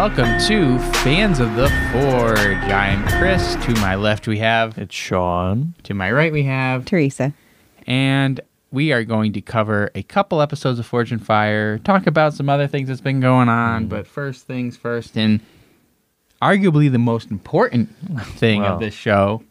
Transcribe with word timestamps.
welcome 0.00 0.38
to 0.40 0.78
Fans 1.02 1.40
of 1.40 1.54
the 1.56 1.68
Forge. 1.92 2.72
I'm 2.72 3.06
Chris. 3.18 3.54
To 3.66 3.72
my 3.82 3.96
left, 3.96 4.26
we 4.26 4.38
have. 4.38 4.78
It's 4.78 4.94
Sean. 4.94 5.74
To 5.82 5.92
my 5.92 6.10
right, 6.10 6.32
we 6.32 6.44
have. 6.44 6.86
Teresa. 6.86 7.34
And 7.86 8.40
we 8.70 8.92
are 8.92 9.04
going 9.04 9.34
to 9.34 9.42
cover 9.42 9.90
a 9.94 10.02
couple 10.02 10.40
episodes 10.40 10.78
of 10.78 10.86
Forged 10.86 11.12
in 11.12 11.18
Fire, 11.18 11.76
talk 11.76 12.06
about 12.06 12.32
some 12.32 12.48
other 12.48 12.66
things 12.66 12.88
that's 12.88 13.02
been 13.02 13.20
going 13.20 13.50
on. 13.50 13.88
But 13.88 14.06
first 14.06 14.46
things 14.46 14.74
first, 14.74 15.18
and 15.18 15.38
arguably 16.40 16.90
the 16.90 16.98
most 16.98 17.30
important 17.30 17.90
thing 18.38 18.62
Wow. 18.62 18.76
of 18.76 18.80
this 18.80 18.94
show. 18.94 19.44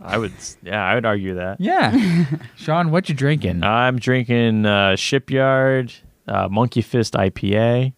I 0.00 0.18
would, 0.18 0.34
yeah, 0.62 0.84
I 0.84 0.94
would 0.94 1.04
argue 1.04 1.34
that. 1.34 1.60
Yeah. 1.60 2.26
Sean, 2.54 2.92
what 2.92 3.08
you 3.08 3.14
drinking? 3.16 3.64
I'm 3.64 3.98
drinking 3.98 4.66
uh, 4.66 4.94
Shipyard 4.94 5.92
uh, 6.28 6.48
Monkey 6.48 6.82
Fist 6.82 7.14
IPA, 7.14 7.92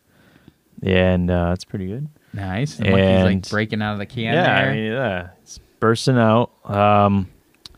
and 0.83 1.31
uh, 1.31 1.51
it's 1.55 1.65
pretty 1.65 1.87
good. 1.87 2.09
nice. 2.33 2.77
The 2.77 2.85
monkey's 2.91 3.25
like 3.25 3.33
and- 3.35 3.49
breaking 3.51 3.83
out 3.83 3.93
of 3.95 3.99
the 3.99 4.07
can 4.07 4.25
yeah, 4.35 4.43
there. 4.63 4.71
I 4.71 4.75
mean, 4.75 4.93
yeah, 4.93 5.29
it's 5.43 5.59
bursting 5.81 6.19
out. 6.19 6.51
Um, 6.69 7.29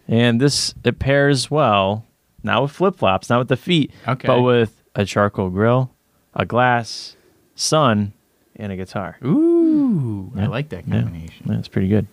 and 0.09 0.41
this 0.41 0.75
it 0.85 0.99
pairs 0.99 1.51
well, 1.51 2.05
not 2.43 2.63
with 2.63 2.73
flip 2.73 2.97
flops, 2.97 3.29
not 3.31 3.39
with 3.39 3.49
the 3.49 3.57
feet, 3.57 3.93
Okay. 4.07 4.27
but 4.27 4.43
with 4.43 4.83
a 4.95 5.05
charcoal 5.05 5.49
grill, 5.51 5.91
a 6.35 6.45
glass, 6.45 7.17
sun, 7.55 8.13
and 8.57 8.71
a 8.73 8.77
guitar. 8.77 9.17
Ooh, 9.25 10.33
I 10.37 10.47
like 10.47 10.69
that 10.71 10.85
combination. 10.91 11.47
Yeah, 11.49 11.59
it's 11.59 11.69
pretty 11.69 11.89
good. 11.89 12.07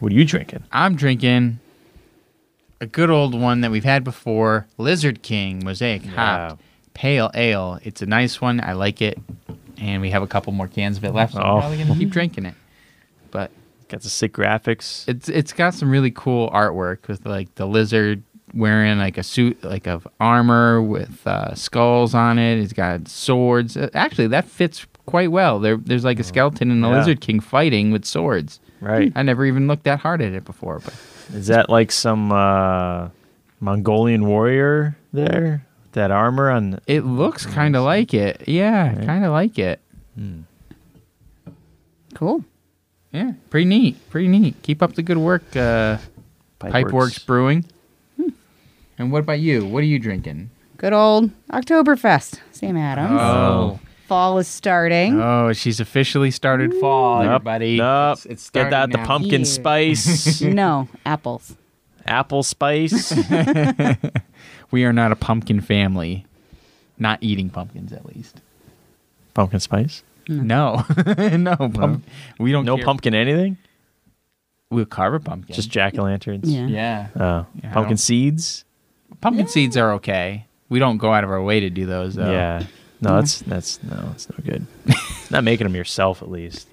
What 0.00 0.12
are 0.12 0.14
you 0.14 0.24
drinking? 0.24 0.64
I'm 0.72 0.94
drinking 0.96 1.58
a 2.80 2.86
good 2.86 3.08
old 3.10 3.34
one 3.38 3.62
that 3.62 3.70
we've 3.70 3.84
had 3.84 4.04
before, 4.04 4.66
Lizard 4.78 5.22
King 5.22 5.64
Mosaic 5.64 6.04
Hopped 6.04 6.60
Pale 6.94 7.30
Ale. 7.34 7.78
It's 7.82 8.02
a 8.02 8.06
nice 8.06 8.40
one. 8.40 8.60
I 8.62 8.72
like 8.74 9.00
it. 9.02 9.18
And 9.80 10.00
we 10.02 10.10
have 10.10 10.22
a 10.22 10.26
couple 10.26 10.52
more 10.52 10.68
cans 10.68 10.96
of 10.96 11.04
it 11.04 11.12
left, 11.12 11.34
so 11.34 11.40
Oh. 11.40 11.58
probably 11.60 11.78
gonna 11.78 11.94
keep 11.96 12.10
drinking 12.10 12.46
it. 12.46 12.54
But 13.30 13.50
Got 13.88 14.02
the 14.02 14.08
sick 14.08 14.32
graphics. 14.32 15.06
it's 15.08 15.28
it's 15.28 15.52
got 15.52 15.72
some 15.74 15.90
really 15.90 16.10
cool 16.10 16.50
artwork 16.50 17.06
with 17.08 17.24
like 17.26 17.54
the 17.56 17.66
lizard 17.66 18.22
wearing 18.54 18.98
like 18.98 19.18
a 19.18 19.22
suit 19.22 19.62
like 19.62 19.86
of 19.86 20.08
armor 20.18 20.80
with 20.82 21.26
uh, 21.26 21.54
skulls 21.54 22.14
on 22.14 22.38
it. 22.38 22.58
He's 22.58 22.72
got 22.72 23.06
swords. 23.08 23.76
Uh, 23.76 23.90
Actually, 23.94 24.28
that 24.28 24.46
fits 24.46 24.86
quite 25.06 25.30
well. 25.30 25.60
There 25.60 25.76
there's 25.76 26.04
like 26.04 26.18
a 26.18 26.24
skeleton 26.24 26.70
and 26.70 26.84
a 26.84 26.88
Yeah. 26.88 26.98
lizard 26.98 27.20
king 27.20 27.38
fighting 27.40 27.90
with 27.92 28.04
swords. 28.04 28.58
Right. 28.80 29.12
I 29.14 29.22
never 29.22 29.44
even 29.44 29.66
looked 29.68 29.84
that 29.84 30.00
hard 30.00 30.20
at 30.22 30.32
it 30.32 30.44
before, 30.44 30.80
but 30.84 30.94
Is 31.34 31.46
that 31.48 31.68
like 31.68 31.92
some 31.92 32.32
uh, 32.32 33.08
Mongolian 33.60 34.26
warrior 34.26 34.96
there? 35.12 35.65
That 35.96 36.10
armor 36.10 36.50
on. 36.50 36.78
It 36.86 37.06
looks 37.06 37.46
kind 37.46 37.74
of 37.74 37.82
like 37.82 38.12
it. 38.12 38.42
Yeah, 38.46 38.88
Right. 38.94 39.06
kind 39.06 39.24
of 39.24 39.32
like 39.32 39.58
it. 39.58 39.80
Cool. 42.14 42.44
Yeah, 43.12 43.32
pretty 43.48 43.64
neat. 43.64 43.96
Pretty 44.10 44.28
neat. 44.28 44.56
Keep 44.62 44.82
up 44.82 44.94
the 44.94 45.02
good 45.02 45.16
work, 45.16 45.56
uh, 45.56 45.96
Pipeworks 46.60 47.24
Brewing. 47.24 47.64
And 48.98 49.10
what 49.10 49.20
about 49.20 49.40
you? 49.40 49.64
What 49.66 49.78
are 49.80 49.86
you 49.86 49.98
drinking? 49.98 50.50
Good 50.76 50.92
old 50.92 51.30
Oktoberfest. 51.50 52.40
Sam 52.52 52.76
Adams. 52.76 53.18
Oh, 53.18 53.80
Fall 54.06 54.36
is 54.38 54.46
starting. 54.48 55.18
oh, 55.20 55.52
she's 55.54 55.80
officially 55.80 56.30
started 56.30 56.74
fall, 56.74 57.22
Nope, 57.22 57.32
everybody. 57.36 57.78
nope. 57.78 58.18
It's, 58.18 58.26
it's 58.26 58.50
Get 58.50 58.64
that 58.64 58.70
starting 58.70 58.92
the 58.92 58.98
now. 58.98 59.06
pumpkin 59.06 59.40
Yeah. 59.40 59.46
spice, 59.46 60.40
no, 60.42 60.88
apples. 61.06 61.56
apple 62.06 62.42
spice. 62.42 63.12
We 64.70 64.84
are 64.84 64.92
not 64.92 65.12
a 65.12 65.16
pumpkin 65.16 65.60
family. 65.60 66.24
Not 66.98 67.18
eating 67.22 67.50
pumpkins, 67.50 67.92
at 67.92 68.06
least. 68.06 68.40
pumpkin 69.34 69.60
spice. 69.60 70.02
No, 70.28 70.84
no, 71.36 71.56
pump- 71.74 72.04
we 72.38 72.50
don't. 72.52 72.64
No 72.64 72.76
care. 72.76 72.84
pumpkin 72.84 73.14
anything. 73.14 73.58
We'll 74.70 74.86
carve 74.86 75.14
a 75.14 75.20
pumpkin. 75.20 75.54
Just 75.54 75.70
jack 75.70 75.96
o' 75.98 76.02
lanterns. 76.02 76.50
Yeah. 76.50 76.66
yeah. 76.66 77.06
Oh, 77.14 77.46
Yeah, 77.62 77.70
I 77.70 77.72
pumpkin 77.74 77.90
don't- 77.90 77.96
seeds. 77.98 78.64
Pumpkin 79.20 79.46
seeds 79.46 79.76
are 79.76 79.92
okay. 79.94 80.46
We 80.68 80.78
don't 80.80 80.96
go 80.98 81.12
out 81.14 81.22
of 81.22 81.30
our 81.30 81.40
way 81.42 81.60
to 81.60 81.70
do 81.70 81.86
those, 81.86 82.14
though. 82.16 82.30
Yeah. 82.32 82.64
No, 83.00 83.16
that's 83.16 83.40
that's 83.42 83.80
no, 83.84 83.94
that's 84.08 84.28
no 84.30 84.36
good. 84.44 84.66
Not 85.30 85.44
making 85.44 85.66
them 85.66 85.76
yourself, 85.76 86.22
at 86.22 86.30
least. 86.30 86.66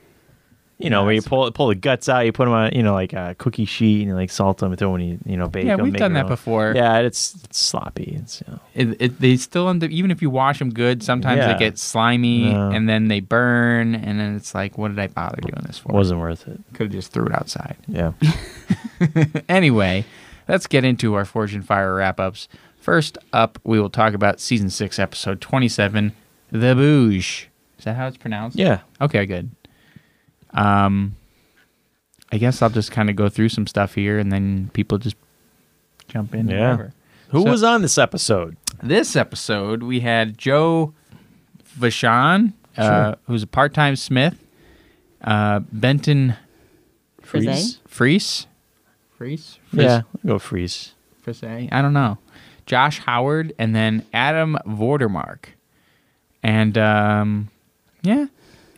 You 0.83 0.89
know, 0.89 1.05
where 1.05 1.13
you 1.13 1.21
pull 1.21 1.49
pull 1.51 1.67
the 1.67 1.75
guts 1.75 2.09
out, 2.09 2.25
you 2.25 2.31
put 2.33 2.45
them 2.45 2.53
on, 2.53 2.73
you 2.73 2.83
know, 2.83 2.93
like 2.93 3.13
a 3.13 3.35
cookie 3.37 3.65
sheet, 3.65 4.01
and 4.01 4.09
you 4.09 4.15
like 4.15 4.29
salt 4.29 4.57
them, 4.57 4.71
and 4.71 4.77
throw 4.77 4.91
when 4.91 5.01
you 5.01 5.17
you 5.25 5.37
know 5.37 5.47
bake 5.47 5.65
Yeah, 5.65 5.77
them. 5.77 5.85
we've 5.85 5.93
done 5.95 6.13
that 6.13 6.25
own. 6.25 6.29
before. 6.29 6.73
Yeah, 6.75 6.99
it's, 6.99 7.35
it's 7.45 7.57
sloppy. 7.57 8.17
It's 8.21 8.41
you 8.45 8.51
know. 8.53 8.59
it, 8.75 9.01
it, 9.01 9.19
they 9.21 9.37
still 9.37 9.69
end 9.69 9.83
up 9.83 9.89
even 9.91 10.11
if 10.11 10.21
you 10.21 10.29
wash 10.29 10.59
them 10.59 10.71
good 10.73 11.01
sometimes 11.01 11.37
Yeah. 11.37 11.53
they 11.53 11.59
get 11.59 11.77
slimy 11.79 12.51
No. 12.51 12.69
and 12.71 12.87
then 12.89 13.07
they 13.07 13.21
burn 13.21 13.95
and 13.95 14.19
then 14.19 14.35
it's 14.35 14.53
like 14.53 14.77
what 14.77 14.89
did 14.89 14.99
i 14.99 15.07
bother 15.07 15.39
doing 15.41 15.63
this 15.65 15.77
for 15.79 15.93
wasn't 15.93 16.19
worth 16.19 16.47
it. 16.47 16.59
could 16.73 16.87
have 16.87 16.91
just 16.91 17.11
threw 17.13 17.25
it 17.27 17.33
outside 17.33 17.77
Yeah. 17.87 18.11
anyway 19.49 20.05
let's 20.47 20.67
get 20.67 20.83
into 20.83 21.13
our 21.15 21.25
Forged 21.25 21.55
in 21.55 21.61
Fire 21.61 21.95
wrap-ups 21.95 22.47
first 22.77 23.17
up 23.31 23.59
we 23.63 23.79
will 23.79 23.89
talk 23.89 24.13
about 24.13 24.39
season 24.39 24.69
6 24.69 24.99
episode 24.99 25.41
27 25.41 26.13
the 26.51 26.57
bhuj 26.57 27.45
is 27.77 27.85
that 27.85 27.95
how 27.95 28.07
it's 28.07 28.17
pronounced 28.17 28.57
yeah. 28.57 28.81
okay 29.01 29.25
good 29.25 29.49
um 30.53 31.15
i 32.31 32.37
guess 32.37 32.61
i'll 32.61 32.69
just 32.69 32.91
kind 32.91 33.09
of 33.09 33.15
go 33.15 33.27
through 33.29 33.49
some 33.49 33.65
stuff 33.67 33.95
here 33.95 34.19
and 34.19 34.31
then 34.31 34.69
people 34.73 34.97
just 34.97 35.15
jump 36.07 36.33
in 36.35 36.47
Yeah. 36.47 36.71
whatever. 36.71 36.93
Who 37.29 37.41
So- 37.43 37.49
was 37.51 37.63
on 37.63 37.81
this 37.81 37.97
episode? 37.97 38.57
this 38.81 39.15
episode 39.15 39.81
we 39.83 40.01
had 40.01 40.37
Joe 40.37 40.93
Vachon, 41.79 42.53
uh, 42.77 43.15
who's 43.25 43.41
a 43.43 43.47
part-time 43.47 43.95
Smith, 43.95 44.43
uh, 45.23 45.59
Benton 45.71 46.35
Frise? 47.21 47.79
Freese, 47.87 48.45
Freese, 49.17 49.57
Yeah, 49.71 50.01
I'll 50.23 50.27
go 50.27 50.39
freeze. 50.39 50.93
Frise, 51.21 51.43
I 51.71 51.81
don't 51.81 51.93
know, 51.93 52.17
Josh 52.65 52.99
Howard, 52.99 53.53
and 53.57 53.73
then 53.75 54.05
Adam 54.13 54.57
Vordermark, 54.67 55.45
and 56.43 56.77
um, 56.77 57.49
yeah, 58.03 58.25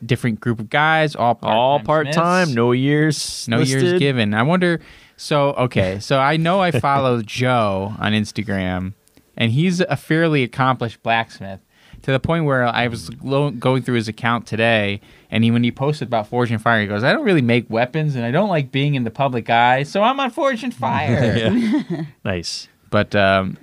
different 0.03 0.39
group 0.39 0.59
of 0.59 0.69
guys, 0.69 1.15
all 1.15 1.35
part-time 1.35 1.57
All 1.57 1.79
part 1.79 2.11
time, 2.11 2.53
no 2.53 2.71
years. 2.71 3.47
no 3.47 3.59
years 3.59 3.99
given. 3.99 4.33
I 4.33 4.43
wonder. 4.43 4.81
So 5.17 5.49
okay, 5.53 5.99
so 6.01 6.19
I 6.19 6.37
know 6.37 6.61
I 6.61 6.71
follow 6.71 7.21
Joe 7.21 7.93
on 7.99 8.13
Instagram, 8.13 8.93
and 9.37 9.51
he's 9.51 9.79
a 9.81 9.95
fairly 9.95 10.43
accomplished 10.43 11.01
blacksmith 11.03 11.59
to 12.01 12.11
the 12.11 12.19
point 12.19 12.45
where 12.45 12.65
I 12.67 12.87
was 12.87 13.11
lo- 13.23 13.49
going 13.51 13.81
through 13.81 13.95
his 13.95 14.07
account 14.07 14.45
today, 14.45 15.01
and 15.31 15.43
he 15.43 15.51
when 15.51 15.63
he 15.63 15.71
posted 15.71 16.07
about 16.07 16.27
Forged 16.27 16.51
in 16.51 16.59
Fire, 16.59 16.81
he 16.81 16.87
goes, 16.87 17.03
"I 17.03 17.11
don't 17.13 17.25
really 17.25 17.41
make 17.41 17.69
weapons, 17.69 18.15
and 18.15 18.23
I 18.25 18.31
don't 18.31 18.49
like 18.49 18.71
being 18.71 18.95
in 18.95 19.03
the 19.03 19.11
public 19.11 19.49
eye, 19.49 19.83
so 19.83 20.03
I'm 20.03 20.19
on 20.19 20.29
Forged 20.29 20.63
in 20.63 20.71
Fire." 20.71 22.05
nice. 22.25 22.67
But 22.91 23.15
um, 23.15 23.57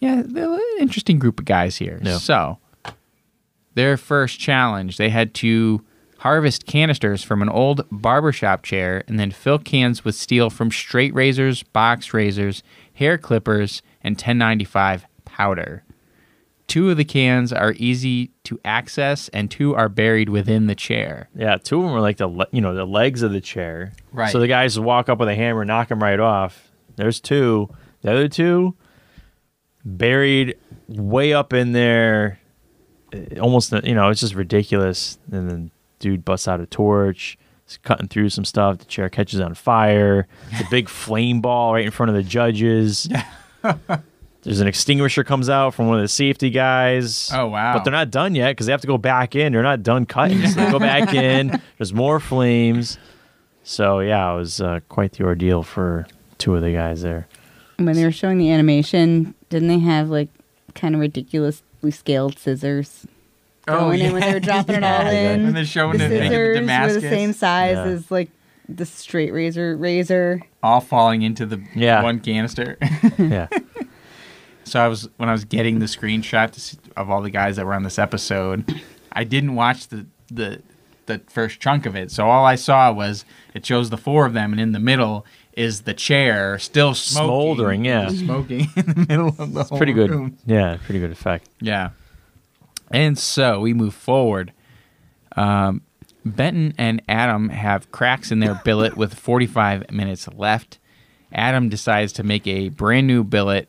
yeah, 0.00 0.20
an 0.20 0.60
interesting 0.78 1.18
group 1.18 1.40
of 1.40 1.44
guys 1.46 1.76
here. 1.76 2.00
Yeah. 2.02 2.18
So 2.18 2.58
their 3.74 3.96
first 3.96 4.38
challenge, 4.38 4.96
they 4.96 5.10
had 5.10 5.34
to 5.34 5.84
harvest 6.18 6.66
canisters 6.66 7.22
from 7.22 7.42
an 7.42 7.48
old 7.48 7.86
barbershop 7.90 8.62
chair 8.62 9.04
and 9.06 9.18
then 9.18 9.30
fill 9.30 9.58
cans 9.58 10.04
with 10.04 10.14
steel 10.14 10.50
from 10.50 10.70
straight 10.70 11.14
razors, 11.14 11.62
box 11.62 12.12
razors, 12.12 12.62
hair 12.94 13.16
clippers, 13.16 13.82
and 14.02 14.14
1095 14.14 15.06
powder. 15.24 15.84
Two 16.66 16.90
of 16.90 16.98
the 16.98 17.04
cans 17.04 17.50
are 17.50 17.72
easy 17.78 18.30
to 18.44 18.60
access, 18.62 19.28
and 19.30 19.50
two 19.50 19.74
are 19.74 19.88
buried 19.88 20.28
within 20.28 20.66
the 20.66 20.74
chair. 20.74 21.30
Yeah, 21.34 21.56
two 21.56 21.78
of 21.78 21.84
them 21.86 21.94
are 21.94 22.00
like 22.00 22.18
the 22.18 22.26
le- 22.26 22.48
you 22.52 22.60
know 22.60 22.74
the 22.74 22.84
legs 22.84 23.22
of 23.22 23.32
the 23.32 23.40
chair. 23.40 23.92
Right. 24.12 24.30
So 24.30 24.38
the 24.38 24.48
guys 24.48 24.78
walk 24.78 25.08
up 25.08 25.18
with 25.18 25.30
a 25.30 25.34
hammer, 25.34 25.64
knock 25.64 25.88
them 25.88 26.02
right 26.02 26.20
off. 26.20 26.70
There's 26.96 27.20
two. 27.20 27.70
The 28.02 28.10
other 28.12 28.28
two 28.28 28.76
buried 29.82 30.58
way 30.88 31.32
up 31.32 31.52
in 31.54 31.72
there, 31.72 32.37
almost 33.40 33.72
you 33.84 33.94
know 33.94 34.08
it's 34.10 34.20
just 34.20 34.34
ridiculous. 34.34 35.18
And 35.30 35.48
then 35.50 35.70
dude 35.98 36.24
busts 36.24 36.48
out 36.48 36.60
a 36.60 36.66
torch. 36.66 37.38
He's 37.66 37.78
cutting 37.78 38.08
through 38.08 38.30
some 38.30 38.44
stuff. 38.44 38.78
The 38.78 38.84
chair 38.86 39.08
catches 39.08 39.40
on 39.40 39.54
fire. 39.54 40.26
The 40.56 40.66
big 40.70 40.88
flame 40.88 41.40
ball 41.40 41.74
right 41.74 41.84
in 41.84 41.90
front 41.90 42.10
of 42.10 42.16
the 42.16 42.22
judges. 42.22 43.08
There's 44.42 44.60
an 44.60 44.68
extinguisher 44.68 45.24
comes 45.24 45.50
out 45.50 45.74
from 45.74 45.88
one 45.88 45.98
of 45.98 46.02
the 46.02 46.08
safety 46.08 46.48
guys. 46.48 47.30
Oh, 47.34 47.48
wow. 47.48 47.74
But 47.74 47.84
they're 47.84 47.92
not 47.92 48.10
done 48.10 48.34
yet 48.34 48.52
because 48.52 48.66
they 48.66 48.72
have 48.72 48.80
to 48.80 48.86
go 48.86 48.96
back 48.96 49.34
in. 49.34 49.52
They're 49.52 49.62
not 49.62 49.82
done 49.82 50.06
cutting. 50.06 50.46
So 50.46 50.64
they 50.64 50.70
go 50.70 50.78
back 50.78 51.12
in. 51.14 51.60
There's 51.76 51.92
more 51.92 52.20
flames. 52.20 52.96
So 53.64 54.00
yeah, 54.00 54.32
it 54.32 54.36
was 54.36 54.60
uh, 54.62 54.80
quite 54.88 55.12
the 55.12 55.24
ordeal 55.24 55.62
for 55.62 56.06
two 56.38 56.54
of 56.54 56.62
the 56.62 56.72
guys 56.72 57.02
there. 57.02 57.28
When 57.76 57.94
they 57.94 58.04
were 58.04 58.12
showing 58.12 58.38
the 58.38 58.50
animation, 58.50 59.34
didn't 59.50 59.68
they 59.68 59.80
have 59.80 60.08
like 60.08 60.30
kind 60.74 60.94
of 60.94 61.02
ridiculously 61.02 61.66
scaled 61.90 62.38
scissors? 62.38 63.06
Oh, 63.66 63.80
going 63.80 64.00
in 64.00 64.12
when 64.12 64.22
they 64.22 64.32
were 64.32 64.40
dropping 64.40 64.76
it 64.76 64.84
all 64.84 65.02
Yeah, 65.02 65.32
in. 65.34 65.44
And 65.46 65.56
they're 65.56 65.64
showing 65.64 65.98
the 65.98 66.06
it, 66.06 66.08
making 66.10 66.30
the 66.30 66.72
scissors 66.72 66.94
were 66.94 67.00
the 67.00 67.08
same 67.16 67.32
size 67.32 67.74
Yeah. 67.76 67.84
as 67.84 68.10
like 68.10 68.30
the 68.68 68.86
straight 68.86 69.32
razor 69.32 69.76
razor. 69.76 70.40
all 70.62 70.80
falling 70.80 71.22
into 71.22 71.44
the 71.46 71.62
Yeah. 71.74 72.02
one 72.02 72.20
canister. 72.20 72.78
Yeah. 73.18 73.48
So 74.64 74.80
I 74.80 74.88
was 74.88 75.08
when 75.16 75.28
I 75.28 75.32
was 75.32 75.44
getting 75.44 75.78
the 75.78 75.86
screenshot 75.86 76.50
to 76.52 76.60
see, 76.60 76.78
of 76.96 77.10
all 77.10 77.22
the 77.22 77.30
guys 77.30 77.56
that 77.56 77.64
were 77.64 77.72
on 77.74 77.82
this 77.84 77.98
episode, 77.98 78.82
I 79.12 79.24
didn't 79.24 79.54
watch 79.54 79.88
the 79.88 80.06
the 80.30 80.60
the 81.06 81.20
first 81.26 81.58
chunk 81.60 81.86
of 81.86 81.96
it. 81.96 82.10
So 82.10 82.28
all 82.28 82.44
I 82.44 82.54
saw 82.54 82.92
was 82.92 83.24
it 83.54 83.64
shows 83.64 83.88
the 83.88 83.96
four 83.96 84.26
of 84.26 84.34
them, 84.34 84.52
and 84.52 84.60
in 84.60 84.72
the 84.72 84.78
middle 84.78 85.24
is 85.58 85.82
the 85.82 85.92
chair 85.94 86.58
still 86.58 86.94
smoking, 86.94 87.26
Smoldering, 87.26 87.84
yeah. 87.84 88.08
smoking 88.08 88.68
in 88.76 88.86
the 88.86 89.06
middle 89.08 89.34
of 89.38 89.52
the 89.52 89.60
It's 89.60 89.70
pretty 89.70 89.92
good. 89.92 90.10
room. 90.10 90.38
Yeah, 90.46 90.78
pretty 90.84 91.00
good 91.00 91.10
effect. 91.10 91.48
Yeah. 91.60 91.90
And 92.90 93.18
so 93.18 93.60
we 93.60 93.74
move 93.74 93.94
forward. 93.94 94.52
Um, 95.36 95.82
Benton 96.24 96.74
and 96.78 97.02
Adam 97.08 97.48
have 97.50 97.90
cracks 97.92 98.30
in 98.30 98.38
their 98.40 98.54
billet 98.64 98.96
with 98.96 99.14
45 99.14 99.90
minutes 99.90 100.28
left. 100.34 100.78
Adam 101.32 101.68
decides 101.68 102.12
to 102.14 102.22
make 102.22 102.46
a 102.46 102.68
brand 102.70 103.06
new 103.06 103.24
billet. 103.24 103.68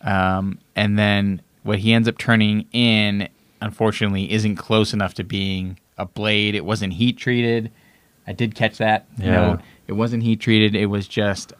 Um, 0.00 0.58
and 0.74 0.98
then 0.98 1.40
what 1.62 1.78
he 1.78 1.92
ends 1.92 2.08
up 2.08 2.18
turning 2.18 2.66
in, 2.72 3.28
unfortunately, 3.60 4.30
isn't 4.32 4.56
close 4.56 4.92
enough 4.92 5.14
to 5.14 5.24
being 5.24 5.78
a 5.96 6.04
blade. 6.06 6.54
It 6.54 6.64
wasn't 6.64 6.94
heat 6.94 7.16
treated. 7.18 7.70
I 8.26 8.32
did 8.32 8.54
catch 8.54 8.78
that. 8.78 9.06
Yeah. 9.18 9.30
note. 9.30 9.60
It 9.86 9.92
wasn't 9.92 10.22
heat 10.22 10.40
treated. 10.40 10.74
It 10.74 10.86
was 10.86 11.06
just 11.08 11.52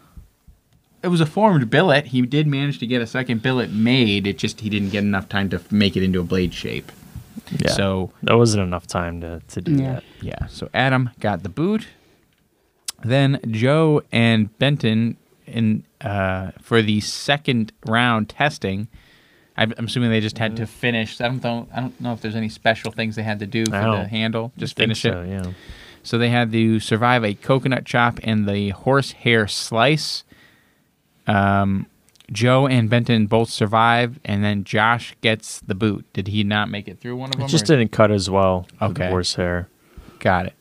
it 1.02 1.08
was 1.08 1.20
a 1.20 1.26
formed 1.26 1.68
billet. 1.68 2.06
He 2.06 2.22
did 2.22 2.46
manage 2.46 2.78
to 2.78 2.86
get 2.86 3.02
a 3.02 3.06
second 3.06 3.42
billet 3.42 3.70
made. 3.70 4.26
It 4.26 4.38
just 4.38 4.60
he 4.60 4.70
didn't 4.70 4.90
get 4.90 5.04
enough 5.04 5.28
time 5.28 5.50
to 5.50 5.60
make 5.70 5.96
it 5.96 6.02
into 6.02 6.20
a 6.20 6.24
blade 6.24 6.54
shape. 6.54 6.90
Yeah. 7.50 7.72
So 7.72 8.10
that 8.22 8.36
wasn't 8.38 8.62
enough 8.62 8.86
time 8.86 9.20
to, 9.20 9.42
to 9.48 9.60
do 9.60 9.72
Yeah. 9.72 9.92
that. 9.94 10.04
yeah, 10.22 10.46
so 10.46 10.70
Adam 10.72 11.10
got 11.20 11.42
the 11.42 11.48
boot. 11.50 11.88
Then 13.02 13.38
Joe 13.50 14.02
and 14.12 14.56
Benton 14.58 15.18
in 15.46 15.84
uh, 16.00 16.52
for 16.62 16.80
the 16.80 17.00
second 17.00 17.72
round 17.86 18.30
testing. 18.30 18.88
I'm 19.58 19.74
I'm 19.76 19.84
assuming 19.84 20.10
they 20.10 20.20
just 20.20 20.38
had 20.38 20.56
to 20.56 20.66
finish. 20.66 21.20
I 21.20 21.28
don't 21.28 21.42
know. 21.44 21.68
I 21.74 21.80
don't 21.80 22.00
know 22.00 22.12
if 22.14 22.22
there's 22.22 22.34
any 22.34 22.48
special 22.48 22.90
things 22.92 23.14
they 23.16 23.22
had 23.22 23.40
to 23.40 23.46
do 23.46 23.66
for 23.66 23.72
the 23.72 24.08
handle. 24.08 24.52
Just 24.56 24.74
Think 24.76 24.84
finish 24.84 25.02
so, 25.02 25.20
it. 25.20 25.28
Yeah. 25.28 25.52
So 26.04 26.18
they 26.18 26.28
had 26.28 26.52
to 26.52 26.78
survive 26.78 27.24
a 27.24 27.34
coconut 27.34 27.84
chop 27.84 28.20
and 28.22 28.48
the 28.48 28.70
horsehair 28.70 29.48
slice. 29.48 30.22
Um, 31.26 31.86
Joe 32.30 32.66
and 32.66 32.88
Benton 32.88 33.26
both 33.26 33.50
survive, 33.50 34.20
and 34.24 34.44
then 34.44 34.64
Josh 34.64 35.16
gets 35.20 35.60
the 35.60 35.74
boot. 35.74 36.04
Did 36.12 36.28
he 36.28 36.44
not 36.44 36.70
make 36.70 36.88
it 36.88 37.00
through 37.00 37.16
one 37.16 37.30
of 37.30 37.36
them? 37.36 37.46
It 37.46 37.48
just 37.48 37.64
or- 37.64 37.76
didn't 37.76 37.90
cut 37.92 38.10
as 38.10 38.30
well. 38.30 38.66
Okay. 38.80 39.08
Horsehair. 39.08 39.68
Got 40.20 40.46
it. 40.46 40.54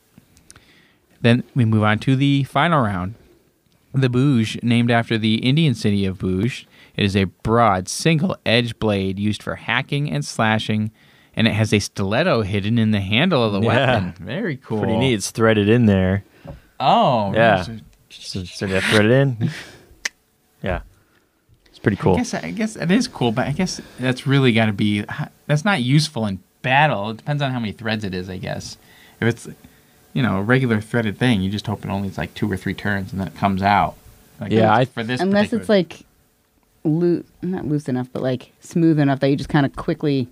Then 1.22 1.44
we 1.56 1.64
move 1.64 1.84
on 1.84 2.00
to 2.00 2.16
the 2.16 2.44
final 2.44 2.82
round. 2.82 3.16
The 3.94 4.10
Bhuj, 4.10 4.64
named 4.64 4.90
after 4.90 5.18
the 5.18 5.36
Indian 5.36 5.76
city 5.76 6.06
of 6.06 6.18
Bhuj, 6.18 6.66
it 6.96 7.06
is 7.06 7.16
a 7.16 7.26
broad, 7.26 7.88
single 7.88 8.36
edged 8.46 8.80
blade 8.80 9.20
used 9.20 9.44
for 9.44 9.56
hacking 9.56 10.10
and 10.12 10.26
slashing, 10.26 10.92
and 11.36 11.48
it 11.48 11.54
has 11.54 11.74
a 11.74 11.80
stiletto 11.80 12.42
hidden 12.44 12.78
in 12.78 12.92
the 12.92 13.00
handle 13.02 13.44
of 13.44 13.54
the 13.54 13.62
Yeah. 13.62 13.68
weapon. 14.04 14.14
Very 14.26 14.58
cool. 14.58 14.80
Pretty 14.80 14.98
neat. 14.98 15.14
It's 15.16 15.32
threaded 15.32 15.70
in 15.70 15.86
there. 15.86 16.24
Oh, 16.80 17.34
Yeah. 17.34 17.62
so- 17.64 17.78
So, 18.10 18.44
so 18.44 18.68
they 18.68 18.80
thread 18.80 19.06
it 19.06 19.12
in. 19.12 19.50
Yeah. 20.62 20.82
It's 21.66 21.80
pretty 21.80 21.98
cool. 21.98 22.14
I 22.14 22.18
guess 22.18 22.34
I 22.36 22.52
guess 22.52 22.76
it 22.76 22.92
is 22.92 23.08
cool, 23.08 23.32
but 23.32 23.48
I 23.48 23.52
guess 23.52 23.82
that's 24.00 24.28
really 24.28 24.54
got 24.54 24.68
to 24.68 24.74
be 24.74 25.04
that's 25.48 25.66
not 25.66 25.82
useful 25.82 26.26
in 26.28 26.40
battle. 26.62 27.10
It 27.10 27.18
depends 27.18 27.42
on 27.42 27.52
how 27.52 27.60
many 27.60 27.72
threads 27.74 28.04
it 28.04 28.14
is, 28.14 28.30
I 28.30 28.38
guess. 28.38 28.78
If 29.20 29.28
it's 29.28 29.48
you 30.14 30.22
know 30.22 30.38
a 30.38 30.42
regular 30.44 30.80
threaded 30.80 31.18
thing, 31.18 31.42
you 31.42 31.50
just 31.50 31.66
hope 31.68 31.84
it 31.84 31.90
only 31.90 32.08
is 32.10 32.18
like 32.18 32.34
two 32.36 32.50
or 32.52 32.56
three 32.56 32.76
turns 32.76 33.12
and 33.12 33.20
then 33.20 33.28
it 33.28 33.36
comes 33.36 33.62
out. 33.64 33.96
Like, 34.40 34.52
Yeah, 34.52 34.74
I- 34.74 34.86
for 34.86 35.04
this 35.04 35.20
Unless 35.20 35.50
particular- 35.50 35.62
it's 35.62 35.70
like 35.70 36.06
loose, 36.84 37.26
not 37.42 37.66
loose 37.68 37.90
enough, 37.90 38.08
but 38.14 38.22
like 38.22 38.52
smooth 38.62 39.00
enough 39.00 39.20
that 39.22 39.30
you 39.30 39.36
just 39.36 39.50
kind 39.50 39.66
of 39.66 39.76
quickly 39.76 40.28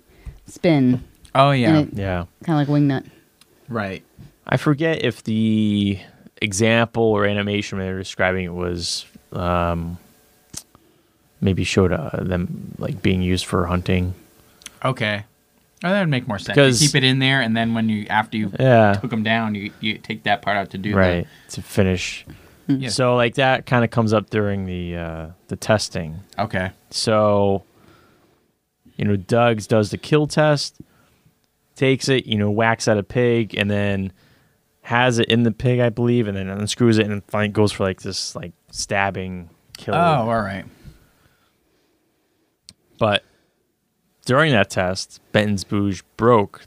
spin, 0.46 1.02
oh 1.34 1.50
yeah, 1.52 1.80
it- 1.80 1.92
yeah. 1.94 2.24
kind 2.44 2.60
of 2.60 2.68
like 2.68 2.82
wingnut. 2.82 3.08
right. 3.68 4.02
I 4.46 4.56
forget 4.56 5.04
if 5.04 5.22
the 5.22 5.98
example 6.40 7.04
or 7.04 7.24
animation 7.26 7.78
they 7.78 7.92
were 7.92 7.98
describing 8.00 8.44
it 8.44 8.52
was 8.52 9.06
um, 9.32 9.98
maybe 11.40 11.64
showed 11.64 11.92
uh, 11.92 12.10
them 12.14 12.74
like 12.78 13.02
being 13.02 13.22
used 13.22 13.46
for 13.46 13.66
hunting. 13.66 14.14
Okay, 14.84 15.24
oh, 15.84 15.88
that 15.88 16.00
would 16.00 16.08
make 16.08 16.26
more 16.26 16.38
sense. 16.38 16.56
Because- 16.56 16.82
you 16.82 16.88
keep 16.88 16.96
it 16.96 17.04
in 17.04 17.18
there, 17.20 17.40
and 17.40 17.56
then 17.56 17.72
when 17.74 17.88
you 17.88 18.06
after 18.08 18.36
you 18.36 18.50
Yeah. 18.58 18.94
took 19.00 19.10
them 19.10 19.22
down, 19.22 19.54
you 19.54 19.70
you 19.80 19.98
take 19.98 20.24
that 20.24 20.42
part 20.42 20.56
out 20.56 20.70
to 20.70 20.78
do 20.78 20.94
Right. 20.94 21.26
To 21.50 21.62
finish. 21.62 22.26
Yeah. 22.66 22.88
So 22.90 23.16
like 23.16 23.34
that 23.36 23.66
kind 23.66 23.84
of 23.84 23.90
comes 23.90 24.12
up 24.12 24.30
during 24.30 24.66
the 24.66 24.96
uh, 24.96 25.26
the 25.48 25.56
testing. 25.56 26.20
okay. 26.38 26.70
So, 26.90 27.62
you 29.02 29.08
know, 29.08 29.16
Doug's 29.16 29.66
does 29.66 29.90
the 29.90 29.98
kill 29.98 30.28
test, 30.28 30.80
takes 31.74 32.08
it, 32.08 32.24
you 32.24 32.38
know, 32.38 32.52
whacks 32.52 32.86
at 32.86 32.98
a 32.98 33.02
pig, 33.02 33.52
and 33.56 33.68
then 33.68 34.12
has 34.82 35.18
it 35.18 35.28
in 35.28 35.42
the 35.42 35.50
pig, 35.50 35.80
I 35.80 35.88
believe, 35.88 36.28
and 36.28 36.36
then 36.36 36.48
unscrews 36.48 36.98
it 36.98 37.08
and 37.08 37.20
finally 37.24 37.48
goes 37.48 37.72
for 37.72 37.82
like 37.82 38.02
this 38.02 38.36
like 38.36 38.52
stabbing 38.70 39.50
kill. 39.76 39.96
Oh, 39.96 39.98
all 39.98 40.40
right. 40.40 40.64
But 42.96 43.24
during 44.24 44.52
that 44.52 44.70
test, 44.70 45.20
Benton's 45.32 45.64
bhuj 45.64 46.02
broke 46.16 46.66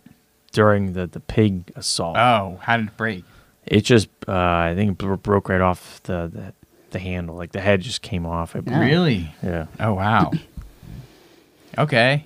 during 0.52 0.92
the, 0.92 1.08
the 1.08 1.22
pig 1.22 1.72
assault. 1.78 2.18
Oh, 2.18 2.60
how 2.62 2.76
did 2.76 2.88
it 2.88 2.98
break? 2.98 3.24
It 3.66 3.86
just, 3.86 4.10
uh, 4.28 4.34
I 4.34 4.74
think, 4.76 5.02
it 5.02 5.24
broke 5.24 5.48
right 5.48 5.62
off 5.62 6.04
the, 6.04 6.30
the 6.34 6.54
the 6.92 7.00
handle. 7.00 7.38
Like 7.38 7.54
the 7.54 7.62
head 7.62 7.80
just 7.80 8.02
came 8.02 8.26
off. 8.26 8.58
I 8.58 8.60
believe. 8.60 8.80
Really? 8.82 9.34
Yeah. 9.42 9.68
Oh 9.80 9.94
wow. 9.94 10.32
Okay. 11.78 12.26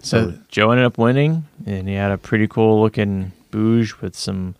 So 0.00 0.30
So 0.32 0.38
Joe 0.48 0.70
ended 0.70 0.86
up 0.86 0.98
winning, 0.98 1.44
and 1.66 1.88
he 1.88 1.94
had 1.94 2.10
a 2.10 2.18
pretty 2.18 2.46
cool 2.48 2.80
looking 2.80 3.32
bhuj 3.52 4.00
with 4.00 4.16
some 4.16 4.54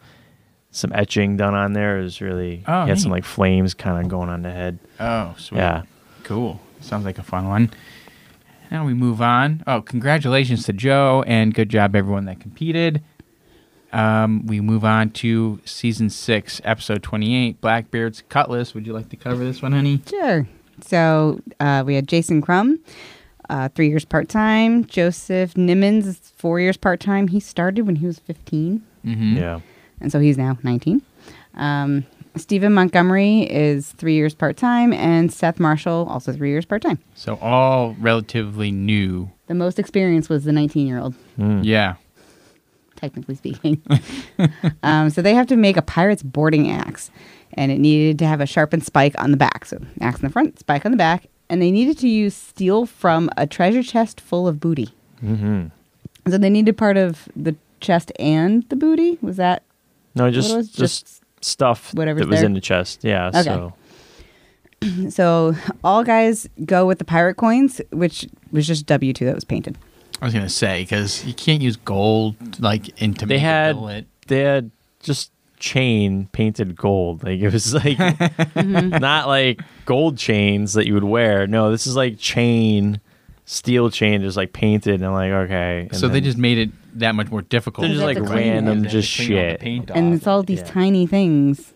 some 0.73 0.93
etching 0.95 1.37
done 1.37 1.55
on 1.55 1.73
there. 1.73 1.99
It 1.99 2.03
was 2.05 2.21
really 2.21 2.63
Oh, 2.67 2.85
he 2.85 2.91
had 2.91 3.01
some 3.01 3.11
like 3.11 3.25
flames 3.25 3.75
kind 3.75 4.03
of 4.05 4.09
going 4.11 4.29
on 4.29 4.43
the 4.43 4.51
head. 4.53 4.79
oh 5.01 5.35
sweet. 5.39 5.59
Yeah, 5.59 5.83
Cool. 6.25 6.61
Sounds 6.81 7.05
like 7.05 7.19
a 7.19 7.23
fun 7.23 7.49
one. 7.49 7.71
Now 8.71 8.87
we 8.87 8.95
move 8.95 9.21
on. 9.21 9.65
Oh, 9.67 9.83
congratulations 9.83 10.65
to 10.65 10.73
Joe 10.73 11.25
and 11.27 11.53
good 11.53 11.69
job 11.69 11.97
everyone 11.97 12.27
that 12.27 12.39
competed. 12.41 13.03
Um, 13.93 14.47
we 14.47 14.61
move 14.61 14.85
on 14.85 15.11
to 15.11 15.61
season 15.65 16.11
six, 16.11 16.61
episode 16.65 17.03
twenty-eight, 17.03 17.61
Blackbeard's 17.61 18.23
Cutlass. 18.29 18.73
Would 18.75 18.87
you 18.87 18.93
like 18.93 19.09
to 19.09 19.17
cover 19.17 19.43
this 19.45 19.61
one, 19.63 19.73
honey? 19.73 20.01
Sure. 20.09 20.47
So 20.83 21.41
uh, 21.59 21.83
we 21.85 21.97
had 21.97 22.07
Jason 22.07 22.41
Crum, 22.41 22.79
uh, 23.51 23.69
three 23.75 23.89
years 23.89 24.05
part 24.05 24.29
time. 24.29 24.85
Joseph 24.87 25.55
Nimmons 25.55 26.07
is 26.07 26.19
four 26.37 26.59
years 26.61 26.77
part 26.77 27.01
time. 27.01 27.29
He 27.29 27.41
started 27.41 27.83
when 27.87 27.97
he 27.97 28.07
was 28.07 28.19
15, 28.21 28.83
Mm-hmm. 29.05 29.37
yeah. 29.37 29.61
and 30.01 30.11
so 30.13 30.19
he's 30.21 30.39
now 30.39 30.57
19. 30.63 31.03
Um, 31.55 32.07
Stephen 32.37 32.73
Montgomery 32.73 33.41
is 33.43 33.91
three 33.93 34.15
years 34.15 34.35
part 34.35 34.57
time, 34.57 34.93
and 34.93 35.33
Seth 35.33 35.59
Marshall 35.59 36.07
also 36.09 36.33
three 36.33 36.51
years 36.51 36.65
part 36.65 36.81
time. 36.83 36.99
So 37.15 37.37
all 37.43 37.95
relatively 37.99 38.71
new. 38.71 39.31
The 39.49 39.55
most 39.55 39.79
experience 39.81 40.29
was 40.29 40.45
the 40.45 40.53
19 40.53 40.87
year 40.87 40.99
old, 40.99 41.15
Mm. 41.39 41.65
Yeah. 41.65 41.95
technically 42.97 43.35
speaking. 43.35 43.83
um, 44.83 45.11
so 45.11 45.23
they 45.23 45.35
have 45.35 45.47
to 45.49 45.57
make 45.57 45.77
a 45.77 45.83
pirate's 45.83 46.23
boarding 46.23 46.71
axe, 46.71 47.11
and 47.55 47.73
it 47.73 47.79
needed 47.79 48.19
to 48.21 48.27
have 48.27 48.41
a 48.41 48.47
sharpened 48.47 48.85
spike 48.85 49.15
on 49.21 49.31
the 49.33 49.37
back. 49.37 49.65
So 49.65 49.79
axe 50.01 50.21
in 50.21 50.27
the 50.29 50.33
front, 50.33 50.59
spike 50.59 50.85
on 50.85 50.93
the 50.93 50.99
back, 50.99 51.27
and 51.51 51.61
they 51.61 51.71
needed 51.71 51.99
to 51.99 52.09
use 52.09 52.35
steel 52.35 52.87
from 52.87 53.29
a 53.37 53.47
treasure 53.47 53.83
chest 53.83 54.21
full 54.21 54.49
of 54.49 54.59
booty. 54.61 54.89
hmm 55.21 55.67
So 56.29 56.39
they 56.39 56.49
needed 56.51 56.79
part 56.79 56.97
of 56.97 57.29
the 57.37 57.55
chest 57.81 58.13
and 58.19 58.67
the 58.71 58.77
booty. 58.77 59.19
Was 59.21 59.37
that 59.37 59.63
No, 60.15 60.31
just 60.31 60.49
what 60.51 60.57
was 60.59 60.71
just, 60.71 61.23
stuff 61.43 61.93
whatever 61.95 62.21
that 62.21 62.29
was 62.29 62.39
there? 62.41 62.47
in 62.47 62.55
the 62.55 62.61
chest. 62.61 63.01
Yeah. 63.03 63.29
Okay. 63.29 63.43
So 63.43 63.73
so? 65.11 65.55
All 65.85 66.05
guys 66.05 66.49
go 66.65 66.87
with 66.87 66.99
the 66.99 67.05
pirate 67.05 67.37
coins, 67.37 67.81
which 67.91 68.27
was 68.53 68.67
just 68.67 68.87
W 68.87 69.13
two 69.13 69.25
that 69.27 69.35
was 69.35 69.45
painted. 69.45 69.77
I 70.23 70.25
was 70.27 70.35
gonna 70.35 70.49
say 70.49 70.83
because 70.83 71.25
you 71.25 71.35
can't 71.35 71.63
use 71.63 71.77
gold 71.77 72.37
like 72.61 72.89
into 73.03 73.27
They 73.27 73.35
make 73.37 73.43
a 73.43 73.47
had- 73.47 73.77
billet. 73.77 74.07
they 74.29 74.41
had 74.41 74.71
just 75.03 75.33
chain 75.61 76.29
painted 76.33 76.75
gold. 76.77 77.23
Like 77.31 77.41
it 77.41 77.53
was 77.53 77.75
like 77.75 77.97
mm-hmm. 77.99 78.89
not 78.99 79.29
like 79.29 79.61
gold 79.85 80.19
chains 80.19 80.73
that 80.73 80.87
you 80.87 80.95
would 80.95 81.05
wear. 81.05 81.47
No, 81.47 81.71
this 81.71 81.87
is 81.87 81.95
like 81.95 82.19
chain, 82.19 83.01
steel 83.45 83.91
chain, 83.91 84.23
just 84.23 84.37
like 84.37 84.53
painted. 84.53 84.95
And 84.95 85.07
I'm 85.07 85.13
like, 85.13 85.31
okay. 85.31 85.87
And 85.91 85.97
So 85.97 86.09
they 86.09 86.21
just 86.21 86.39
made 86.39 86.59
it 86.59 86.99
that 86.99 87.15
much 87.15 87.31
more 87.31 87.43
difficult. 87.43 87.87
They're 87.87 87.95
just 87.95 88.05
like 88.05 88.17
have 88.17 88.27
it. 88.27 88.35
random 88.35 88.83
They 88.83 88.85
have 88.85 88.93
to 88.93 89.01
just 89.01 89.17
clean 89.17 89.33
all 89.33 89.45
the 89.45 89.51
shit. 89.51 89.61
paint 89.61 89.91
and 89.91 90.15
it's 90.15 90.27
all 90.27 90.43
these 90.43 90.61
yeah. 90.61 90.67
tiny 90.67 91.07
things 91.07 91.75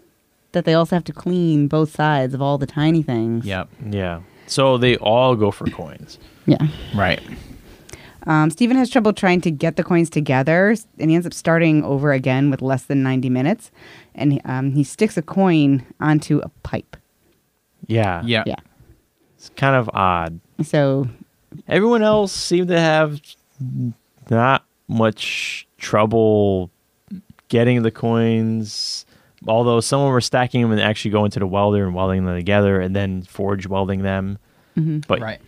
that 0.53 0.65
they 0.65 0.75
also 0.75 0.97
have 0.97 1.05
to 1.05 1.13
clean 1.13 1.69
both 1.69 1.95
sides 1.95 2.33
of 2.33 2.41
all 2.41 2.59
the 2.59 2.67
tiny 2.67 3.03
things. 3.03 3.45
Yep. 3.45 3.69
Yeah. 3.91 4.21
So 4.47 4.79
they 4.79 4.97
all 4.97 5.37
go 5.37 5.51
for 5.51 5.67
coins. 5.67 6.19
Yeah. 6.47 6.67
Right. 6.95 7.21
Um, 8.27 8.51
Steven 8.51 8.77
has 8.77 8.91
trouble 8.91 9.13
trying 9.13 9.41
to 9.43 9.51
get 9.51 9.77
the 9.77 9.85
coins 9.85 10.09
together, 10.11 10.75
and 10.99 11.11
he 11.11 11.15
ends 11.15 11.27
up 11.27 11.35
starting 11.35 11.85
over 11.85 12.13
again 12.13 12.51
with 12.51 12.63
less 12.63 12.85
than 12.85 13.03
90 13.03 13.29
minutes. 13.31 13.71
And 14.15 14.41
um, 14.45 14.73
he 14.73 14.85
sticks 14.85 15.17
a 15.17 15.23
coin 15.23 15.85
onto 16.01 16.39
a 16.39 16.49
pipe. 16.63 16.97
Yeah. 17.87 18.23
Yeah. 18.25 18.45
Yeah. 18.47 18.57
It's 19.37 19.51
kind 19.57 19.77
of 19.77 19.91
odd. 19.93 20.41
So, 20.63 21.09
Everyone 21.69 22.03
else 22.03 22.33
seemed 22.33 22.69
to 22.69 22.79
have 22.81 23.21
not 24.31 24.65
much 24.89 25.67
trouble 25.79 26.71
getting 27.49 27.83
the 27.83 27.91
coins. 27.91 29.07
Although 29.47 29.81
some 29.81 30.01
of 30.01 30.07
them 30.07 30.13
were 30.13 30.21
stacking 30.21 30.63
them 30.63 30.73
and 30.73 30.81
actually 30.81 31.11
going 31.11 31.31
to 31.33 31.39
the 31.39 31.47
welder 31.47 31.85
and 31.85 31.95
welding 31.95 32.25
them 32.25 32.35
together, 32.35 32.81
and 32.81 32.97
then 32.97 33.23
forge 33.23 33.67
welding 33.67 34.03
them. 34.03 34.39
But 35.07 35.21
right. 35.21 35.41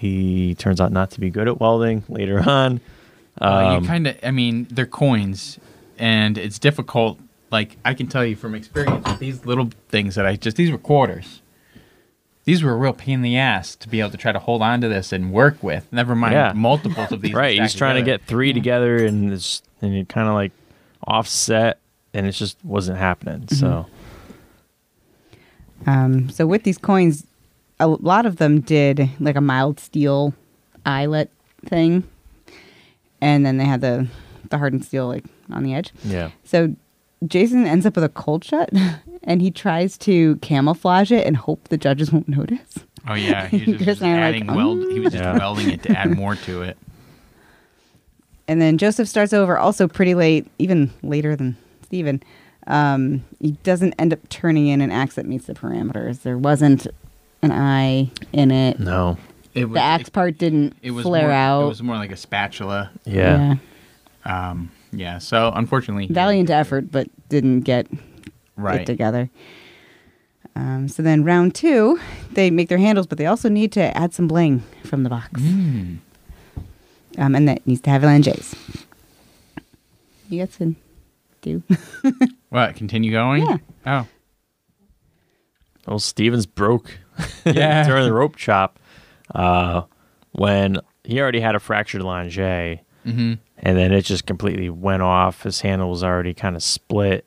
He 0.00 0.54
turns 0.54 0.80
out 0.80 0.92
not 0.92 1.10
to 1.12 1.20
be 1.20 1.28
good 1.28 1.46
at 1.46 1.60
welding 1.60 2.02
later 2.08 2.40
on. 2.48 2.80
Uh, 3.40 3.44
Um, 3.44 3.82
you 3.82 3.88
kind 3.88 4.06
of, 4.06 4.16
I 4.22 4.30
mean, 4.30 4.66
they're 4.70 4.86
coins, 4.86 5.58
and 5.98 6.38
it's 6.38 6.58
difficult. 6.58 7.18
Like 7.50 7.76
I 7.84 7.92
can 7.94 8.06
tell 8.06 8.24
you 8.24 8.34
from 8.36 8.54
experience 8.54 9.06
with 9.06 9.18
these 9.18 9.44
little 9.44 9.70
things 9.88 10.14
that 10.14 10.24
I 10.26 10.36
just 10.36 10.56
these 10.56 10.70
were 10.70 10.78
quarters. 10.78 11.42
These 12.44 12.62
were 12.62 12.72
a 12.72 12.76
real 12.76 12.94
pain 12.94 13.14
in 13.16 13.22
the 13.22 13.36
ass 13.36 13.76
to 13.76 13.88
be 13.88 14.00
able 14.00 14.10
to 14.10 14.16
try 14.16 14.32
to 14.32 14.38
hold 14.38 14.62
on 14.62 14.80
to 14.80 14.88
this 14.88 15.12
and 15.12 15.30
work 15.32 15.62
with. 15.62 15.86
Never 15.92 16.14
mind 16.16 16.32
Yeah. 16.32 16.52
multiples 16.54 17.12
of 17.12 17.20
these. 17.20 17.34
right, 17.44 17.58
he's 17.60 17.70
stacked 17.72 17.78
trying 17.78 17.96
to 17.96 18.02
get 18.02 18.22
three 18.22 18.52
together, 18.54 19.04
and 19.04 19.32
it's 19.32 19.62
and 19.82 19.94
it 19.94 20.08
kind 20.08 20.26
of 20.28 20.34
like 20.34 20.52
offset, 21.06 21.78
and 22.14 22.26
it 22.26 22.32
just 22.32 22.56
wasn't 22.64 22.98
happening. 22.98 23.46
So 23.48 23.86
Um, 25.86 26.28
so 26.30 26.46
with 26.46 26.62
these 26.64 26.78
coins, 26.78 27.26
a 27.80 27.88
lot 27.88 28.26
of 28.26 28.36
them 28.36 28.60
did 28.60 29.10
like 29.18 29.34
a 29.36 29.40
mild 29.40 29.80
steel 29.80 30.32
eyelet 30.86 31.30
thing, 31.66 32.04
and 33.20 33.44
then 33.44 33.56
they 33.56 33.64
had 33.64 33.80
the 33.80 34.06
the 34.50 34.58
hardened 34.58 34.84
steel 34.84 35.08
like 35.08 35.24
on 35.50 35.62
the 35.64 35.74
edge. 35.74 35.92
yeah, 36.04 36.30
So 36.44 36.74
Jason 37.26 37.66
ends 37.66 37.84
up 37.86 37.94
with 37.96 38.04
a 38.04 38.08
cold 38.08 38.44
shut, 38.44 38.70
and 39.24 39.42
he 39.42 39.50
tries 39.50 39.98
to 39.98 40.36
camouflage 40.36 41.10
it 41.12 41.26
and 41.26 41.36
hope 41.36 41.68
the 41.68 41.76
judges 41.76 42.12
won't 42.12 42.28
notice. 42.28 42.78
Oh 43.08 43.14
yeah, 43.14 43.46
he 43.48 43.58
was 43.58 43.66
just, 43.78 43.84
just 43.84 44.02
and 44.02 44.10
I 44.10 44.14
were 44.14 44.24
adding 44.26 44.46
like, 44.46 44.56
weld. 44.56 44.78
He 44.92 45.00
was 45.00 45.12
just 45.12 45.24
Yeah. 45.24 45.38
welding 45.38 45.70
it 45.70 45.82
to 45.84 45.98
add 45.98 46.10
more 46.16 46.36
to 46.36 46.62
it. 46.62 46.76
And 48.48 48.60
then 48.60 48.78
Joseph 48.78 49.06
starts 49.08 49.32
over 49.32 49.56
also 49.56 49.86
pretty 49.86 50.14
late, 50.16 50.50
even 50.58 50.90
later 51.04 51.36
than 51.36 51.56
Stephen. 51.84 52.20
Um, 52.66 53.22
he 53.38 53.52
doesn't 53.62 53.94
end 53.98 54.12
up 54.12 54.28
turning 54.28 54.66
in 54.66 54.80
an 54.80 54.90
axe 54.90 55.14
that 55.14 55.24
meets 55.26 55.46
the 55.46 55.54
parameters. 55.54 56.22
There 56.22 56.36
wasn't 56.36 56.88
an 57.42 57.52
eye 57.52 58.10
in 58.32 58.50
it. 58.50 58.78
no, 58.80 59.16
It 59.54 59.64
was 59.66 59.74
The 59.74 59.80
axe 59.80 60.08
it, 60.08 60.12
part 60.12 60.38
didn't 60.38 60.74
it 60.82 60.90
was 60.92 61.04
flare 61.04 61.22
more, 61.28 61.32
out. 61.32 61.62
It 61.64 61.68
was 61.68 61.82
more 61.82 61.96
like 61.96 62.10
a 62.12 62.16
spatula. 62.16 62.90
yeah, 63.04 63.56
Um, 64.24 64.70
yeah. 64.92 65.18
So 65.18 65.50
unfortunately, 65.54 66.06
Valiant 66.08 66.50
effort, 66.50 66.90
but 66.90 67.08
didn't 67.28 67.60
get 67.60 67.86
Right. 68.56 68.80
it 68.82 68.84
together. 68.86 69.30
Um, 70.56 70.88
so 70.88 71.02
then 71.02 71.24
round 71.24 71.54
two, 71.54 71.98
they 72.32 72.50
make 72.50 72.68
their 72.68 72.76
handles, 72.78 73.06
but 73.06 73.16
they 73.18 73.26
also 73.26 73.48
need 73.48 73.72
to 73.72 73.96
add 73.96 74.12
some 74.12 74.28
bling 74.28 74.62
from 74.84 75.04
the 75.04 75.08
box. 75.10 75.40
Mm. 75.40 75.98
Um, 77.18 77.34
and 77.34 77.48
that 77.48 77.66
needs 77.66 77.80
to 77.82 77.90
have 77.90 78.02
LNJs. 78.02 78.54
You 80.28 80.38
get 80.38 80.52
to 80.54 80.74
do. 81.42 81.62
What? 82.50 82.74
Continue 82.74 83.12
going? 83.12 83.44
Yeah. 83.46 83.56
Oh. 83.86 84.06
Well, 85.86 85.98
Stevens 86.00 86.46
broke 86.46 86.98
Yeah. 87.44 87.84
during 87.86 88.04
the 88.04 88.12
rope 88.12 88.36
chop 88.36 88.78
uh, 89.34 89.82
when 90.32 90.78
he 91.04 91.20
already 91.20 91.40
had 91.40 91.54
a 91.54 91.60
fractured 91.60 92.02
lange, 92.02 92.38
and 92.38 92.80
Mm-hmm. 93.06 93.34
then 93.62 93.92
it 93.92 94.02
just 94.02 94.26
completely 94.26 94.68
went 94.68 95.02
off. 95.02 95.42
His 95.44 95.62
handle 95.62 95.88
was 95.90 96.04
already 96.04 96.34
kind 96.34 96.54
of 96.54 96.62
split. 96.62 97.26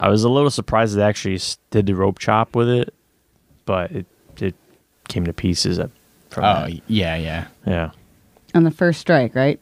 I 0.00 0.08
was 0.08 0.24
a 0.24 0.28
little 0.28 0.50
surprised 0.50 0.96
they 0.96 1.02
actually 1.02 1.38
did 1.70 1.86
the 1.86 1.94
rope 1.94 2.18
chop 2.18 2.54
with 2.56 2.68
it, 2.68 2.92
but 3.66 3.90
it 3.92 4.06
it 4.40 4.54
came 5.08 5.24
to 5.24 5.32
pieces 5.32 5.78
at- 5.78 5.90
from 6.28 6.44
Oh 6.44 6.66
that. 6.66 6.80
yeah, 6.88 7.16
yeah, 7.16 7.46
Yeah, 7.66 7.90
on 8.54 8.64
the 8.64 8.70
first 8.70 9.00
strike, 9.00 9.34
right? 9.34 9.58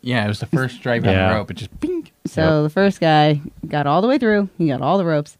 yeah. 0.00 0.24
It 0.24 0.28
was 0.28 0.40
the 0.40 0.46
first 0.46 0.76
strike 0.76 1.02
on 1.06 1.14
the 1.14 1.34
rope. 1.34 1.50
It 1.50 1.54
just 1.54 1.78
bing. 1.80 2.10
So 2.26 2.42
Yep. 2.42 2.62
the 2.64 2.70
first 2.70 3.00
guy 3.00 3.40
got 3.68 3.86
all 3.86 4.00
the 4.02 4.08
way 4.08 4.16
through. 4.18 4.48
He 4.58 4.68
got 4.68 4.80
all 4.82 4.96
the 4.98 5.04
ropes, 5.04 5.36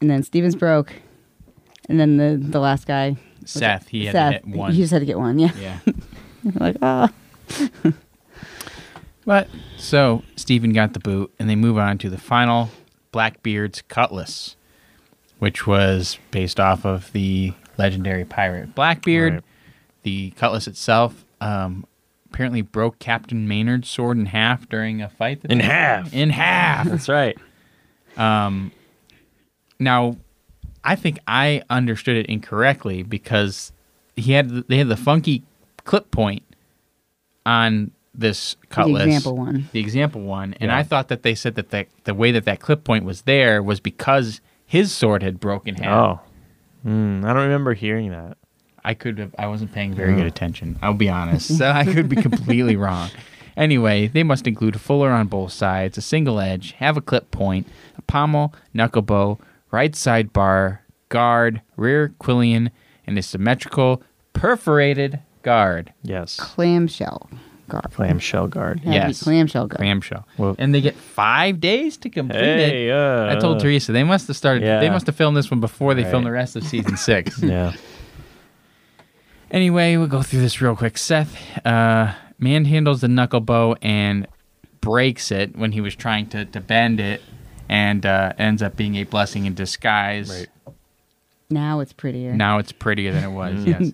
and 0.00 0.10
then 0.10 0.22
Stevens 0.22 0.56
broke, 0.56 0.92
and 1.90 2.00
then 2.00 2.16
the 2.16 2.36
the 2.40 2.60
last 2.60 2.86
guy, 2.86 3.16
Seth, 3.44 3.88
he 3.88 4.06
had 4.06 4.12
Seth, 4.12 4.42
to 4.42 4.48
hit 4.48 4.56
one. 4.56 4.72
he 4.72 4.78
just 4.80 4.92
had 4.92 5.00
to 5.00 5.06
get 5.06 5.18
one. 5.18 5.38
Yeah, 5.38 5.50
yeah. 5.60 5.78
like 6.58 6.76
ah, 6.80 7.12
But 9.24 9.48
so 9.76 10.22
Stephen 10.36 10.72
got 10.72 10.92
the 10.94 11.00
boot, 11.00 11.32
and 11.38 11.48
they 11.48 11.56
move 11.56 11.76
on 11.78 11.98
to 11.98 12.08
the 12.10 12.18
final 12.18 12.70
Blackbeard's 13.12 13.82
Cutlass, 13.82 14.56
which 15.38 15.66
was 15.66 16.18
based 16.30 16.58
off 16.58 16.84
of 16.86 17.12
the 17.12 17.52
legendary 17.76 18.24
pirate 18.24 18.74
Blackbeard. 18.74 19.34
Right. 19.34 19.42
The 20.02 20.30
cutlass 20.30 20.66
itself 20.66 21.26
um, 21.42 21.86
apparently 22.32 22.62
broke 22.62 22.98
Captain 22.98 23.46
Maynard's 23.46 23.90
sword 23.90 24.16
in 24.16 24.26
half 24.26 24.66
during 24.68 25.02
a 25.02 25.10
fight. 25.10 25.42
that 25.42 25.52
In 25.52 25.58
they 25.58 25.64
had. 25.64 26.04
half. 26.04 26.14
In 26.14 26.30
half. 26.30 26.86
that's 26.88 27.08
right. 27.08 27.36
Um, 28.16 28.72
now, 29.78 30.16
I 30.84 30.96
think 30.96 31.18
I 31.26 31.62
understood 31.70 32.16
it 32.16 32.26
incorrectly 32.26 33.02
because 33.02 33.72
he 34.16 34.32
had 34.32 34.48
they 34.68 34.78
had 34.78 34.88
the 34.88 34.96
funky 34.96 35.42
clip 35.84 36.10
point 36.10 36.42
on 37.46 37.90
this 38.14 38.56
cutlass, 38.70 39.04
the 39.04 39.08
example 39.14 39.36
one. 39.36 39.68
the 39.72 39.80
example 39.80 40.20
one, 40.22 40.54
and 40.60 40.70
Yeah. 40.70 40.76
I 40.78 40.82
thought 40.82 41.08
that 41.08 41.22
they 41.22 41.34
said 41.34 41.54
that 41.54 41.70
the, 41.70 41.86
the 42.04 42.14
way 42.14 42.32
that 42.32 42.44
that 42.44 42.60
clip 42.60 42.84
point 42.84 43.04
was 43.04 43.22
there 43.22 43.62
was 43.62 43.80
because 43.80 44.40
his 44.66 44.92
sword 44.92 45.22
had 45.22 45.40
broken 45.40 45.76
half. 45.76 46.18
Oh, 46.18 46.20
Hmm, 46.82 47.22
I 47.26 47.34
don't 47.34 47.42
remember 47.42 47.74
hearing 47.74 48.10
that. 48.10 48.38
I 48.82 48.94
could 48.94 49.18
have. 49.18 49.34
I 49.38 49.46
wasn't 49.48 49.72
paying 49.72 49.92
very 49.92 50.14
good 50.14 50.24
attention. 50.24 50.78
I'll 50.80 50.94
be 50.94 51.10
honest. 51.10 51.58
So 51.58 51.68
I 51.70 51.84
could 51.84 52.08
be 52.08 52.16
completely 52.16 52.74
wrong. 52.84 53.10
Anyway, 53.54 54.06
they 54.06 54.22
must 54.22 54.46
include 54.46 54.76
a 54.76 54.78
fuller 54.78 55.10
on 55.10 55.26
both 55.26 55.52
sides, 55.52 55.98
a 55.98 56.00
single 56.00 56.40
edge, 56.40 56.72
have 56.72 56.96
a 56.96 57.02
clip 57.02 57.30
point, 57.30 57.66
a 57.98 58.02
pommel, 58.02 58.54
knuckle 58.72 59.02
bow, 59.02 59.38
right 59.70 59.94
side 59.94 60.32
bar, 60.32 60.82
guard, 61.08 61.60
rear 61.76 62.12
quillion, 62.20 62.70
and 63.06 63.18
a 63.18 63.22
symmetrical 63.22 64.02
perforated 64.32 65.20
guard. 65.42 65.92
Yes, 66.02 66.36
clamshell 66.36 67.28
guard. 67.68 67.90
clamshell 67.92 68.46
guard. 68.48 68.80
Had 68.80 68.84
to 68.84 68.90
be 68.90 69.06
Yes. 69.08 69.22
clamshell 69.22 69.66
guard. 69.68 69.78
Clamshell. 69.78 70.26
Well- 70.38 70.56
and 70.58 70.74
they 70.74 70.80
get 70.80 70.96
five 70.96 71.60
days 71.60 71.96
to 71.98 72.10
complete 72.10 72.40
Hey, 72.40 72.88
it. 72.88 72.92
uh, 72.92 73.28
I 73.30 73.36
told 73.40 73.60
Teresa 73.60 73.92
they 73.92 74.02
must 74.04 74.26
have 74.28 74.36
started. 74.36 74.62
They 74.64 74.90
must 74.90 75.06
have 75.06 75.14
filmed 75.16 75.36
this 75.36 75.50
one 75.50 75.60
before 75.60 75.94
they 75.94 76.04
filmed 76.04 76.26
the 76.26 76.32
rest 76.32 76.56
of 76.56 76.64
season 76.64 76.96
six. 77.08 77.40
Yeah, 77.42 77.72
Anyway, 79.50 79.96
we'll 79.96 80.06
go 80.06 80.22
through 80.22 80.40
this 80.40 80.60
real 80.60 80.76
quick. 80.76 80.96
Seth 80.96 81.36
uh, 81.66 82.12
manhandles 82.40 83.00
the 83.00 83.08
knuckle 83.08 83.40
bow 83.40 83.74
and 83.82 84.26
breaks 84.80 85.32
it 85.32 85.56
when 85.56 85.72
he 85.72 85.80
was 85.80 85.94
trying 85.96 86.26
to, 86.28 86.44
to 86.46 86.60
bend 86.60 87.00
it, 87.00 87.20
and 87.70 88.04
uh, 88.04 88.32
ends 88.36 88.62
up 88.62 88.74
being 88.76 88.96
a 88.96 89.04
blessing 89.04 89.46
in 89.46 89.54
disguise. 89.54 90.28
Right. 90.28 90.74
Now 91.48 91.78
it's 91.80 91.92
prettier. 91.92 92.34
Now 92.34 92.58
it's 92.58 92.72
prettier 92.72 93.12
than 93.12 93.22
it 93.24 93.30
was. 93.30 93.64
yes. 93.64 93.92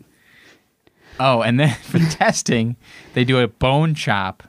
Oh, 1.21 1.43
and 1.43 1.61
then 1.61 1.75
for 1.83 1.99
testing, 1.99 2.77
they 3.15 3.23
do 3.25 3.39
a 3.39 3.47
bone 3.49 3.95
chop. 3.95 4.43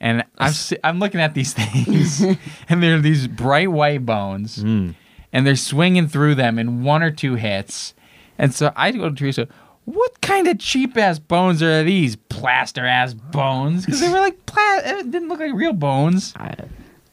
And 0.00 0.24
I'm 0.38 0.52
I'm 0.82 0.98
looking 0.98 1.20
at 1.20 1.34
these 1.34 1.52
things, 1.60 2.20
and 2.68 2.82
they're 2.82 2.98
these 3.00 3.28
bright 3.28 3.70
white 3.70 4.04
bones, 4.04 4.58
Mm. 4.58 4.96
and 5.32 5.46
they're 5.46 5.54
swinging 5.54 6.08
through 6.08 6.34
them 6.34 6.58
in 6.58 6.82
one 6.82 7.04
or 7.04 7.12
two 7.12 7.36
hits. 7.36 7.94
And 8.36 8.52
so 8.52 8.72
I 8.74 8.90
go 8.90 9.08
to 9.10 9.14
Teresa, 9.14 9.46
what 9.84 10.20
kind 10.20 10.48
of 10.48 10.58
cheap 10.58 10.96
ass 10.96 11.20
bones 11.20 11.62
are 11.62 11.84
these? 11.84 12.16
Plaster 12.16 12.84
ass 12.84 13.14
bones? 13.14 13.84
Because 13.86 14.00
they 14.00 14.08
were 14.08 14.18
like, 14.18 14.44
pla- 14.46 14.80
it 14.84 15.10
didn't 15.12 15.28
look 15.28 15.38
like 15.38 15.52
real 15.54 15.72
bones. 15.72 16.34
I, 16.36 16.54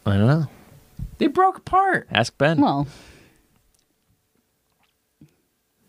I 0.08 0.18
don't 0.18 0.26
know. 0.28 0.48
They 1.20 1.28
broke 1.28 1.58
apart. 1.60 2.08
Ask 2.12 2.38
Ben. 2.38 2.60
Well, 2.60 2.88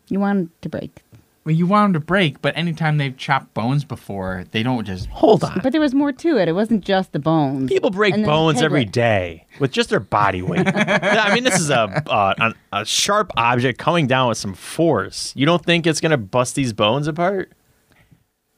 you 0.08 0.20
want 0.20 0.50
it 0.50 0.62
to 0.62 0.68
break, 0.68 1.02
Well, 1.44 1.54
you 1.54 1.66
want 1.66 1.92
them 1.92 2.00
to 2.00 2.04
break, 2.04 2.42
but 2.42 2.56
anytime 2.56 2.98
they've 2.98 3.16
chopped 3.16 3.54
bones 3.54 3.84
before, 3.84 4.44
they 4.50 4.62
don't 4.64 4.84
just. 4.84 5.06
Hold 5.08 5.44
on. 5.44 5.60
but 5.62 5.70
there 5.72 5.80
was 5.80 5.94
more 5.94 6.12
to 6.12 6.36
it. 6.36 6.48
It 6.48 6.52
wasn't 6.52 6.84
just 6.84 7.12
the 7.12 7.20
bones. 7.20 7.70
People 7.70 7.90
break 7.90 8.14
And 8.14 8.24
then 8.24 8.28
bones 8.28 8.56
peg 8.56 8.64
every 8.64 8.80
leg. 8.80 8.92
day 8.92 9.46
with 9.60 9.70
just 9.70 9.88
their 9.88 10.00
body 10.00 10.42
weight. 10.42 10.66
I 10.74 11.32
mean, 11.32 11.44
this 11.44 11.60
is 11.60 11.70
a, 11.70 12.02
uh, 12.10 12.34
an- 12.38 12.54
a 12.72 12.84
sharp 12.84 13.30
object 13.36 13.78
coming 13.78 14.06
down 14.08 14.28
with 14.28 14.38
some 14.38 14.54
force. 14.54 15.32
You 15.36 15.46
don't 15.46 15.64
think 15.64 15.86
it's 15.86 16.00
going 16.00 16.10
to 16.10 16.18
bust 16.18 16.56
these 16.56 16.72
bones 16.72 17.06
apart? 17.06 17.52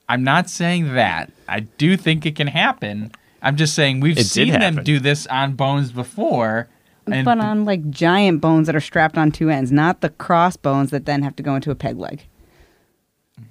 I'm 0.09 0.23
not 0.23 0.49
saying 0.49 0.95
that. 0.95 1.31
I 1.47 1.61
do 1.61 1.95
think 1.97 2.25
it 2.25 2.35
can 2.35 2.47
happen. 2.47 3.11
I'm 3.43 3.57
just 3.57 3.75
saying 3.75 3.99
we've 3.99 4.17
It 4.17 4.25
seen 4.25 4.53
them 4.53 4.77
do 4.83 4.99
this 4.99 5.27
on 5.27 5.53
bones 5.53 5.91
before. 5.91 6.69
And 7.05 7.25
but 7.25 7.39
on 7.39 7.65
like 7.65 7.89
giant 7.89 8.39
bones 8.39 8.67
that 8.67 8.75
are 8.75 8.81
strapped 8.81 9.17
on 9.17 9.31
two 9.31 9.49
ends, 9.49 9.71
not 9.71 9.99
the 9.99 10.09
cross 10.09 10.55
bones 10.55 10.89
that 10.91 11.05
then 11.05 11.21
have 11.21 11.35
to 11.35 11.43
go 11.43 11.53
into 11.53 11.69
a 11.69 11.75
peg 11.75 11.97
leg. 11.97 12.25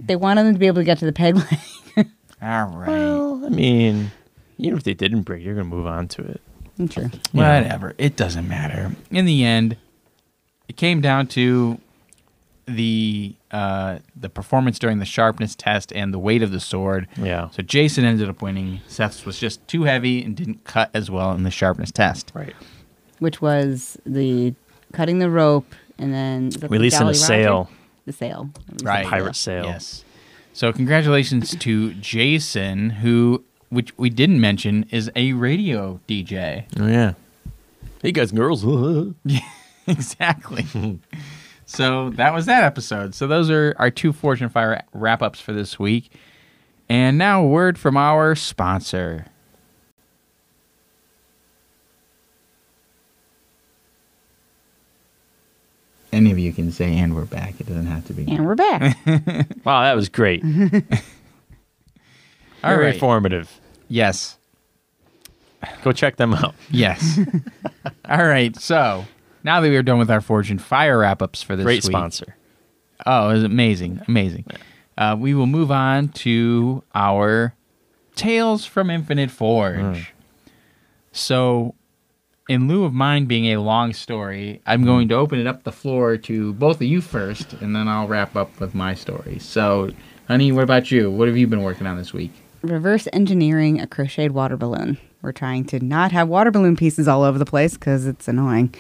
They 0.01 0.17
wanted 0.17 0.45
them 0.45 0.55
to 0.55 0.59
be 0.59 0.67
able 0.67 0.81
to 0.81 0.85
get 0.85 0.99
to 0.99 1.05
the 1.05 1.13
peg 1.13 1.37
leg. 1.37 1.59
all 2.43 2.67
right. 2.67 2.89
Well, 2.89 3.45
I 3.45 3.51
mean, 3.51 4.11
even 4.57 4.79
if 4.79 4.85
they 4.85 4.95
didn't 4.95 5.23
break, 5.23 5.45
you're 5.45 5.55
going 5.55 5.69
to 5.69 5.77
move 5.77 5.87
on 5.87 6.09
to 6.09 6.23
it. 6.23 6.41
I'm 6.79 6.89
sure. 6.89 7.11
Yeah. 7.33 7.61
Whatever. 7.61 7.95
It 7.99 8.17
doesn't 8.17 8.49
matter. 8.49 8.93
In 9.11 9.27
the 9.27 9.45
end, 9.45 9.77
it 10.69 10.77
came 10.79 11.03
down 11.03 11.27
to 11.29 11.79
the 12.67 13.35
uh, 13.53 13.99
the 14.17 14.29
performance 14.29 14.79
during 14.79 14.99
the 14.99 15.05
sharpness 15.05 15.55
test 15.55 15.93
and 15.93 16.13
the 16.13 16.19
weight 16.19 16.43
of 16.43 16.53
the 16.53 16.61
sword. 16.61 17.07
Yeah. 17.17 17.51
So 17.51 17.63
Jason 17.63 18.05
ended 18.05 18.29
up 18.29 18.41
winning. 18.41 18.81
Seth's 18.89 19.27
was 19.27 19.39
just 19.39 19.67
too 19.69 19.85
heavy 19.85 20.23
and 20.25 20.35
didn't 20.35 20.65
cut 20.65 20.91
as 20.95 21.11
well 21.11 21.33
in 21.33 21.43
the 21.43 21.51
sharpness 21.51 21.93
test. 21.93 22.33
Right. 22.35 22.55
which 23.19 23.41
was 23.43 23.99
the 24.07 24.55
cutting 24.93 25.19
the 25.19 25.31
rope 25.31 25.75
and 25.99 26.13
then 26.13 26.49
is 26.49 26.55
that 26.55 26.61
the 26.63 26.69
Releasing 26.69 27.09
a 27.09 27.15
sail. 27.15 27.71
The 28.07 28.13
sail. 28.13 28.51
Right. 28.83 29.07
Pirate 29.07 29.37
sail. 29.37 29.65
Yes. 29.65 30.05
So 30.55 30.73
congratulations 30.73 31.57
to 31.57 31.95
Jason, 31.95 32.91
who 32.91 33.45
which 33.69 33.97
we 33.97 34.11
didn't 34.11 34.41
mention 34.41 34.85
is 34.91 35.11
a 35.17 35.33
radio 35.33 36.01
DJ. 36.09 36.65
Oh 36.79 36.87
yeah. 36.87 37.15
Hey 38.03 38.13
guys 38.13 38.31
and 38.31 38.39
girls. 38.39 38.65
exactly. 39.87 40.67
so 41.73 42.11
that 42.11 42.35
was 42.35 42.47
that 42.47 42.65
episode. 42.65 43.15
So 43.15 43.27
those 43.27 43.51
are 43.51 43.75
our 43.79 43.91
two 43.91 44.13
Forged 44.13 44.43
in 44.43 44.51
Fire 44.51 44.83
wrap 44.93 45.23
ups 45.23 45.41
for 45.41 45.53
this 45.53 45.79
week. 45.79 46.13
And 46.89 47.17
now 47.17 47.43
a 47.43 47.47
word 47.47 47.79
from 47.79 47.97
our 47.97 48.35
sponsor. 48.35 49.27
Any 56.13 56.31
of 56.31 56.39
you 56.39 56.53
can 56.53 56.71
say, 56.71 56.99
and 56.99 57.17
we're 57.17 57.25
back. 57.25 57.59
It 57.59 57.67
doesn't 57.67 57.87
have 57.87 58.07
to 58.09 58.13
be. 58.13 58.31
And 58.31 58.45
we're 58.45 58.55
back. 58.55 58.99
wow, 59.65 59.83
that 59.83 59.97
was 59.97 60.11
great. 60.11 60.45
All 60.45 60.51
Very 62.63 62.85
right. 62.85 62.95
informative. 62.95 63.61
Yes. 63.89 64.37
Go 65.83 65.93
check 65.93 66.17
them 66.17 66.35
out. 66.35 66.55
Yes. 66.71 67.19
All 68.09 68.27
right. 68.27 68.55
So 68.57 69.07
now 69.45 69.61
that 69.61 69.69
we're 69.69 69.83
done 69.83 69.99
with 69.99 70.11
our 70.11 70.21
Forged 70.21 70.51
in 70.51 70.59
Fire 70.59 70.99
wrap 70.99 71.23
ups 71.23 71.43
for 71.43 71.57
this 71.57 71.65
Great 71.65 71.83
week. 71.85 71.93
sponsor. 71.93 72.37
Oh, 73.07 73.31
it 73.31 73.35
was 73.35 73.45
amazing. 73.45 74.01
Amazing. 74.09 74.45
Uh, 74.97 75.17
we 75.19 75.35
will 75.35 75.47
move 75.47 75.71
on 75.71 76.09
to 76.09 76.83
our 76.95 77.55
Tales 78.15 78.65
from 78.65 78.91
Infinite 78.91 79.31
Forge. 79.31 80.13
So, 81.13 81.75
in 82.49 82.69
lieu 82.69 82.85
of 82.85 82.93
mine 82.93 83.27
being 83.27 83.47
a 83.47 83.61
long 83.61 83.93
story, 83.93 84.61
I'm 84.67 84.85
going 84.85 85.09
to 85.09 85.15
open 85.15 85.39
it 85.39 85.47
up 85.47 85.65
the 85.65 85.73
floor 85.73 86.17
to 86.19 86.53
both 86.55 86.77
of 86.77 86.83
you 86.83 87.01
first, 87.01 87.53
and 87.55 87.75
then 87.75 87.89
I'll 87.89 88.09
wrap 88.09 88.37
up 88.37 88.59
with 88.61 88.75
my 88.75 88.95
story. 88.95 89.39
So, 89.39 89.91
honey, 90.29 90.53
what 90.53 90.65
about 90.65 90.91
you? 90.91 91.11
What 91.11 91.29
have 91.29 91.37
you 91.37 91.47
been 91.47 91.63
working 91.63 91.87
on 91.87 91.97
this 91.97 92.13
week? 92.13 92.33
Reverse 92.63 93.09
engineering 93.13 93.81
a 93.81 93.87
crocheted 93.87 94.33
water 94.33 94.57
balloon. 94.57 94.99
We're 95.21 95.33
trying 95.33 95.65
to 95.67 95.81
not 95.81 96.13
have 96.13 96.29
water 96.29 96.51
balloon 96.51 96.77
pieces 96.77 97.07
all 97.09 97.23
over 97.23 97.39
the 97.39 97.45
place 97.45 97.75
because 97.75 98.07
it's 98.07 98.27
annoying. 98.29 98.75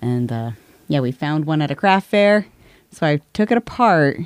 And 0.00 0.32
uh, 0.32 0.50
yeah, 0.88 1.00
we 1.00 1.12
found 1.12 1.44
one 1.44 1.62
at 1.62 1.70
a 1.70 1.76
craft 1.76 2.08
fair. 2.08 2.46
So 2.90 3.06
I 3.06 3.20
took 3.32 3.50
it 3.50 3.58
apart 3.58 4.18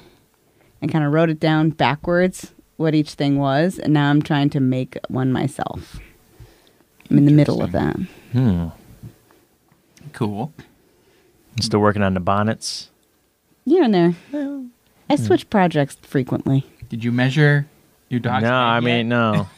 and 0.80 0.90
kind 0.90 1.04
of 1.04 1.12
wrote 1.12 1.30
it 1.30 1.40
down 1.40 1.70
backwards 1.70 2.52
what 2.76 2.94
each 2.94 3.14
thing 3.14 3.38
was. 3.38 3.78
And 3.78 3.92
now 3.92 4.10
I'm 4.10 4.22
trying 4.22 4.50
to 4.50 4.60
make 4.60 4.98
one 5.08 5.32
myself. 5.32 5.98
I'm 7.10 7.18
in 7.18 7.24
the 7.26 7.32
middle 7.32 7.62
of 7.62 7.72
that. 7.72 7.96
Hmm. 8.32 8.68
Cool. 10.12 10.52
Still 11.60 11.80
working 11.80 12.02
on 12.02 12.14
the 12.14 12.20
bonnets. 12.20 12.90
Here 13.64 13.82
and 13.82 13.94
there. 13.94 14.14
I 15.10 15.16
switch 15.16 15.48
projects 15.50 15.96
frequently. 16.02 16.64
Did 16.88 17.04
you 17.04 17.12
measure 17.12 17.66
your 18.08 18.20
dog's 18.20 18.42
no, 18.42 18.48
head 18.48 18.54
I 18.54 18.74
yet? 18.76 18.84
mean 18.84 19.08
no. 19.08 19.48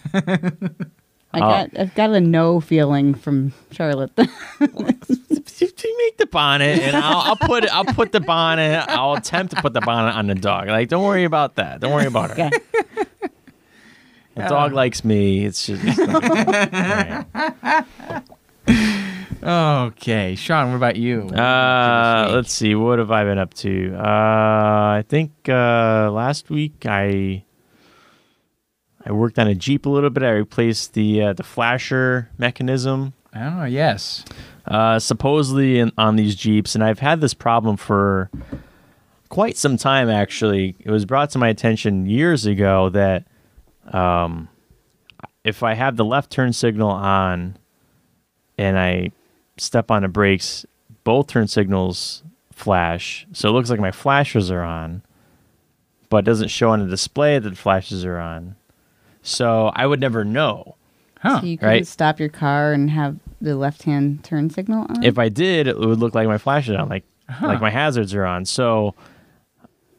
I 1.36 1.38
Oh. 1.38 1.48
got 1.66 1.78
I've 1.78 1.94
got 1.94 2.10
a 2.10 2.20
no 2.20 2.60
feeling 2.60 3.14
from 3.14 3.52
Charlotte. 3.70 4.10
you 4.18 4.26
make 5.98 6.16
the 6.16 6.26
bonnet, 6.30 6.80
and 6.80 6.96
I'll, 6.96 7.18
I'll 7.18 7.36
put 7.36 7.64
it. 7.64 7.70
I'll 7.74 7.84
put 7.84 8.12
the 8.12 8.20
bonnet. 8.20 8.84
I'll 8.88 9.14
attempt 9.14 9.54
to 9.54 9.60
put 9.62 9.72
the 9.74 9.80
bonnet 9.80 10.14
on 10.16 10.26
the 10.26 10.34
dog. 10.34 10.68
Like, 10.68 10.88
don't 10.88 11.04
worry 11.04 11.24
about 11.24 11.56
that. 11.56 11.80
Don't 11.80 11.92
worry 11.92 12.06
about 12.06 12.30
her. 12.36 12.44
okay. 12.46 12.50
The 14.34 14.48
dog 14.48 14.72
likes 14.72 15.04
me. 15.04 15.44
It's 15.46 15.66
just. 15.66 15.98
All 15.98 16.20
right. 16.20 17.24
Okay. 19.42 20.34
Sean, 20.34 20.70
what 20.70 20.76
about 20.76 20.96
you? 20.96 21.28
Uh, 21.28 22.30
let's 22.32 22.52
see. 22.52 22.74
What 22.74 22.98
have 22.98 23.10
I 23.10 23.24
been 23.24 23.38
up 23.38 23.54
to? 23.54 23.94
Uh, 23.96 24.02
I 24.98 25.04
think 25.08 25.32
uh, 25.48 26.10
last 26.12 26.50
week 26.50 26.84
I 26.86 27.44
I 29.06 29.12
worked 29.12 29.38
on 29.38 29.46
a 29.46 29.54
Jeep 29.54 29.86
a 29.86 29.88
little 29.88 30.10
bit. 30.10 30.24
I 30.24 30.30
replaced 30.30 30.94
the 30.94 31.22
uh, 31.22 31.32
the 31.32 31.44
flasher 31.44 32.28
mechanism. 32.38 33.12
Oh, 33.34 33.64
yes. 33.64 34.24
uh, 34.66 34.98
supposedly 34.98 35.78
in, 35.78 35.92
on 35.96 36.16
these 36.16 36.34
Jeeps, 36.34 36.74
and 36.74 36.82
I've 36.82 36.98
had 36.98 37.20
this 37.20 37.34
problem 37.34 37.76
for 37.76 38.30
quite 39.28 39.56
some 39.56 39.76
time. 39.76 40.08
Actually, 40.08 40.74
it 40.80 40.90
was 40.90 41.04
brought 41.04 41.30
to 41.30 41.38
my 41.38 41.48
attention 41.48 42.06
years 42.06 42.46
ago 42.46 42.88
that 42.90 43.24
um, 43.92 44.48
if 45.44 45.62
I 45.62 45.74
have 45.74 45.96
the 45.96 46.04
left 46.04 46.30
turn 46.30 46.52
signal 46.52 46.90
on 46.90 47.56
and 48.58 48.78
I 48.78 49.10
step 49.58 49.90
on 49.90 50.02
the 50.02 50.08
brakes, 50.08 50.66
both 51.04 51.28
turn 51.28 51.46
signals 51.46 52.22
flash. 52.52 53.26
So 53.32 53.48
it 53.50 53.52
looks 53.52 53.70
like 53.70 53.80
my 53.80 53.92
flashers 53.92 54.50
are 54.50 54.62
on, 54.62 55.02
but 56.08 56.18
it 56.18 56.24
doesn't 56.24 56.48
show 56.48 56.70
on 56.70 56.80
the 56.80 56.86
display 56.86 57.38
that 57.38 57.50
the 57.50 57.54
flashes 57.54 58.04
are 58.04 58.18
on. 58.18 58.56
So 59.26 59.72
I 59.74 59.86
would 59.86 60.00
never 60.00 60.24
know. 60.24 60.76
Huh. 61.20 61.40
So 61.40 61.46
you 61.46 61.58
couldn't 61.58 61.70
right. 61.70 61.86
stop 61.86 62.20
your 62.20 62.28
car 62.28 62.72
and 62.72 62.88
have 62.90 63.16
the 63.40 63.56
left 63.56 63.82
hand 63.82 64.22
turn 64.24 64.48
signal 64.50 64.86
on? 64.88 65.02
if 65.02 65.18
I 65.18 65.28
did, 65.28 65.66
it 65.66 65.78
would 65.78 65.98
look 65.98 66.14
like 66.14 66.28
my 66.28 66.38
flash 66.38 66.68
is 66.68 66.76
on, 66.76 66.88
like 66.88 67.04
Huh. 67.28 67.48
like 67.48 67.60
my 67.60 67.70
hazards 67.70 68.14
are 68.14 68.24
on. 68.24 68.44
So, 68.44 68.94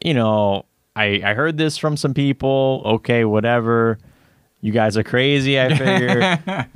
you 0.02 0.14
know, 0.14 0.64
I 0.96 1.20
I 1.22 1.34
heard 1.34 1.58
this 1.58 1.76
from 1.76 1.96
some 1.96 2.14
people. 2.14 2.80
Okay, 2.84 3.24
whatever. 3.26 3.98
You 4.62 4.72
guys 4.72 4.96
are 4.96 5.02
crazy. 5.02 5.60
I 5.60 5.76
figure. 5.76 6.68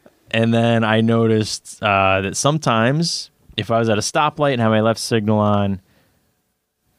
and 0.30 0.54
then 0.54 0.82
I 0.82 1.02
noticed 1.02 1.82
uh, 1.82 2.22
that 2.22 2.36
sometimes 2.38 3.30
if 3.58 3.70
I 3.70 3.78
was 3.78 3.90
at 3.90 3.98
a 3.98 4.00
stoplight 4.00 4.54
and 4.54 4.62
had 4.62 4.68
my 4.68 4.80
left 4.80 4.98
signal 5.00 5.38
on. 5.38 5.80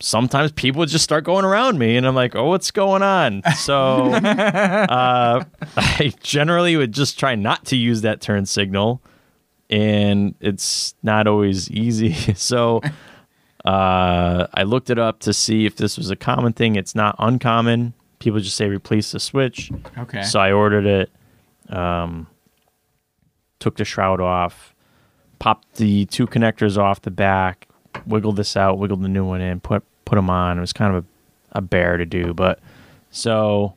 Sometimes 0.01 0.51
people 0.53 0.79
would 0.79 0.89
just 0.89 1.03
start 1.03 1.23
going 1.25 1.43
around 1.43 1.77
me, 1.77 1.97
and 1.97 2.07
I'm 2.07 2.15
like, 2.15 2.35
"Oh, 2.35 2.45
what's 2.45 2.71
going 2.71 3.01
on?" 3.01 3.41
So, 3.57 4.13
uh, 4.13 5.43
I 5.75 6.13
generally 6.23 6.77
would 6.77 6.93
just 6.93 7.19
try 7.19 7.35
not 7.35 7.65
to 7.65 7.75
use 7.75 8.01
that 8.01 8.21
turn 8.21 8.45
signal, 8.45 9.01
and 9.69 10.35
it's 10.39 10.95
not 11.03 11.27
always 11.27 11.69
easy. 11.71 12.15
So 12.35 12.81
uh, 13.65 14.47
I 14.53 14.63
looked 14.63 14.89
it 14.89 14.97
up 14.99 15.19
to 15.21 15.33
see 15.33 15.65
if 15.65 15.75
this 15.75 15.97
was 15.97 16.09
a 16.09 16.15
common 16.15 16.53
thing. 16.53 16.75
It's 16.75 16.95
not 16.95 17.15
uncommon. 17.19 17.93
People 18.19 18.39
just 18.39 18.55
say 18.55 18.67
replace 18.67 19.11
the 19.11 19.19
switch. 19.19 19.71
Okay. 19.97 20.23
So 20.23 20.39
I 20.39 20.51
ordered 20.51 20.85
it, 20.85 21.11
um, 21.75 22.27
took 23.59 23.75
the 23.77 23.85
shroud 23.85 24.21
off, 24.21 24.73
popped 25.39 25.75
the 25.75 26.05
two 26.05 26.25
connectors 26.27 26.77
off 26.77 27.01
the 27.01 27.11
back, 27.11 27.67
wiggled 28.05 28.35
this 28.35 28.55
out, 28.57 28.77
wiggled 28.77 29.01
the 29.01 29.07
new 29.09 29.25
one 29.25 29.41
in, 29.41 29.59
put 29.59 29.83
put 30.05 30.15
them 30.15 30.29
on. 30.29 30.57
It 30.57 30.61
was 30.61 30.73
kind 30.73 30.95
of 30.95 31.03
a, 31.53 31.59
a 31.59 31.61
bear 31.61 31.97
to 31.97 32.05
do, 32.05 32.33
but 32.33 32.59
so 33.11 33.75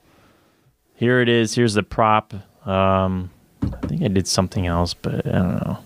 here 0.96 1.20
it 1.20 1.28
is. 1.28 1.54
Here's 1.54 1.74
the 1.74 1.82
prop. 1.82 2.32
Um, 2.66 3.30
I 3.62 3.86
think 3.86 4.02
I 4.02 4.08
did 4.08 4.26
something 4.26 4.66
else, 4.66 4.94
but 4.94 5.26
I 5.26 5.30
don't 5.30 5.56
know. 5.66 5.78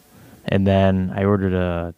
And 0.46 0.66
then 0.66 1.12
I 1.14 1.25
ordered 1.25 1.53
a 1.55 1.94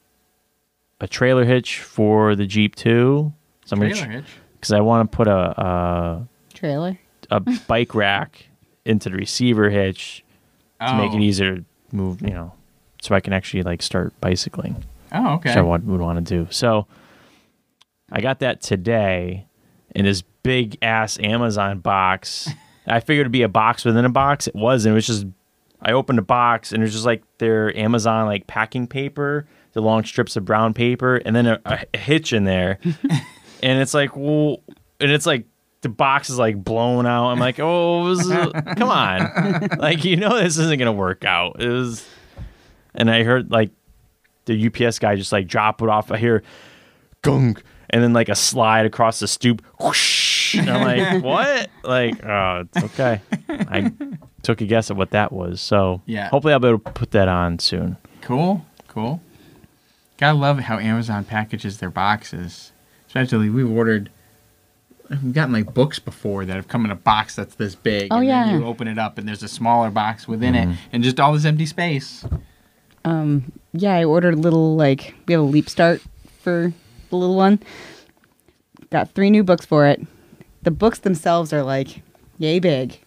a 1.00 1.06
trailer 1.06 1.44
hitch 1.44 1.80
for 1.80 2.34
the 2.34 2.46
Jeep 2.46 2.74
too. 2.74 3.32
So 3.64 3.74
I'm 3.74 3.80
Trailer 3.80 3.94
gonna 4.00 4.12
hitch. 4.18 4.24
because 4.54 4.72
I 4.72 4.80
want 4.80 5.10
to 5.10 5.16
put 5.16 5.28
a, 5.28 5.60
a 5.62 6.28
Trailer. 6.54 6.98
a 7.30 7.40
bike 7.68 7.94
rack 7.94 8.46
into 8.84 9.10
the 9.10 9.16
receiver 9.16 9.68
hitch 9.70 10.24
to 10.80 10.94
make 10.96 11.12
it 11.12 11.16
Oh. 11.16 11.20
easier 11.20 11.56
to 11.56 11.64
move, 11.92 12.22
you 12.22 12.30
know, 12.30 12.52
so 13.02 13.14
I 13.14 13.20
can 13.20 13.32
actually 13.32 13.62
like 13.62 13.82
start 13.82 14.12
bicycling, 14.20 14.82
Oh, 15.12 15.34
okay. 15.34 15.50
which 15.50 15.56
I 15.56 15.60
would, 15.62 15.86
would 15.86 16.00
want 16.00 16.24
to 16.24 16.34
do. 16.34 16.48
So 16.50 16.86
I 18.10 18.20
got 18.20 18.40
that 18.40 18.60
today 18.60 19.46
in 19.94 20.04
this 20.04 20.22
big 20.42 20.78
ass 20.82 21.18
Amazon 21.20 21.78
box. 21.80 22.48
I 22.86 23.00
figured 23.00 23.24
it'd 23.24 23.32
be 23.32 23.42
a 23.42 23.48
box 23.48 23.84
within 23.84 24.04
a 24.04 24.10
box. 24.10 24.46
It 24.46 24.54
wasn't. 24.54 24.92
It 24.92 24.94
was 24.94 25.06
just 25.06 25.26
I 25.82 25.92
opened 25.92 26.18
a 26.18 26.22
box 26.22 26.72
and 26.72 26.82
it 26.82 26.86
was 26.86 26.92
just 26.92 27.04
like 27.06 27.22
their 27.38 27.76
Amazon 27.76 28.26
like 28.26 28.46
packing 28.46 28.86
paper, 28.86 29.46
the 29.72 29.82
long 29.82 30.04
strips 30.04 30.36
of 30.36 30.44
brown 30.44 30.74
paper, 30.74 31.16
and 31.16 31.36
then 31.36 31.46
a, 31.46 31.60
a 31.64 31.98
hitch 31.98 32.32
in 32.32 32.44
there. 32.44 32.78
and 33.62 33.80
it's 33.80 33.94
like, 33.94 34.16
well, 34.16 34.62
and 35.00 35.10
it's 35.10 35.26
like 35.26 35.46
the 35.82 35.88
box 35.88 36.30
is 36.30 36.38
like 36.38 36.56
blown 36.62 37.06
out. 37.06 37.28
I'm 37.28 37.38
like, 37.38 37.60
oh, 37.60 38.08
is- 38.08 38.26
come 38.26 38.88
on, 38.88 39.68
like 39.78 40.04
you 40.04 40.16
know 40.16 40.36
this 40.40 40.58
isn't 40.58 40.78
gonna 40.78 40.92
work 40.92 41.24
out. 41.24 41.60
It 41.62 41.68
was, 41.68 42.04
and 42.94 43.10
I 43.10 43.22
heard 43.22 43.50
like 43.52 43.70
the 44.48 44.66
UPS 44.86 44.98
guy 44.98 45.14
just 45.16 45.30
like 45.32 45.46
drop 45.46 45.80
it 45.82 45.88
off. 45.88 46.10
I 46.10 46.18
hear 46.18 46.42
gunk, 47.22 47.62
and 47.90 48.02
then 48.02 48.12
like 48.12 48.28
a 48.28 48.34
slide 48.34 48.84
across 48.86 49.20
the 49.20 49.28
stoop. 49.28 49.62
Whoosh, 49.80 50.56
and 50.56 50.68
I'm 50.68 50.82
like, 50.82 51.22
what? 51.24 51.68
Like, 51.84 52.24
oh, 52.24 52.64
it's 52.74 52.84
okay. 52.86 53.20
I 53.48 53.92
took 54.42 54.60
a 54.60 54.66
guess 54.66 54.90
at 54.90 54.96
what 54.96 55.10
that 55.12 55.32
was. 55.32 55.60
So 55.60 56.02
Yeah. 56.06 56.28
hopefully 56.30 56.52
I'll 56.52 56.60
be 56.60 56.68
able 56.68 56.78
to 56.80 56.90
put 56.92 57.10
that 57.12 57.28
on 57.28 57.58
soon. 57.58 57.96
Cool. 58.22 58.64
Cool. 58.88 59.20
Gotta 60.16 60.36
love 60.36 60.58
how 60.58 60.78
Amazon 60.78 61.24
packages 61.24 61.78
their 61.78 61.90
boxes. 61.90 62.72
Especially 63.06 63.48
we've 63.50 63.70
ordered. 63.70 64.10
We've 65.10 65.32
gotten 65.32 65.52
like 65.54 65.72
books 65.72 65.98
before 65.98 66.44
that 66.44 66.54
have 66.56 66.68
come 66.68 66.84
in 66.84 66.90
a 66.90 66.94
box 66.96 67.34
that's 67.36 67.54
this 67.54 67.74
big. 67.74 68.08
Oh, 68.10 68.16
and 68.18 68.26
yeah. 68.26 68.44
Then 68.46 68.60
you 68.60 68.66
open 68.66 68.88
it 68.88 68.98
up 68.98 69.16
and 69.16 69.26
there's 69.26 69.42
a 69.42 69.48
smaller 69.48 69.90
box 69.90 70.28
within 70.28 70.54
Mm-hmm. 70.54 70.72
it, 70.72 70.78
and 70.92 71.02
just 71.02 71.18
all 71.18 71.32
this 71.32 71.44
empty 71.46 71.64
space. 71.66 72.26
Um, 73.04 73.52
yeah, 73.72 73.94
I 73.94 74.04
ordered 74.04 74.34
a 74.34 74.38
little 74.38 74.76
like 74.76 75.14
we 75.26 75.32
have 75.32 75.42
a 75.42 75.46
leap 75.46 75.68
start 75.68 76.02
for 76.40 76.72
the 77.10 77.16
little 77.16 77.36
one. 77.36 77.60
Got 78.90 79.10
three 79.10 79.30
new 79.30 79.42
books 79.44 79.66
for 79.66 79.86
it. 79.86 80.00
The 80.62 80.70
books 80.70 80.98
themselves 81.00 81.52
are 81.52 81.62
like 81.62 82.02
yay 82.38 82.58
big. 82.58 82.98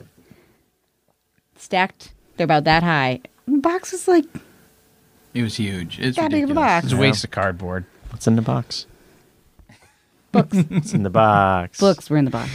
Stacked, 1.55 2.13
they're 2.37 2.45
about 2.45 2.63
that 2.65 2.83
high. 2.83 3.21
The 3.47 3.57
box 3.57 3.91
was 3.91 4.07
like 4.07 4.25
It 5.33 5.43
was 5.43 5.55
huge. 5.57 5.99
It's 5.99 6.17
That 6.17 6.31
big 6.31 6.43
of 6.43 6.51
a 6.51 6.53
box. 6.55 6.85
It's 6.85 6.93
a 6.93 6.97
waste 6.97 7.23
of 7.23 7.31
cardboard. 7.31 7.85
What's 8.09 8.27
in 8.27 8.35
the 8.35 8.41
box? 8.41 8.85
books. 10.31 10.57
What's 10.69 10.93
in 10.93 11.03
the 11.03 11.09
box? 11.09 11.79
books 11.79 12.09
were 12.09 12.17
in 12.17 12.25
the 12.25 12.31
box. 12.31 12.49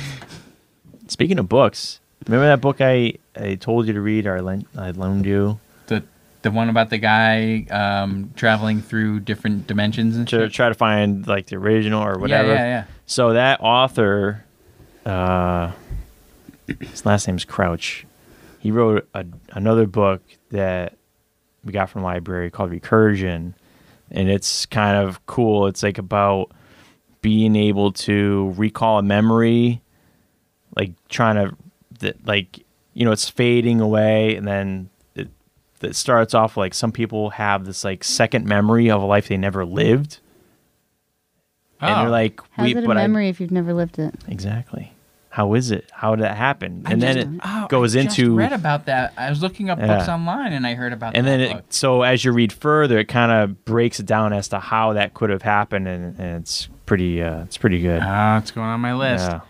Speaking 1.09 1.38
of 1.38 1.49
books, 1.49 2.01
remember 2.27 2.47
that 2.47 2.61
book 2.61 2.81
I, 2.81 3.14
I 3.37 3.55
told 3.57 3.87
you 3.87 3.92
to 3.92 4.01
read 4.01 4.27
or 4.27 4.37
I, 4.37 4.40
lent, 4.40 4.66
I 4.77 4.90
loaned 4.90 5.27
you? 5.27 5.61
The 6.47 6.53
one 6.53 6.69
about 6.69 6.91
the 6.91 6.99
guy 6.99 7.67
um, 7.73 8.31
traveling 8.37 8.81
through 8.81 9.19
different 9.21 9.67
dimensions 9.67 10.17
and 10.17 10.29
To 10.29 10.45
shit. 10.45 10.53
try 10.53 10.69
to 10.69 10.75
find 10.77 11.27
like 11.27 11.47
the 11.47 11.57
original 11.57 12.01
or 12.05 12.21
whatever. 12.21 12.51
Yeah, 12.51 12.55
yeah, 12.55 12.65
yeah. 12.67 12.85
So 13.05 13.33
that 13.33 13.59
author, 13.61 14.45
uh, 15.05 15.73
his 16.69 17.05
last 17.05 17.27
name's 17.27 17.45
Crouch. 17.45 18.07
He 18.61 18.71
wrote 18.71 19.09
a, 19.13 19.27
another 19.51 19.89
book 19.89 20.23
that 20.53 20.95
we 21.65 21.73
got 21.73 21.91
from 21.91 22.03
the 22.03 22.07
library 22.07 22.49
called 22.53 22.71
Recursion, 22.71 23.55
and 24.13 24.31
it's 24.31 24.67
kind 24.67 24.97
of 24.97 25.27
cool. 25.27 25.67
It's 25.67 25.83
like 25.83 25.99
about 25.99 26.53
being 27.23 27.57
able 27.57 27.91
to 27.91 28.55
recall 28.57 29.01
a 29.01 29.03
memory, 29.03 29.83
like 30.77 30.93
trying 31.09 31.57
to, 32.01 32.15
like 32.25 32.65
you 32.95 33.05
know, 33.05 33.11
it's 33.11 33.29
fading 33.29 33.81
away, 33.81 34.37
and 34.37 34.47
then 34.47 34.91
it, 35.83 35.87
it 35.89 35.97
starts 35.97 36.35
off 36.35 36.57
like 36.57 36.75
some 36.75 36.93
people 36.93 37.31
have 37.31 37.65
this 37.65 37.85
like 37.85 38.05
second 38.05 38.47
memory 38.47 38.91
of 38.91 39.03
a 39.03 39.07
life 39.07 39.29
they 39.29 39.37
never 39.37 39.65
lived. 39.65 40.19
And 41.81 41.91
Oh. 41.95 42.01
they're 42.03 42.11
like, 42.11 42.41
How's 42.53 42.65
we, 42.65 42.71
it 42.77 42.85
a 42.85 42.87
but 42.87 42.97
I- 42.97 43.03
memory 43.03 43.29
if 43.29 43.41
you've 43.41 43.51
never 43.51 43.75
lived 43.75 43.99
it? 43.99 44.15
Exactly. 44.29 44.93
How 45.29 45.53
is 45.53 45.71
it? 45.71 45.91
How 45.93 46.17
did 46.17 46.23
that 46.25 46.39
happen? 46.39 46.83
I 46.87 46.93
And 46.93 47.03
then 47.03 47.19
it 47.19 47.29
oh, 47.45 47.67
goes 47.69 47.95
I 47.95 48.05
just 48.05 48.19
into 48.19 48.35
read 48.37 48.55
about 48.55 48.87
that. 48.87 49.12
I 49.19 49.29
was 49.29 49.43
looking 49.43 49.69
up 49.69 49.79
Yeah. 49.79 49.89
books 49.99 50.09
online 50.09 50.55
and 50.55 50.67
I 50.67 50.73
heard 50.73 50.95
about 50.95 51.12
that. 51.12 51.19
and 51.19 51.27
that 51.27 51.37
then 51.49 51.57
it, 51.59 51.65
so 51.75 52.01
as 52.01 52.25
you 52.25 52.33
read 52.33 52.55
further, 52.55 52.99
it 53.01 53.05
kind 53.09 53.31
of 53.31 53.67
breaks 53.67 54.01
it 54.01 54.07
down 54.07 54.33
as 54.33 54.49
to 54.49 54.59
how 54.59 54.95
that 54.95 55.12
could 55.12 55.29
have 55.29 55.43
happened, 55.43 55.87
and, 55.89 56.19
and 56.19 56.41
it's 56.41 56.71
pretty 56.87 57.23
uh, 57.23 57.43
it's 57.43 57.59
pretty 57.59 57.83
good. 57.83 58.01
Ah, 58.03 58.39
it's 58.39 58.51
going 58.51 58.67
on 58.67 58.81
my 58.81 58.95
list. 58.95 59.29
Yeah. 59.31 59.41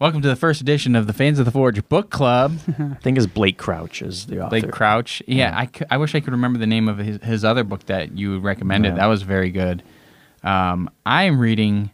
Welcome 0.00 0.22
to 0.22 0.28
the 0.28 0.36
first 0.36 0.62
edition 0.62 0.96
of 0.96 1.06
the 1.06 1.12
Fans 1.12 1.38
of 1.38 1.44
the 1.44 1.50
Forge 1.50 1.86
book 1.90 2.08
club. 2.08 2.56
I 2.78 2.94
think 3.02 3.18
it's 3.18 3.26
Blake 3.26 3.58
Crouch 3.58 4.00
is 4.00 4.24
the 4.24 4.40
author. 4.40 4.48
Blake 4.48 4.70
Crouch. 4.70 5.22
Yeah, 5.26 5.52
I, 5.54 5.66
cou- 5.66 5.84
I 5.90 5.98
wish 5.98 6.14
I 6.14 6.20
could 6.20 6.32
remember 6.32 6.58
the 6.58 6.66
name 6.66 6.88
of 6.88 6.96
his, 6.96 7.22
his 7.22 7.44
other 7.44 7.64
book 7.64 7.84
that 7.84 8.16
you 8.16 8.38
recommended. 8.38 8.94
Yeah. 8.94 8.94
That 8.94 9.06
was 9.08 9.20
very 9.20 9.50
good. 9.50 9.82
Um, 10.42 10.88
I 11.04 11.24
am 11.24 11.38
reading 11.38 11.90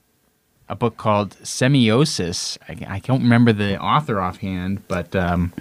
a 0.68 0.76
book 0.76 0.96
called 0.96 1.30
Semiosis. 1.42 2.56
I, 2.68 2.94
I 2.94 2.98
don't 3.00 3.24
remember 3.24 3.52
the 3.52 3.76
author 3.80 4.20
offhand, 4.20 4.86
but 4.86 5.16
um, 5.16 5.52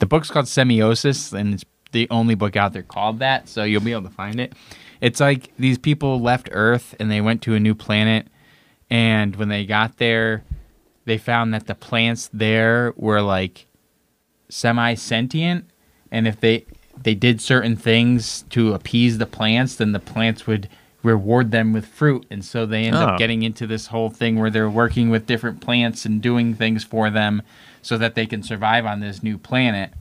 the 0.00 0.06
book's 0.06 0.30
called 0.30 0.46
Semiosis, 0.46 1.32
and 1.32 1.54
it's 1.54 1.64
the 1.92 2.06
only 2.10 2.34
book 2.34 2.56
out 2.56 2.74
there 2.74 2.82
called 2.82 3.20
that, 3.20 3.48
so 3.48 3.64
you'll 3.64 3.80
be 3.80 3.92
able 3.92 4.02
to 4.02 4.14
find 4.14 4.38
it. 4.38 4.52
It's 5.00 5.18
like 5.18 5.50
these 5.56 5.78
people 5.78 6.20
left 6.20 6.50
Earth 6.52 6.94
and 7.00 7.10
they 7.10 7.22
went 7.22 7.40
to 7.44 7.54
a 7.54 7.58
new 7.58 7.74
planet, 7.74 8.26
and 8.90 9.34
when 9.36 9.48
they 9.48 9.64
got 9.64 9.96
there, 9.96 10.44
they 11.04 11.18
found 11.18 11.52
that 11.54 11.66
the 11.66 11.74
plants 11.74 12.28
there 12.32 12.92
were 12.96 13.20
like 13.22 13.66
semi 14.48 14.94
sentient, 14.94 15.68
and 16.10 16.26
if 16.26 16.40
they 16.40 16.64
they 17.02 17.14
did 17.14 17.40
certain 17.40 17.76
things 17.76 18.42
to 18.50 18.74
appease 18.74 19.18
the 19.18 19.26
plants, 19.26 19.76
then 19.76 19.92
the 19.92 19.98
plants 20.00 20.46
would 20.46 20.68
reward 21.02 21.50
them 21.50 21.72
with 21.72 21.86
fruit, 21.86 22.26
and 22.30 22.44
so 22.44 22.66
they 22.66 22.84
end 22.84 22.96
Oh. 22.96 23.00
up 23.00 23.18
getting 23.18 23.42
into 23.42 23.66
this 23.66 23.86
whole 23.86 24.10
thing 24.10 24.38
where 24.38 24.50
they're 24.50 24.68
working 24.68 25.08
with 25.08 25.26
different 25.26 25.60
plants 25.60 26.04
and 26.04 26.20
doing 26.20 26.52
things 26.54 26.84
for 26.84 27.08
them 27.08 27.40
so 27.80 27.96
that 27.96 28.14
they 28.14 28.26
can 28.26 28.42
survive 28.42 28.84
on 28.84 29.00
this 29.00 29.22
new 29.22 29.38
planet. 29.38 29.92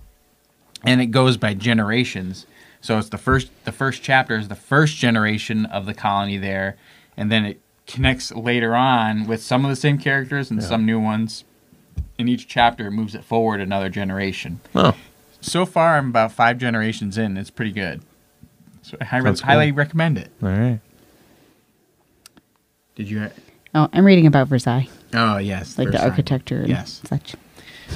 And 0.84 1.00
it 1.00 1.08
goes 1.08 1.38
by 1.38 1.54
generations. 1.54 2.46
So 2.82 2.98
it's 2.98 3.10
the 3.10 3.18
first 3.18 3.50
the 3.66 3.72
first 3.72 4.02
chapter 4.04 4.38
is 4.38 4.48
the 4.50 4.56
first 4.56 4.98
generation 4.98 5.66
of 5.68 5.86
the 5.86 5.94
colony 5.94 6.38
there, 6.38 6.76
and 7.16 7.32
then 7.32 7.46
it 7.46 7.62
connects 7.94 8.32
later 8.32 8.76
on 8.76 9.26
with 9.28 9.42
some 9.42 9.66
of 9.66 9.70
the 9.70 9.76
same 9.76 9.98
characters 9.98 10.52
and 10.52 10.62
Yeah. 10.62 10.68
some 10.68 10.86
new 10.86 11.00
ones. 11.00 11.44
In 12.18 12.28
each 12.28 12.48
chapter, 12.48 12.88
it 12.88 12.92
moves 12.92 13.16
it 13.16 13.24
forward 13.24 13.60
another 13.62 13.90
generation. 13.90 14.60
Oh, 14.76 14.96
So 15.42 15.66
far, 15.66 15.98
I'm 15.98 16.10
about 16.10 16.32
five 16.34 16.58
generations 16.58 17.18
in. 17.18 17.38
It's 17.38 17.50
pretty 17.50 17.72
good. 17.72 18.02
So 18.82 18.98
I 19.00 19.06
highly, 19.06 19.24
cool. 19.32 19.42
highly 19.46 19.72
recommend 19.72 20.18
it. 20.18 20.30
all 20.44 20.50
right. 20.50 20.80
Did 22.96 23.10
you? 23.10 23.30
Oh, 23.74 23.88
I'm 23.94 24.04
reading 24.06 24.28
about 24.28 24.48
Versailles, 24.50 24.90
Oh 25.14 25.38
yes, 25.38 25.78
like 25.78 25.92
the 25.92 26.04
architecture 26.04 26.60
and 26.60 26.70
Yes. 26.70 27.02
such. 27.06 27.36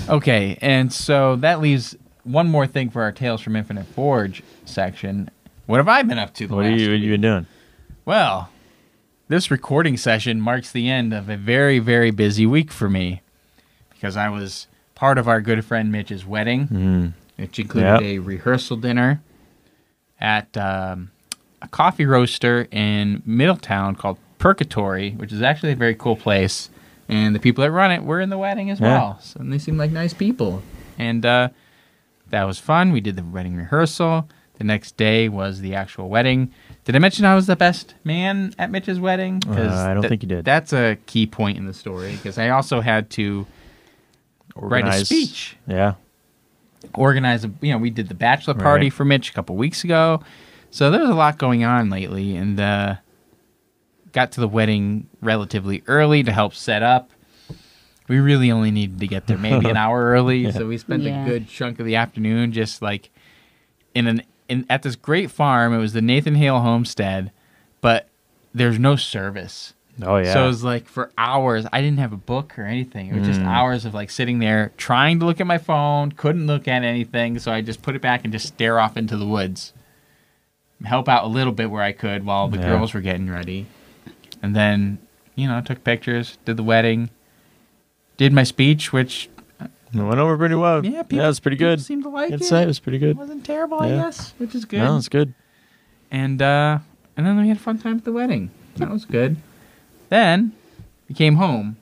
Okay, 0.08 0.58
and 0.62 0.92
so 0.94 1.36
that 1.38 1.60
leaves 1.62 1.96
one 2.24 2.48
more 2.50 2.66
thing 2.66 2.90
for 2.90 3.02
our 3.04 3.12
Tales 3.12 3.42
from 3.42 3.56
Infinite 3.56 3.86
Forge 3.88 4.42
section. 4.66 5.30
What 5.66 5.78
have 5.78 5.88
I 5.90 6.02
been 6.04 6.18
up 6.20 6.34
to 6.36 6.48
the 6.48 6.56
What 6.56 6.66
are 6.66 6.70
last 6.72 6.80
you 6.80 6.88
what 6.88 6.94
week? 6.94 7.04
you 7.04 7.12
been 7.12 7.22
doing? 7.22 7.46
Well, 8.06 8.50
this 9.28 9.50
recording 9.50 9.98
session 9.98 10.40
marks 10.42 10.72
the 10.72 10.90
end 10.90 11.14
of 11.14 11.30
a 11.30 11.38
very, 11.38 11.80
very 11.80 12.12
busy 12.12 12.46
week 12.46 12.72
for 12.72 12.90
me 12.90 13.22
because 13.90 14.18
I 14.18 14.30
was 14.30 14.68
part 14.96 15.18
of 15.18 15.28
our 15.28 15.42
good 15.42 15.64
friend 15.66 15.92
Mitch's 15.92 16.26
wedding, 16.26 16.68
Mm. 16.68 17.14
which 17.38 17.58
included 17.60 17.88
Yep. 17.88 18.02
a 18.02 18.20
rehearsal 18.20 18.78
dinner 18.78 19.22
at 20.20 20.56
um, 20.58 21.12
a 21.62 21.68
coffee 21.68 22.06
roaster 22.06 22.68
in 22.72 23.22
Middletown 23.26 23.96
called 23.96 24.18
Purgatory, 24.40 25.12
which 25.12 25.32
is 25.32 25.42
actually 25.42 25.72
a 25.72 25.76
very 25.76 25.96
cool 25.96 26.16
place. 26.16 26.70
And 27.10 27.36
the 27.36 27.40
people 27.40 27.64
that 27.64 27.72
run 27.72 27.92
it 27.92 28.04
were 28.04 28.20
in 28.22 28.30
the 28.30 28.38
wedding 28.38 28.70
as 28.70 28.80
Yeah. 28.80 28.88
well. 28.88 29.20
So, 29.22 29.40
and 29.40 29.52
they 29.52 29.58
seemed 29.58 29.78
like 29.78 29.92
nice 29.92 30.14
people. 30.14 30.62
And 30.98 31.26
uh, 31.26 31.50
that 32.30 32.44
was 32.44 32.60
fun. 32.60 32.92
We 32.92 33.02
did 33.02 33.16
the 33.16 33.24
wedding 33.24 33.56
rehearsal. 33.56 34.28
The 34.58 34.64
next 34.64 34.96
day 34.98 35.28
was 35.30 35.62
the 35.62 35.76
actual 35.76 36.10
wedding. 36.10 36.52
Did 36.86 36.96
I 36.96 37.00
mention 37.00 37.24
I 37.26 37.34
was 37.36 37.48
the 37.48 37.56
best 37.56 37.96
man 38.04 38.54
at 38.60 38.70
Mitch's 38.70 39.00
wedding? 39.00 39.40
'Cause 39.40 39.58
Uh, 39.72 39.88
I 39.90 39.94
don't 39.94 40.02
that- 40.02 40.10
think 40.10 40.24
you 40.24 40.30
did. 40.30 40.44
That's 40.46 40.74
a 40.74 40.98
key 41.06 41.26
point 41.26 41.58
in 41.58 41.66
the 41.66 41.74
story 41.74 42.12
because 42.12 42.38
I 42.38 42.50
also 42.50 42.82
had 42.82 43.10
to 43.12 43.46
write 44.56 44.86
a 44.88 45.04
speech 45.06 45.56
Yeah. 45.68 45.94
organize 46.94 47.44
a 47.46 47.52
you 47.62 47.72
know 47.72 47.78
we 47.80 47.90
did 47.90 48.08
the 48.10 48.14
bachelor 48.14 48.54
party 48.54 48.86
Right. 48.88 48.94
for 48.94 49.04
mitch 49.06 49.30
a 49.30 49.34
couple 49.34 49.56
weeks 49.56 49.84
ago 49.84 50.22
so 50.70 50.92
there's 50.92 51.10
a 51.10 51.14
lot 51.16 51.40
going 51.40 51.64
on 51.64 51.90
lately 51.90 52.36
and 52.36 52.60
uh 52.60 52.96
got 54.12 54.32
to 54.34 54.42
the 54.42 54.48
wedding 54.48 55.08
relatively 55.22 55.82
early 55.88 56.22
to 56.22 56.32
help 56.32 56.54
set 56.54 56.84
up 56.84 57.10
we 58.08 58.20
really 58.20 58.52
only 58.52 58.70
needed 58.70 59.00
to 59.00 59.08
get 59.08 59.26
there 59.26 59.38
maybe 59.40 59.68
an 59.70 59.78
hour 59.84 60.12
early 60.12 60.52
so 60.52 60.68
we 60.68 60.78
spent 60.78 61.02
Yeah. 61.02 61.24
a 61.24 61.28
good 61.28 61.48
chunk 61.48 61.80
of 61.80 61.86
the 61.88 61.96
afternoon 61.96 62.52
just 62.52 62.80
like 62.82 63.10
in 63.96 64.06
an 64.06 64.22
in 64.50 64.66
at 64.70 64.84
this 64.84 64.96
great 64.96 65.30
farm 65.32 65.74
it 65.74 65.78
was 65.78 65.94
the 65.94 66.02
nathan 66.02 66.36
hale 66.36 66.60
homestead 66.62 67.32
but 67.82 68.08
there's 68.54 68.78
no 68.80 68.96
service 68.96 69.74
Oh 70.02 70.18
yeah. 70.18 70.34
so 70.34 70.46
it 70.46 70.48
was 70.48 70.64
like 70.64 70.88
for 70.88 71.12
hours, 71.20 71.68
I 71.72 71.80
didn't 71.80 72.00
have 72.00 72.14
a 72.14 72.18
book 72.18 72.58
or 72.58 72.64
anything. 72.64 73.10
It 73.10 73.14
was 73.20 73.28
just 73.28 73.40
Mm. 73.42 73.46
hours 73.46 73.86
of 73.86 73.94
like 73.94 74.10
sitting 74.10 74.40
there 74.40 74.72
trying 74.76 75.20
to 75.20 75.26
look 75.28 75.40
at 75.40 75.46
my 75.46 75.60
phone, 75.60 76.12
couldn't 76.14 76.48
look 76.48 76.68
at 76.68 76.82
anything. 76.84 77.38
So 77.38 77.52
I 77.52 77.62
just 77.62 77.84
put 77.84 77.96
it 77.96 78.02
back 78.02 78.24
and 78.24 78.34
just 78.34 78.48
stare 78.48 78.80
off 78.80 78.98
into 78.98 79.18
the 79.18 79.26
woods. 79.28 79.72
Help 80.84 81.08
out 81.08 81.24
a 81.24 81.28
little 81.28 81.54
bit 81.54 81.70
where 81.70 81.84
I 81.84 81.92
could 81.92 82.26
while 82.26 82.48
the 82.48 82.58
Yeah. 82.58 82.70
girls 82.70 82.96
were 82.96 83.02
getting 83.02 83.30
ready. 83.30 83.68
And 84.42 84.56
then, 84.56 84.98
you 85.36 85.48
know, 85.48 85.62
took 85.62 85.84
pictures, 85.84 86.40
did 86.44 86.58
the 86.58 86.64
wedding, 86.64 87.12
did 88.18 88.34
my 88.34 88.44
speech, 88.44 88.92
which, 88.92 89.30
it 89.94 90.02
went 90.04 90.20
over 90.20 90.38
pretty 90.38 90.56
well. 90.56 90.86
yeah, 90.86 91.04
people, 91.04 91.24
yeah, 91.24 91.30
it's 91.30 91.40
pretty 91.40 91.58
good. 91.58 91.82
seemed 91.82 92.04
to 92.04 92.10
like 92.10 92.32
I'd 92.34 92.42
it. 92.42 92.46
say 92.46 92.64
it 92.64 92.68
was 92.68 92.80
pretty 92.80 92.98
good. 93.00 93.12
It 93.12 93.18
wasn't 93.18 93.46
terrible, 93.46 93.80
I 93.82 93.90
Yeah. 93.90 94.02
guess, 94.04 94.34
which 94.38 94.56
is 94.56 94.66
good. 94.66 94.80
No, 94.80 94.98
it's 94.98 95.10
good. 95.10 95.34
and 96.12 96.42
uh, 96.42 96.80
and 97.18 97.26
then 97.26 97.38
we 97.40 97.48
had 97.48 97.58
a 97.58 97.60
fun 97.60 97.78
time 97.78 97.98
at 97.98 98.04
the 98.06 98.12
wedding. 98.12 98.50
That 98.78 98.90
was 98.90 99.06
good. 99.06 99.38
Then 100.10 100.54
we 101.10 101.16
came 101.16 101.36
home, 101.36 101.78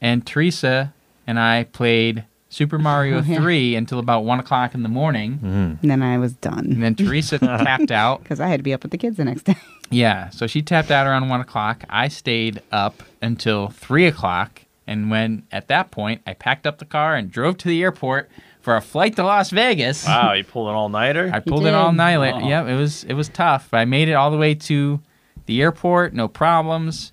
and 0.00 0.24
Teresa 0.26 0.92
and 1.26 1.38
I 1.40 1.64
played 1.64 2.24
Super 2.48 2.78
Mario 2.78 3.18
Oh, 3.20 3.22
yeah. 3.22 3.38
Three 3.40 3.74
until 3.74 3.98
about 3.98 4.24
one 4.24 4.38
o'clock 4.40 4.74
in 4.74 4.82
the 4.82 4.88
morning, 4.88 5.38
Mm. 5.42 5.82
And 5.82 5.90
then 5.90 6.02
I 6.02 6.18
was 6.18 6.34
done. 6.34 6.66
and 6.70 6.74
done 6.74 6.80
then 6.82 6.94
Teresa 6.94 7.38
tapped 7.40 7.90
out. 7.90 8.20
because 8.22 8.38
I 8.40 8.46
had 8.48 8.58
to 8.60 8.62
be 8.64 8.72
up 8.72 8.82
with 8.82 8.92
the 8.92 8.98
kids 8.98 9.16
the 9.16 9.24
next 9.24 9.42
day. 9.42 9.56
Yeah, 9.90 10.30
so 10.30 10.46
she 10.46 10.62
tapped 10.62 10.90
out 10.90 11.06
around 11.06 11.28
one 11.28 11.40
o'clock. 11.40 11.84
I 11.90 12.08
stayed 12.08 12.62
up 12.72 13.02
until 13.20 13.68
three 13.68 14.06
o'clock, 14.06 14.62
and 14.86 15.10
when 15.10 15.46
at 15.50 15.68
that 15.68 15.90
point 15.90 16.22
I 16.26 16.34
packed 16.34 16.66
up 16.66 16.78
the 16.78 16.84
car 16.84 17.14
and 17.16 17.30
drove 17.30 17.58
to 17.58 17.68
the 17.68 17.82
airport 17.82 18.30
for 18.60 18.76
a 18.76 18.80
flight 18.80 19.16
to 19.16 19.22
Las 19.22 19.50
Vegas. 19.50 20.06
Wow, 20.06 20.32
you 20.32 20.44
pulled 20.44 20.68
an 20.68 20.74
all 20.74 20.88
nighter. 20.88 21.30
I 21.32 21.40
pulled 21.40 21.66
an 21.66 21.74
all 21.74 21.92
nighter. 21.92 22.20
night. 22.20 22.42
Oh. 22.42 22.48
Yep, 22.48 22.66
it 22.68 22.76
was 22.76 23.04
it 23.04 23.14
was 23.14 23.28
tough, 23.28 23.68
but 23.70 23.78
I 23.78 23.84
made 23.84 24.08
it 24.08 24.14
all 24.14 24.30
the 24.30 24.38
way 24.38 24.54
to 24.54 25.00
the 25.46 25.60
airport, 25.60 26.14
no 26.14 26.28
problems. 26.28 27.12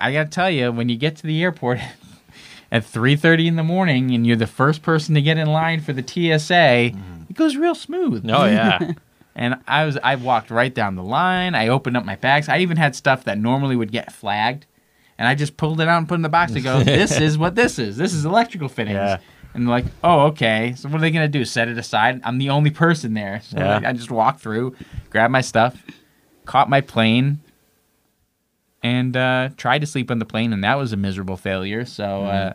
I 0.00 0.12
gotta 0.12 0.30
tell 0.30 0.50
you, 0.50 0.72
when 0.72 0.88
you 0.88 0.96
get 0.96 1.16
to 1.16 1.26
the 1.26 1.42
airport 1.42 1.80
at 2.72 2.84
3:30 2.84 3.46
in 3.46 3.56
the 3.56 3.64
morning 3.64 4.12
and 4.12 4.26
you're 4.26 4.36
the 4.36 4.46
first 4.46 4.82
person 4.82 5.14
to 5.14 5.22
get 5.22 5.36
in 5.36 5.48
line 5.48 5.80
for 5.80 5.92
the 5.92 6.02
TSA, 6.02 6.94
mm-hmm. 6.94 7.22
it 7.28 7.36
goes 7.36 7.56
real 7.56 7.74
smooth. 7.74 8.28
Oh 8.30 8.46
yeah. 8.46 8.92
And 9.36 9.60
I 9.66 9.84
was 9.86 9.96
I 10.02 10.16
walked 10.16 10.50
right 10.50 10.74
down 10.74 10.96
the 10.96 11.04
line. 11.04 11.54
I 11.54 11.68
opened 11.68 11.96
up 11.96 12.04
my 12.04 12.16
bags. 12.16 12.48
I 12.48 12.58
even 12.58 12.76
had 12.76 12.96
stuff 12.96 13.24
that 13.24 13.38
normally 13.38 13.76
would 13.76 13.92
get 13.92 14.12
flagged. 14.12 14.66
And 15.20 15.28
I 15.28 15.34
just 15.34 15.58
pulled 15.58 15.82
it 15.82 15.86
out 15.86 15.98
and 15.98 16.08
put 16.08 16.14
it 16.14 16.16
in 16.16 16.22
the 16.22 16.30
box 16.30 16.52
and 16.52 16.64
go, 16.64 16.80
This 16.82 17.20
is 17.20 17.36
what 17.36 17.54
this 17.54 17.78
is. 17.78 17.98
This 17.98 18.14
is 18.14 18.24
electrical 18.24 18.70
fittings. 18.70 18.94
Yeah. 18.94 19.18
And 19.52 19.66
they're 19.66 19.70
like, 19.70 19.84
Oh, 20.02 20.28
okay. 20.28 20.72
So 20.78 20.88
what 20.88 20.96
are 20.96 21.00
they 21.02 21.10
gonna 21.10 21.28
do? 21.28 21.44
Set 21.44 21.68
it 21.68 21.76
aside? 21.76 22.22
I'm 22.24 22.38
the 22.38 22.48
only 22.48 22.70
person 22.70 23.12
there. 23.12 23.42
So 23.44 23.58
Yeah. 23.58 23.82
I 23.84 23.92
just 23.92 24.10
walked 24.10 24.40
through, 24.40 24.74
grabbed 25.10 25.30
my 25.30 25.42
stuff, 25.42 25.84
caught 26.46 26.70
my 26.70 26.80
plane, 26.80 27.40
and 28.82 29.14
uh, 29.14 29.50
tried 29.58 29.80
to 29.80 29.86
sleep 29.86 30.10
on 30.10 30.20
the 30.20 30.24
plane, 30.24 30.54
and 30.54 30.64
that 30.64 30.76
was 30.78 30.94
a 30.94 30.96
miserable 30.96 31.36
failure. 31.36 31.84
So 31.84 32.24
uh, 32.24 32.52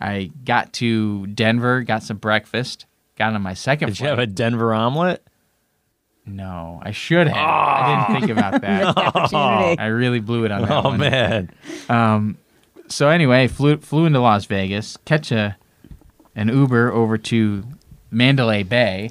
I 0.00 0.30
got 0.44 0.72
to 0.74 1.26
Denver, 1.26 1.82
got 1.82 2.04
some 2.04 2.18
breakfast, 2.18 2.86
got 3.16 3.34
on 3.34 3.42
my 3.42 3.54
second 3.54 3.88
Did 3.88 3.98
you 3.98 4.06
have 4.06 4.20
a 4.20 4.28
Denver 4.28 4.72
omelet? 4.72 5.26
No, 6.30 6.80
I 6.82 6.92
should 6.92 7.26
have. 7.28 7.36
I 7.36 8.06
didn't 8.08 8.20
think 8.28 8.38
about 8.38 8.60
that. 8.62 8.84
Opportunity. 8.96 9.78
I 9.78 9.86
really 9.86 10.20
blew 10.20 10.44
it 10.44 10.52
on 10.52 10.62
that 10.62 10.70
Oh 10.70 10.82
one. 10.90 11.00
man. 11.00 11.50
Um, 11.88 12.38
so 12.88 13.08
anyway, 13.08 13.48
flew 13.48 13.76
flew 13.78 14.06
into 14.06 14.20
Las 14.20 14.44
Vegas, 14.46 14.96
catch 15.04 15.30
a 15.32 15.56
an 16.36 16.48
Uber 16.48 16.92
over 16.92 17.18
to 17.18 17.64
Mandalay 18.10 18.62
Bay, 18.62 19.10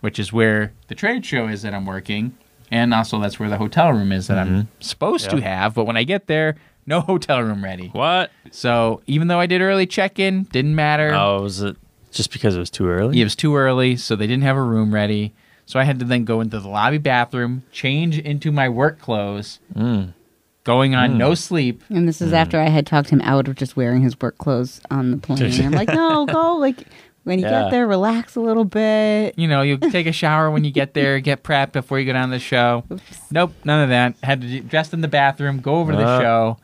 which 0.00 0.18
is 0.18 0.32
where 0.32 0.72
the 0.88 0.94
trade 0.94 1.24
show 1.26 1.46
is 1.48 1.62
that 1.62 1.74
I'm 1.74 1.86
working, 1.86 2.36
and 2.70 2.92
also 2.94 3.20
that's 3.20 3.38
where 3.38 3.48
the 3.48 3.58
hotel 3.58 3.90
room 3.92 4.12
is 4.12 4.26
that 4.28 4.38
I'm 4.38 4.68
supposed 4.80 5.30
to 5.30 5.40
have. 5.40 5.74
But 5.74 5.84
when 5.84 5.96
I 5.96 6.04
get 6.04 6.26
there, 6.26 6.56
no 6.86 7.00
hotel 7.02 7.42
room 7.42 7.62
ready. 7.64 7.88
What? 7.88 8.30
So 8.50 9.02
even 9.06 9.28
though 9.28 9.40
I 9.40 9.46
did 9.46 9.60
early 9.60 9.86
check 9.86 10.18
in, 10.18 10.44
didn't 10.44 10.74
matter. 10.74 11.12
Oh, 11.14 11.42
was 11.42 11.60
it 11.62 11.76
just 12.10 12.32
because 12.32 12.56
it 12.56 12.58
was 12.60 12.70
too 12.70 12.88
early? 12.88 13.20
It 13.20 13.24
was 13.24 13.36
too 13.36 13.54
early, 13.56 13.96
so 13.96 14.16
they 14.16 14.26
didn't 14.26 14.42
have 14.44 14.56
a 14.56 14.62
room 14.62 14.92
ready. 14.94 15.32
So 15.70 15.78
I 15.78 15.84
had 15.84 16.00
to 16.00 16.04
then 16.04 16.24
go 16.24 16.40
into 16.40 16.58
the 16.58 16.68
lobby 16.68 16.98
bathroom, 16.98 17.62
change 17.70 18.18
into 18.18 18.50
my 18.50 18.68
work 18.68 19.00
clothes, 19.00 19.60
Mm. 19.76 20.14
going 20.64 20.96
on 20.96 21.16
no 21.16 21.34
sleep. 21.36 21.84
And 21.88 22.08
this 22.08 22.20
is 22.20 22.32
after 22.32 22.58
I 22.58 22.68
had 22.68 22.88
talked 22.88 23.10
him 23.10 23.20
out 23.20 23.46
of 23.46 23.54
just 23.54 23.76
wearing 23.76 24.02
his 24.02 24.20
work 24.20 24.36
clothes 24.36 24.80
on 24.90 25.12
the 25.12 25.16
plane. 25.18 25.52
I'm 25.64 25.70
like, 25.70 25.86
no, 25.88 26.26
go. 26.26 26.56
Like, 26.56 26.88
when 27.22 27.38
you 27.38 27.44
Yeah. 27.44 27.62
get 27.62 27.70
there, 27.70 27.86
relax 27.86 28.34
a 28.34 28.40
little 28.40 28.64
bit. 28.64 29.38
You 29.38 29.46
know, 29.46 29.62
you 29.62 29.76
take 29.78 30.08
a 30.08 30.12
shower 30.12 30.50
when 30.50 30.64
you 30.64 30.72
get 30.72 30.92
there, 30.94 31.20
get 31.20 31.44
prepped 31.44 31.70
before 31.70 32.00
you 32.00 32.06
go 32.06 32.14
down 32.14 32.30
to 32.30 32.34
the 32.34 32.40
show. 32.40 32.82
Nope, 33.30 33.52
none 33.64 33.84
of 33.84 33.90
that. 33.90 34.16
Had 34.24 34.40
to 34.40 34.60
dress 34.62 34.92
in 34.92 35.02
the 35.02 35.08
bathroom, 35.08 35.60
go 35.60 35.76
over 35.76 35.92
to 35.92 35.98
the 35.98 36.04
Uh. 36.04 36.20
show, 36.20 36.56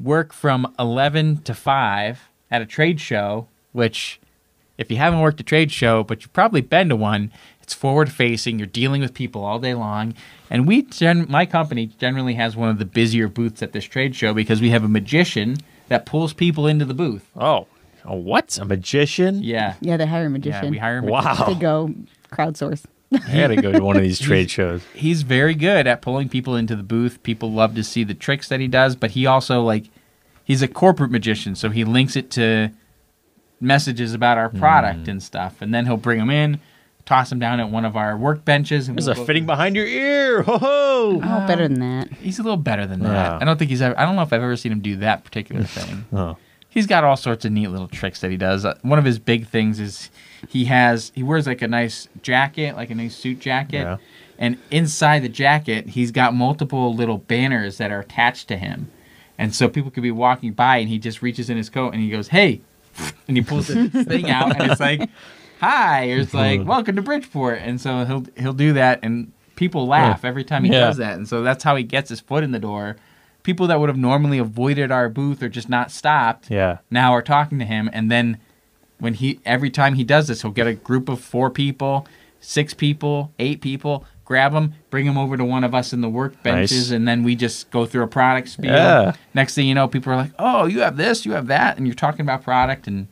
work 0.00 0.32
from 0.32 0.66
11 0.80 1.42
to 1.44 1.54
5 1.54 2.28
at 2.50 2.60
a 2.60 2.66
trade 2.66 3.00
show, 3.00 3.46
which, 3.70 4.18
if 4.78 4.90
you 4.90 4.96
haven't 4.96 5.20
worked 5.20 5.38
a 5.38 5.44
trade 5.44 5.70
show, 5.70 6.02
but 6.02 6.22
you've 6.22 6.32
probably 6.32 6.60
been 6.60 6.88
to 6.88 6.96
one, 6.96 7.30
it's 7.72 7.80
forward 7.80 8.12
facing. 8.12 8.58
You're 8.58 8.66
dealing 8.66 9.00
with 9.00 9.14
people 9.14 9.44
all 9.44 9.58
day 9.58 9.72
long. 9.72 10.14
And 10.50 10.68
we, 10.68 10.82
gen- 10.82 11.26
my 11.30 11.46
company, 11.46 11.86
generally 11.86 12.34
has 12.34 12.54
one 12.54 12.68
of 12.68 12.78
the 12.78 12.84
busier 12.84 13.28
booths 13.28 13.62
at 13.62 13.72
this 13.72 13.84
trade 13.84 14.14
show 14.14 14.34
because 14.34 14.60
we 14.60 14.68
have 14.70 14.84
a 14.84 14.88
magician 14.88 15.56
that 15.88 16.04
pulls 16.04 16.34
people 16.34 16.66
into 16.66 16.84
the 16.84 16.92
booth. 16.92 17.26
Oh. 17.34 17.66
Oh, 18.04 18.16
what? 18.16 18.58
A 18.58 18.66
magician? 18.66 19.42
Yeah. 19.42 19.74
Yeah, 19.80 19.96
they 19.96 20.06
hire 20.06 20.22
a 20.22 20.24
Yeah, 20.24 20.28
magician 20.28 20.70
we 20.70 20.78
hire 20.78 20.98
him. 20.98 21.06
Wow. 21.06 21.46
to 21.46 21.54
go 21.54 21.94
crowdsource. 22.30 22.84
I 23.14 23.32
gotta 23.32 23.56
go 23.56 23.72
to 23.72 23.82
one 23.82 23.96
of 23.96 24.02
these 24.02 24.18
trade 24.28 24.50
shows. 24.50 24.82
he's 24.94 25.22
very 25.22 25.54
good 25.54 25.86
at 25.86 26.02
pulling 26.02 26.28
people 26.28 26.56
into 26.56 26.76
the 26.76 26.82
booth. 26.82 27.22
People 27.22 27.52
love 27.52 27.74
to 27.74 27.84
see 27.84 28.04
the 28.04 28.14
tricks 28.14 28.48
that 28.48 28.58
he 28.58 28.68
does, 28.68 28.96
but 28.96 29.12
he 29.12 29.26
also 29.26 29.62
like 29.62 29.84
he's 30.44 30.62
a 30.62 30.68
corporate 30.68 31.10
magician, 31.10 31.54
so 31.54 31.68
he 31.68 31.84
links 31.84 32.16
it 32.16 32.30
to 32.32 32.70
messages 33.60 34.14
about 34.14 34.38
our 34.38 34.48
product 34.48 35.04
hmm. 35.04 35.10
and 35.10 35.22
stuff, 35.22 35.60
and 35.60 35.74
then 35.74 35.84
he'll 35.84 35.98
bring 35.98 36.18
them 36.18 36.30
in, 36.30 36.58
toss 37.04 37.30
him 37.32 37.38
down 37.38 37.58
at 37.60 37.68
one 37.70 37.84
of 37.84 37.96
our 37.96 38.14
workbenches. 38.14 38.88
And 38.88 38.96
There's 38.96 39.06
we'll 39.06 39.12
a 39.14 39.16
go 39.16 39.24
fitting 39.24 39.42
through- 39.42 39.46
behind 39.48 39.76
your 39.76 39.86
ear. 39.86 40.42
Ho 40.42 40.58
ho. 40.58 41.20
Oh, 41.22 41.46
better 41.46 41.66
than 41.68 41.80
that. 41.80 42.12
He's 42.14 42.38
a 42.38 42.42
little 42.42 42.56
better 42.56 42.86
than 42.86 43.02
Yeah. 43.02 43.08
that. 43.08 43.42
I 43.42 43.44
don't 43.44 43.58
think 43.58 43.70
he's 43.70 43.82
ever. 43.82 43.98
I 43.98 44.04
don't 44.04 44.16
know 44.16 44.22
if 44.22 44.32
I've 44.32 44.42
ever 44.42 44.56
seen 44.56 44.72
him 44.72 44.80
do 44.80 44.96
that 44.96 45.24
particular 45.24 45.64
thing. 45.64 46.04
Oh. 46.12 46.36
he's 46.68 46.86
got 46.86 47.04
all 47.04 47.16
sorts 47.16 47.44
of 47.44 47.52
neat 47.52 47.68
little 47.68 47.88
tricks 47.88 48.20
that 48.20 48.30
he 48.30 48.36
does. 48.36 48.64
Uh, 48.64 48.76
one 48.82 48.98
of 48.98 49.04
his 49.04 49.18
big 49.18 49.46
things 49.46 49.78
is 49.80 50.10
he 50.48 50.64
has 50.66 51.12
he 51.14 51.22
wears 51.22 51.46
like 51.46 51.60
a 51.62 51.68
nice 51.68 52.08
jacket, 52.22 52.76
like 52.76 52.90
a 52.90 52.94
nice 52.94 53.14
suit 53.16 53.38
jacket, 53.40 53.82
Yeah. 53.82 53.96
and 54.38 54.56
inside 54.70 55.20
the 55.22 55.28
jacket 55.28 55.90
he's 55.90 56.10
got 56.10 56.34
multiple 56.34 56.94
little 56.94 57.18
banners 57.18 57.76
that 57.78 57.90
are 57.92 58.00
attached 58.00 58.48
to 58.48 58.56
him, 58.56 58.90
and 59.38 59.54
so 59.54 59.68
people 59.68 59.90
could 59.90 60.02
be 60.02 60.10
walking 60.10 60.52
by 60.52 60.78
and 60.78 60.88
he 60.88 60.98
just 60.98 61.20
reaches 61.20 61.50
in 61.50 61.56
his 61.58 61.68
coat 61.68 61.92
and 61.92 62.02
he 62.02 62.08
goes, 62.10 62.28
"Hey," 62.28 62.62
and 63.28 63.36
he 63.36 63.42
pulls 63.42 63.66
this 63.68 63.90
thing 64.06 64.30
out 64.30 64.58
and 64.58 64.70
it's 64.72 64.80
like, 64.80 65.08
"Hi," 65.62 66.10
or 66.10 66.18
it's 66.18 66.34
like, 66.34 66.64
"Welcome 66.66 66.96
to 66.96 67.02
Bridgeport," 67.02 67.60
and 67.62 67.80
so 67.80 68.04
he'll 68.04 68.26
he'll 68.36 68.52
do 68.52 68.72
that 68.74 68.98
and 69.02 69.32
people 69.56 69.86
laugh 69.86 70.24
every 70.24 70.44
time 70.44 70.64
he 70.64 70.72
Yeah. 70.72 70.80
does 70.80 70.96
that, 70.96 71.16
and 71.16 71.28
so 71.28 71.42
that's 71.42 71.62
how 71.64 71.76
he 71.76 71.84
gets 71.84 72.08
his 72.10 72.20
foot 72.20 72.42
in 72.42 72.50
the 72.52 72.58
door. 72.58 72.96
People 73.44 73.66
that 73.68 73.78
would 73.80 73.88
have 73.88 73.98
normally 73.98 74.38
avoided 74.38 74.90
our 74.92 75.08
booth 75.08 75.42
or 75.42 75.48
just 75.48 75.68
not 75.68 75.90
stopped 75.90 76.50
Yeah. 76.50 76.78
now 76.90 77.12
are 77.12 77.22
talking 77.22 77.58
to 77.58 77.64
him 77.64 77.90
and 77.92 78.10
then 78.10 78.38
when 79.00 79.14
he 79.14 79.40
every 79.44 79.68
time 79.70 79.94
he 79.94 80.04
does 80.04 80.28
this 80.28 80.42
he'll 80.42 80.52
get 80.52 80.68
a 80.68 80.74
group 80.74 81.08
of 81.08 81.18
four 81.20 81.50
people 81.50 82.06
six 82.40 82.72
people 82.72 83.32
eight 83.40 83.60
people 83.60 84.04
grab 84.24 84.52
them 84.52 84.74
bring 84.90 85.06
them 85.06 85.18
over 85.18 85.36
to 85.36 85.44
one 85.44 85.64
of 85.64 85.74
us 85.74 85.92
in 85.92 86.00
the 86.02 86.08
workbenches 86.08 86.44
Nice. 86.44 86.90
and 86.92 87.08
then 87.08 87.24
we 87.24 87.34
just 87.34 87.68
go 87.72 87.84
through 87.84 88.04
a 88.04 88.06
product 88.06 88.48
spiel 88.48 88.70
Yeah. 88.72 89.12
next 89.34 89.56
thing 89.56 89.66
you 89.66 89.74
know 89.74 89.88
people 89.88 90.12
are 90.12 90.16
like 90.16 90.30
oh 90.38 90.66
you 90.66 90.80
have 90.82 90.96
this 90.96 91.26
you 91.26 91.32
have 91.32 91.48
that 91.48 91.76
and 91.78 91.86
you're 91.88 91.94
talking 91.96 92.20
about 92.20 92.44
product 92.44 92.86
and 92.86 93.08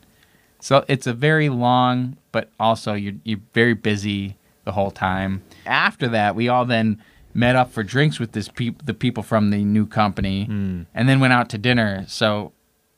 so 0.61 0.85
it's 0.87 1.07
a 1.07 1.13
very 1.13 1.49
long 1.49 2.15
but 2.31 2.49
also 2.59 2.93
you're, 2.93 3.15
you're 3.23 3.39
very 3.53 3.73
busy 3.73 4.37
the 4.63 4.71
whole 4.71 4.91
time 4.91 5.41
after 5.65 6.07
that 6.07 6.35
we 6.35 6.47
all 6.47 6.65
then 6.65 7.01
met 7.33 7.55
up 7.55 7.71
for 7.71 7.83
drinks 7.83 8.19
with 8.19 8.31
this 8.33 8.47
peop- 8.47 8.85
the 8.85 8.93
people 8.93 9.23
from 9.23 9.49
the 9.49 9.63
new 9.63 9.85
company 9.85 10.45
hmm. 10.45 10.83
and 10.93 11.09
then 11.09 11.19
went 11.19 11.33
out 11.33 11.49
to 11.49 11.57
dinner 11.57 12.05
so 12.07 12.51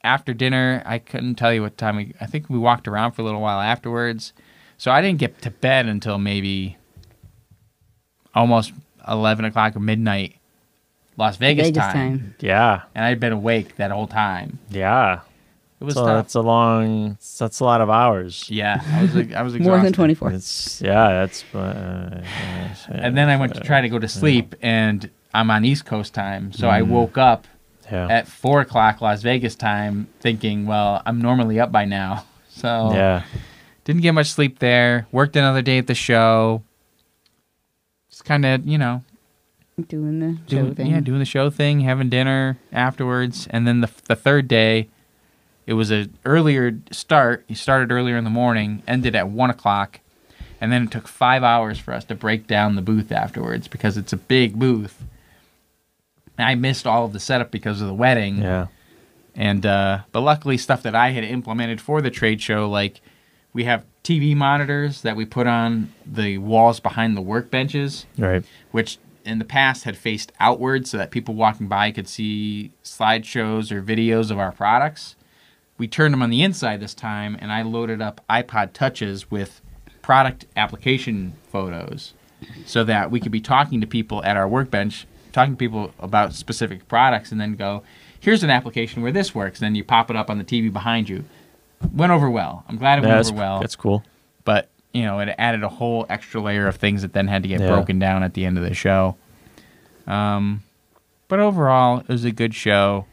after 0.03 0.33
dinner 0.33 0.81
i 0.85 0.99
couldn't 0.99 1.35
tell 1.35 1.53
you 1.53 1.61
what 1.61 1.77
time 1.77 1.95
we 1.95 2.13
i 2.19 2.25
think 2.25 2.49
we 2.49 2.57
walked 2.59 2.87
around 2.87 3.11
for 3.13 3.21
a 3.21 3.25
little 3.25 3.41
while 3.41 3.59
afterwards 3.61 4.33
so 4.77 4.91
i 4.91 5.01
didn't 5.01 5.19
get 5.19 5.41
to 5.41 5.49
bed 5.49 5.85
until 5.85 6.17
maybe 6.17 6.77
almost 8.35 8.73
11 9.07 9.45
o'clock 9.45 9.75
or 9.75 9.79
midnight 9.79 10.35
las 11.17 11.37
vegas, 11.37 11.67
Vegas 11.67 11.83
time. 11.83 11.93
time. 11.93 12.35
Yeah. 12.39 12.81
and 12.95 13.05
i'd 13.05 13.19
been 13.19 13.31
awake 13.33 13.75
that 13.77 13.91
whole 13.91 14.07
time 14.07 14.59
Yeah. 14.69 15.21
It 15.83 15.85
was 15.85 15.95
So 15.95 16.05
tough 16.05 16.15
that's 16.15 16.35
a 16.35 16.41
long. 16.41 17.17
That's 17.39 17.59
a 17.59 17.63
lot 17.65 17.81
of 17.81 17.89
hours. 17.89 18.49
yeah 18.49 18.81
i 18.87 19.01
was 19.03 19.15
i 19.33 19.41
was 19.41 19.53
More 19.59 19.79
than 19.81 19.91
24. 19.93 20.31
It's 20.31 20.81
yeah. 20.81 21.09
That's. 21.09 21.43
Uh, 21.53 22.23
and 22.89 23.17
then 23.17 23.27
i 23.29 23.35
went 23.35 23.53
to 23.53 23.59
try 23.59 23.81
to 23.81 23.89
go 23.89 23.99
to 23.99 24.07
sleep 24.07 24.55
and 24.61 25.09
i'm 25.33 25.51
on 25.51 25.65
east 25.65 25.85
coast 25.85 26.13
time 26.13 26.51
so 26.53 26.69
i 26.69 26.81
Mm. 26.81 26.87
woke 26.87 27.17
up 27.17 27.47
Yeah. 27.91 28.07
at 28.17 28.27
four 28.27 28.61
o'clock 28.61 29.01
las 29.01 29.21
vegas 29.21 29.55
time 29.55 30.07
thinking 30.21 30.65
well 30.65 31.01
i'm 31.05 31.19
normally 31.21 31.59
up 31.59 31.71
by 31.71 31.83
now 31.85 32.23
so 32.49 32.91
yeah. 32.93 33.23
Didn't 33.85 34.01
get 34.01 34.13
much 34.13 34.27
sleep 34.31 34.59
there. 34.59 35.07
Worked 35.11 35.35
another 35.35 35.61
day 35.61 35.77
at 35.77 35.87
the 35.87 35.93
show. 35.95 36.63
Just 38.09 38.23
kind 38.23 38.45
of, 38.45 38.65
you 38.65 38.77
know, 38.77 39.03
Doing 39.89 40.19
the 40.19 40.37
show 40.47 40.61
doing, 40.61 40.75
thing. 40.75 40.87
yeah, 40.87 40.99
doing 41.01 41.19
the 41.19 41.25
show 41.25 41.49
thing, 41.49 41.81
having 41.81 42.07
dinner 42.07 42.57
afterwards, 42.71 43.45
and 43.49 43.67
then 43.67 43.81
the 43.81 43.89
the 44.07 44.15
third 44.15 44.47
day, 44.47 44.87
it 45.65 45.73
was 45.73 45.91
a 45.91 46.07
earlier 46.25 46.77
start. 46.91 47.45
You 47.47 47.55
started 47.55 47.91
earlier 47.91 48.17
in 48.17 48.23
the 48.23 48.29
morning, 48.29 48.83
ended 48.87 49.15
at 49.15 49.29
one 49.29 49.49
o'clock, 49.49 49.99
and 50.61 50.71
then 50.71 50.83
it 50.83 50.91
took 50.91 51.07
five 51.07 51.43
hours 51.43 51.79
for 51.79 51.93
us 51.93 52.03
to 52.05 52.15
break 52.15 52.47
down 52.47 52.75
the 52.75 52.81
booth 52.81 53.11
afterwards 53.11 53.67
because 53.67 53.97
it's 53.97 54.13
a 54.13 54.17
big 54.17 54.57
booth. 54.59 55.03
And 56.37 56.47
I 56.47 56.55
missed 56.55 56.87
all 56.87 57.05
of 57.05 57.13
the 57.13 57.19
setup 57.19 57.51
because 57.51 57.81
of 57.81 57.87
the 57.87 57.93
wedding 57.93 58.37
Yeah. 58.41 58.67
and 59.35 59.65
uh, 59.65 59.99
but 60.11 60.21
luckily 60.21 60.57
stuff 60.57 60.81
that 60.83 60.95
I 60.95 61.11
had 61.11 61.23
implemented 61.23 61.79
for 61.79 62.01
the 62.01 62.09
trade 62.09 62.41
show, 62.41 62.69
like 62.69 63.01
we 63.53 63.65
have 63.65 63.85
TV 64.03 64.35
monitors 64.35 65.01
that 65.03 65.15
we 65.15 65.25
put 65.25 65.47
on 65.47 65.93
the 66.05 66.39
walls 66.39 66.79
behind 66.79 67.15
the 67.15 67.21
workbenches, 67.21 68.05
Right. 68.17 68.43
which 68.71 68.97
in 69.23 69.39
the 69.39 69.45
past 69.45 69.83
had 69.85 69.95
faced 69.95 70.31
outward 70.39 70.87
so 70.87 70.97
that 70.97 71.09
people 71.11 71.35
walking 71.35 71.67
by 71.67 71.91
could 71.91 72.07
see 72.09 72.71
slideshows 72.83 73.71
or 73.71 73.81
videos 73.81 74.31
of 74.31 74.39
our 74.39 74.51
products. 74.51 75.15
We 75.77 75.87
turned 75.87 76.13
them 76.13 76.21
on 76.21 76.29
the 76.29 76.43
inside 76.43 76.79
this 76.79 76.93
time, 76.93 77.35
and 77.39 77.51
I 77.51 77.61
loaded 77.63 78.01
up 78.01 78.21
iPod 78.29 78.73
touches 78.73 79.29
with 79.31 79.61
product 80.01 80.45
application 80.55 81.33
photos 81.51 82.13
so 82.65 82.83
that 82.83 83.09
we 83.09 83.19
could 83.19 83.31
be 83.31 83.41
talking 83.41 83.81
to 83.81 83.87
people 83.87 84.23
at 84.23 84.37
our 84.37 84.47
workbench, 84.47 85.07
talking 85.31 85.53
to 85.53 85.57
people 85.57 85.93
about 85.99 86.33
specific 86.33 86.87
products, 86.87 87.31
and 87.31 87.39
then 87.41 87.55
go, 87.55 87.83
here's 88.19 88.43
an 88.43 88.49
application 88.49 89.01
where 89.01 89.11
this 89.11 89.33
works. 89.33 89.59
And 89.59 89.65
then 89.65 89.75
you 89.75 89.83
pop 89.83 90.09
it 90.09 90.15
up 90.15 90.29
on 90.29 90.37
the 90.37 90.43
TV 90.43 90.71
behind 90.71 91.09
you. 91.09 91.23
Went 91.93 92.11
over 92.11 92.29
well. 92.29 92.63
I'm 92.69 92.77
glad 92.77 92.99
it 92.99 93.03
Yeah, 93.03 93.15
went 93.15 93.27
over 93.27 93.37
well 93.37 93.59
that's 93.59 93.75
cool. 93.75 94.03
but 94.45 94.69
you 94.93 95.03
know 95.03 95.19
it 95.19 95.33
added 95.37 95.63
a 95.63 95.69
whole 95.69 96.05
extra 96.07 96.39
layer 96.39 96.67
of 96.67 96.75
things 96.77 97.01
that 97.01 97.11
then 97.13 97.27
had 97.27 97.41
to 97.43 97.49
get 97.49 97.59
Yeah. 97.59 97.67
broken 97.67 97.97
down 97.99 98.23
at 98.23 98.35
the 98.35 98.45
end 98.45 98.57
of 98.57 98.63
the 98.63 98.73
show 98.73 99.17
um 100.07 100.63
but 101.27 101.39
overall 101.39 101.99
it 101.99 102.07
was 102.07 102.23
a 102.23 102.31
good 102.31 102.53
show 102.55 103.05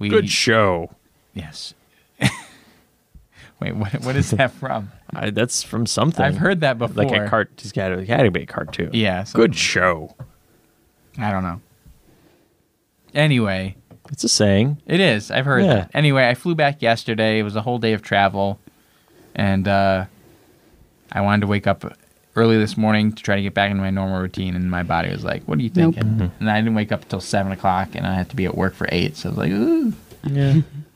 We 0.00 0.08
Good 0.08 0.28
show. 0.30 0.90
Yes. 1.38 1.74
Wait, 3.60 3.74
what, 3.74 3.92
what 4.04 4.14
is 4.16 4.30
that 4.32 4.52
from? 4.52 4.92
I, 5.14 5.30
that's 5.30 5.62
from 5.62 5.86
something. 5.86 6.24
I've 6.24 6.36
heard 6.36 6.60
that 6.60 6.78
before. 6.78 7.04
like 7.04 7.12
a 7.20 7.28
cart. 7.28 7.50
It's 7.58 7.72
got 7.72 7.88
to, 7.88 8.04
got 8.04 8.22
to 8.22 8.30
be 8.30 8.42
a 8.42 8.46
cartoon. 8.46 8.90
Yeah. 8.92 9.24
so- 9.24 9.36
Good 9.36 9.56
show. 9.56 10.14
I 11.18 11.30
don't 11.32 11.42
know. 11.42 11.60
Anyway, 13.14 13.74
It's 14.12 14.22
a 14.22 14.28
saying. 14.28 14.80
it 14.86 15.00
is. 15.00 15.30
I've 15.30 15.46
heard 15.46 15.64
Yeah. 15.64 15.74
that. 15.74 15.90
Anyway, 15.94 16.28
I 16.28 16.34
flew 16.34 16.54
back 16.54 16.82
yesterday. 16.82 17.38
It 17.38 17.42
was 17.42 17.56
a 17.56 17.62
whole 17.62 17.78
day 17.78 17.94
of 17.94 18.02
travel, 18.02 18.58
and 19.34 19.66
uh, 19.66 20.04
I 21.10 21.20
wanted 21.22 21.40
to 21.40 21.46
wake 21.46 21.66
up 21.66 21.96
early 22.36 22.58
this 22.58 22.76
morning 22.76 23.12
to 23.12 23.22
try 23.22 23.34
to 23.36 23.42
get 23.42 23.54
back 23.54 23.70
into 23.70 23.82
my 23.82 23.90
normal 23.90 24.20
routine. 24.20 24.54
And 24.54 24.70
my 24.70 24.82
body 24.82 25.10
was 25.10 25.24
like, 25.24 25.42
"What 25.44 25.58
are 25.58 25.62
you 25.62 25.70
Nope. 25.74 25.94
thinking?" 25.94 26.30
And 26.38 26.50
I 26.50 26.60
didn't 26.60 26.74
wake 26.74 26.92
up 26.92 27.02
until 27.02 27.20
seven 27.20 27.50
o'clock, 27.50 27.88
and 27.94 28.06
I 28.06 28.14
had 28.14 28.28
to 28.30 28.36
be 28.36 28.44
at 28.44 28.54
work 28.56 28.74
for 28.74 28.86
eight. 28.92 29.16
So 29.16 29.28
I 29.28 29.32
was 29.32 29.38
like, 29.38 29.50
"Ooh," 29.52 29.92
Yeah. 30.24 30.60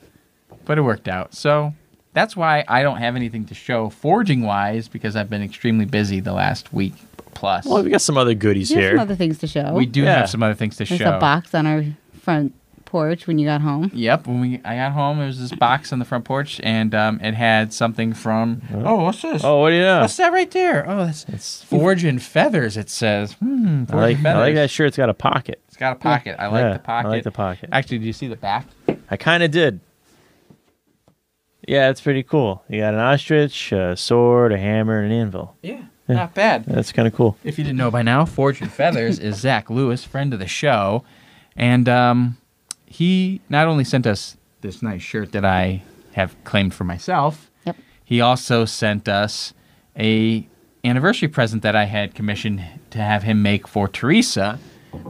but 0.64 0.79
it 0.79 0.83
worked 0.83 1.09
out. 1.09 1.35
So 1.35 1.75
that's 2.12 2.37
why 2.37 2.64
I 2.68 2.83
don't 2.83 2.98
have 2.98 3.16
anything 3.16 3.44
to 3.46 3.55
show 3.55 3.88
forging 3.90 4.42
wise 4.42 4.88
because 4.88 5.16
I've 5.16 5.31
been 5.31 5.42
extremely 5.42 5.85
busy 5.85 6.20
the 6.20 6.33
last 6.33 6.72
week 6.72 6.94
plus. 7.35 7.64
well, 7.64 7.83
we 7.83 7.90
got 7.90 8.03
some 8.03 8.18
other 8.18 8.35
goodies 8.35 8.68
There's 8.68 8.81
here. 8.81 8.90
some 8.92 9.01
other 9.01 9.16
things 9.16 9.38
to 9.38 9.46
show. 9.46 9.72
we 9.75 9.87
do 9.87 10.03
Yeah. 10.03 10.18
have 10.18 10.31
some 10.31 10.42
other 10.42 10.55
things 10.55 10.77
to 10.77 10.85
There's 10.85 11.01
show. 11.01 11.16
a 11.16 11.18
box 11.20 11.55
on 11.55 11.66
our 11.66 11.85
front 12.20 12.53
porch 12.85 13.27
when 13.27 13.38
you 13.38 13.46
got 13.46 13.62
home. 13.62 13.90
Yep, 13.94 14.27
when 14.27 14.40
we 14.40 14.61
I 14.66 14.77
got 14.77 14.92
home, 14.92 15.16
there 15.16 15.27
was 15.27 15.40
this 15.40 15.53
box 15.59 15.94
on 15.94 15.98
the 15.98 16.05
front 16.05 16.25
porch, 16.27 16.61
and 16.62 16.94
um, 16.94 17.18
it 17.22 17.33
had 17.33 17.72
something 17.72 18.12
from. 18.12 18.61
Oh, 18.75 19.05
what's 19.05 19.22
this? 19.22 19.42
oh, 19.42 19.61
what 19.61 19.70
do 19.70 19.77
you 19.77 19.81
know? 19.83 20.03
what's 20.03 20.18
that 20.18 20.31
right 20.31 20.51
there? 20.51 20.85
Oh, 20.87 21.07
that's 21.07 21.25
It's, 21.25 21.64
Forge 21.64 22.05
and 22.05 22.22
Feathers. 22.22 22.77
It 22.77 22.90
says. 22.90 23.33
Hmm, 23.35 23.85
I 23.90 23.96
like, 23.96 24.18
and 24.18 24.29
I 24.29 24.38
like 24.40 24.55
that 24.57 24.68
shirt. 24.70 24.88
It's 24.88 24.98
got 24.98 25.09
a 25.09 25.14
pocket. 25.14 25.62
It's 25.68 25.79
got 25.79 25.92
a 25.96 25.98
pocket. 25.98 26.37
I 26.38 26.48
like 26.48 26.61
Yeah, 26.64 26.72
the 26.75 26.79
pocket. 26.81 27.09
I 27.09 27.11
like 27.11 27.25
the 27.25 27.31
pocket. 27.31 27.70
Actually, 27.72 28.01
do 28.01 28.05
you 28.05 28.12
see 28.12 28.27
the 28.29 28.37
back? 28.37 28.66
I 29.11 29.16
kind 29.16 29.42
of 29.42 29.51
did. 29.51 29.81
Yeah, 31.66 31.90
it's 31.90 32.01
pretty 32.01 32.22
cool. 32.22 32.62
You 32.68 32.81
got 32.81 32.94
an 32.94 33.01
ostrich, 33.01 33.72
a 33.72 33.96
sword, 33.96 34.53
a 34.53 34.59
hammer, 34.59 35.01
and 35.03 35.12
an 35.12 35.18
anvil. 35.20 35.57
Yeah, 35.62 35.83
Yeah. 36.09 36.16
not 36.16 36.35
bad. 36.35 36.64
That's 36.66 36.90
kind 36.92 37.07
of 37.07 37.14
cool. 37.14 37.37
If 37.44 37.57
you 37.59 37.64
didn't 37.64 37.79
know 37.79 37.90
by 37.90 38.03
now, 38.03 38.25
Forge 38.25 38.61
and 38.61 38.70
Feathers 38.72 39.18
is 39.18 39.37
Zach 39.37 39.70
Lewis, 39.70 40.05
friend 40.05 40.33
of 40.33 40.40
the 40.40 40.46
show, 40.48 41.05
and 41.57 41.88
um, 41.88 42.37
he 42.87 43.40
not 43.48 43.66
only 43.68 43.85
sent 43.85 44.07
us 44.07 44.37
this 44.61 44.83
nice 44.83 45.03
shirt 45.03 45.33
that 45.33 45.44
I 45.44 45.83
have 46.12 46.35
claimed 46.44 46.75
for 46.75 46.85
myself. 46.85 47.51
Yep. 47.64 47.77
He 48.05 48.20
also 48.20 48.64
sent 48.64 49.09
us 49.09 49.55
a 49.98 50.46
anniversary 50.85 51.29
present 51.29 51.62
that 51.62 51.77
I 51.77 51.85
had 51.85 52.14
commissioned 52.14 52.62
to 52.90 52.98
have 52.98 53.22
him 53.22 53.40
make 53.40 53.68
for 53.68 53.87
Teresa, 53.88 54.59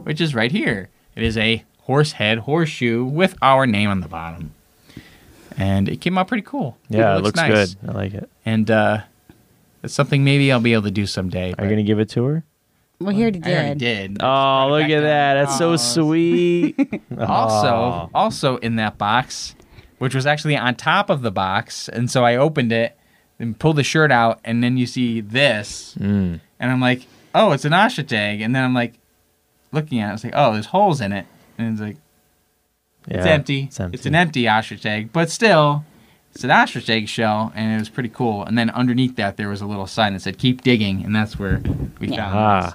which 0.03 0.21
is 0.21 0.35
right 0.35 0.53
here. 0.53 0.91
It 1.17 1.23
is 1.23 1.37
a 1.39 1.65
horse 1.81 2.13
head 2.13 2.39
horseshoe 2.41 3.05
with 3.05 3.37
our 3.43 3.67
name 3.67 3.89
on 3.91 4.01
the 4.01 4.09
bottom. 4.09 4.55
And 5.57 5.89
it 5.89 6.01
came 6.01 6.17
out 6.19 6.29
pretty 6.29 6.43
cool. 6.45 6.77
Yeah, 6.89 7.17
it 7.17 7.23
looks, 7.23 7.37
nice. 7.37 7.75
good. 7.75 7.89
I 7.89 7.93
like 7.93 8.15
it. 8.15 8.29
And 8.45 8.71
uh, 8.71 8.99
it's 9.83 9.95
something 9.95 10.25
maybe 10.25 10.51
I'll 10.53 10.61
be 10.61 10.73
able 10.73 10.85
to 10.85 10.91
do 10.91 11.07
someday. 11.07 11.55
Are 11.59 11.65
you 11.65 11.71
going 11.71 11.77
to 11.77 11.83
give 11.83 11.99
it 11.99 12.09
to 12.11 12.25
her? 12.25 12.45
Well, 13.01 13.15
he 13.15 13.23
already 13.23 13.41
I 13.45 13.51
already 13.53 13.79
did. 13.81 14.15
did. 14.15 14.23
I 14.23 14.25
just 14.25 14.25
Oh, 14.25 14.69
look 14.71 14.83
back 14.83 14.91
at 14.91 14.95
down. 14.95 15.03
that. 15.05 15.35
That's 15.35 15.59
so 15.59 15.73
Oh, 15.73 15.77
sweet. 15.77 17.03
Also, 17.19 18.11
also 18.15 18.57
in 18.59 18.77
that 18.77 18.97
box, 18.99 19.55
which 19.99 20.15
was 20.15 20.27
actually 20.27 20.57
on 20.57 20.75
top 20.77 21.11
of 21.11 21.23
the 21.23 21.31
box, 21.33 21.89
and 21.89 22.11
so 22.11 22.25
I 22.25 22.37
opened 22.37 22.73
it 22.73 22.97
and 23.39 23.59
pulled 23.59 23.77
the 23.77 23.83
shirt 23.83 24.13
out, 24.13 24.39
and 24.45 24.63
then 24.63 24.77
you 24.77 24.87
see 24.87 25.21
this, 25.21 25.97
Mm. 25.99 26.41
and 26.61 26.71
I'm 26.71 26.81
like, 26.81 27.07
oh, 27.35 27.51
it's 27.53 27.65
an 27.65 27.73
Asha 27.73 28.07
tag, 28.07 28.41
and 28.41 28.55
then 28.55 28.63
I'm 28.65 28.75
like, 28.75 28.95
looking 29.73 29.99
at 30.01 30.11
it, 30.11 30.15
it's 30.15 30.25
like, 30.25 30.35
oh, 30.37 30.53
there's 30.53 30.67
holes 30.67 31.01
in 31.01 31.13
it, 31.13 31.27
and 31.59 31.73
it's 31.73 31.81
like, 31.81 31.97
it's 33.09 33.27
empty. 33.27 33.65
It's 33.65 33.81
empty. 33.81 33.95
It's 33.97 34.07
an 34.07 34.15
empty 34.15 34.49
ostrich 34.49 34.87
egg, 34.87 35.11
but 35.13 35.31
still, 35.31 35.85
it's 36.35 36.45
an 36.45 36.51
ostrich 36.51 36.89
egg 36.89 37.09
shell, 37.09 37.53
and 37.55 37.75
it 37.75 37.79
was 37.79 37.89
pretty 37.89 38.09
cool. 38.09 38.45
And 38.45 38.57
then 38.57 38.71
underneath 38.71 39.17
that, 39.17 39.37
there 39.37 39.49
was 39.49 39.61
a 39.61 39.67
little 39.67 39.87
sign 39.87 40.13
that 40.15 40.23
said 40.23 40.39
"Keep 40.39 40.63
digging," 40.63 41.05
and 41.05 41.15
that's 41.15 41.39
where 41.39 41.61
we 41.99 42.09
Yeah. 42.09 42.17
found 42.31 42.37
Ah. 42.39 42.61
this. 42.63 42.75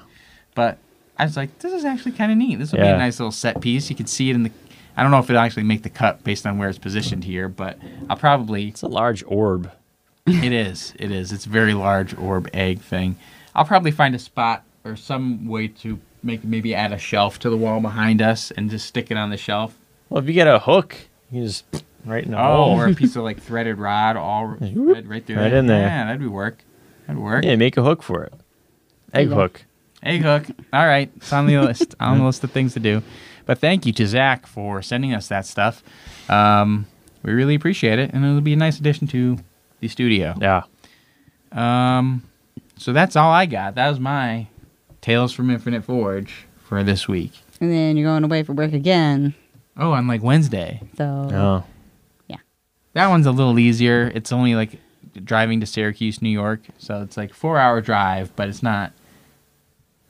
But 0.56 0.78
I 1.18 1.24
was 1.26 1.36
like, 1.38 1.58
this 1.60 1.74
is 1.74 1.86
actually 1.86 2.12
kind 2.14 2.32
of 2.32 2.38
neat. 2.38 2.60
This 2.60 2.72
will 2.72 2.80
be 2.82 2.88
a 2.88 2.98
nice 2.98 3.20
little 3.20 3.32
set 3.32 3.62
piece. 3.62 3.90
You 3.90 3.96
can 3.96 4.08
see 4.08 4.30
it 4.30 4.36
in 4.36 4.44
the. 4.44 4.52
I 4.96 5.02
don't 5.04 5.12
know 5.12 5.20
if 5.20 5.30
it'll 5.30 5.42
actually 5.42 5.64
make 5.64 5.84
the 5.84 5.90
cut 5.90 6.24
based 6.24 6.46
on 6.48 6.58
where 6.58 6.70
it's 6.70 6.78
positioned 6.80 7.24
here, 7.24 7.48
but 7.48 7.78
I'll 8.10 8.18
probably. 8.18 8.68
It's 8.68 8.82
a 8.82 8.88
large 8.88 9.24
orb. 9.28 9.72
it 10.28 10.52
is. 10.52 10.94
It 11.00 11.12
is. 11.12 11.32
It's 11.32 11.46
a 11.46 11.50
very 11.50 11.74
large 11.74 12.16
orb 12.18 12.50
egg 12.54 12.82
thing. 12.82 13.16
I'll 13.56 13.66
probably 13.66 13.92
find 13.92 14.14
a 14.14 14.20
spot 14.20 14.64
or 14.84 14.96
some 14.96 15.48
way 15.48 15.68
to 15.70 16.00
make 16.24 16.44
maybe 16.44 16.74
add 16.76 16.92
a 16.92 16.98
shelf 16.98 17.40
to 17.40 17.50
the 17.50 17.58
wall 17.58 17.80
behind 17.80 18.22
us 18.22 18.52
and 18.52 18.70
just 18.70 18.86
stick 18.88 19.10
it 19.12 19.18
on 19.18 19.30
the 19.30 19.38
shelf. 19.38 19.76
Well, 20.10 20.22
if 20.22 20.28
you 20.28 20.34
get 20.34 20.48
a 20.48 20.60
hook, 20.60 20.96
you 21.32 21.44
just 21.44 21.66
right 22.06 22.24
in 22.24 22.32
the 22.32 22.40
Oh, 22.40 22.66
hole. 22.66 22.80
or 22.80 22.88
a 22.88 22.94
piece 22.94 23.16
of 23.16 23.24
like 23.30 23.42
threaded 23.42 23.78
rod, 23.78 24.16
all 24.18 24.46
right 24.48 24.60
through 24.74 24.94
Right 24.94 25.26
there. 25.26 25.56
in 25.56 25.68
there. 25.68 25.82
Yeah, 25.82 26.06
that'd 26.06 26.20
be 26.22 26.28
work. 26.28 26.60
That'd 27.08 27.22
work. 27.22 27.44
Yeah, 27.46 27.56
make 27.56 27.78
a 27.78 27.84
hook 27.84 28.02
for 28.04 28.24
it. 28.24 28.34
Egg 29.14 29.28
hook. 29.30 29.64
Egg 30.04 30.22
hook. 30.22 30.46
All 30.74 30.86
right, 30.86 31.10
it's 31.18 31.32
on 31.34 31.48
the 31.48 31.58
list. 31.60 31.96
on 32.00 32.20
the 32.20 32.26
list 32.26 32.44
of 32.44 32.52
things 32.52 32.74
to 32.74 32.80
do. 32.80 33.02
But 33.46 33.60
thank 33.60 33.86
you 33.86 33.94
to 33.94 34.06
Zach 34.08 34.46
for 34.46 34.82
sending 34.82 35.14
us 35.14 35.28
that 35.30 35.46
stuff. 35.46 35.82
Um, 36.30 36.86
we 37.24 37.32
really 37.34 37.56
appreciate 37.56 37.98
it, 38.00 38.12
and 38.14 38.24
it'll 38.26 38.42
be 38.42 38.54
a 38.54 38.58
nice 38.58 38.78
addition 38.80 39.08
to 39.08 39.38
the 39.80 39.88
studio. 39.88 40.36
Yeah. 40.40 40.64
Um, 41.52 42.24
so 42.78 42.94
that's 42.94 43.16
all 43.16 43.32
I 43.32 43.46
got. 43.46 43.76
That 43.76 43.90
was 43.90 44.00
my 44.00 44.48
Tales 45.02 45.34
from 45.34 45.50
Infinite 45.50 45.84
Forge 45.86 46.46
for 46.64 46.84
this 46.84 47.08
week. 47.08 47.32
And 47.62 47.72
then 47.72 47.98
you're 47.98 48.10
going 48.10 48.24
away 48.24 48.44
for 48.44 48.54
work 48.54 48.74
again. 48.74 49.34
Oh, 49.78 49.92
on 49.92 50.08
like 50.08 50.24
Wednesday. 50.24 50.82
So 50.98 51.04
Oh. 51.32 51.64
Yeah. 52.28 52.38
That 52.94 53.08
one's 53.08 53.26
a 53.26 53.32
little 53.32 53.60
easier. 53.60 54.12
It's 54.14 54.32
only 54.32 54.56
like 54.56 54.80
driving 55.24 55.60
to 55.62 55.66
Syracuse, 55.66 56.22
New 56.22 56.30
York, 56.30 56.62
so 56.78 57.02
it's 57.02 57.18
like 57.18 57.34
four 57.34 57.58
hour 57.58 57.82
drive, 57.82 58.36
but 58.36 58.50
it's 58.50 58.62
not, 58.64 58.92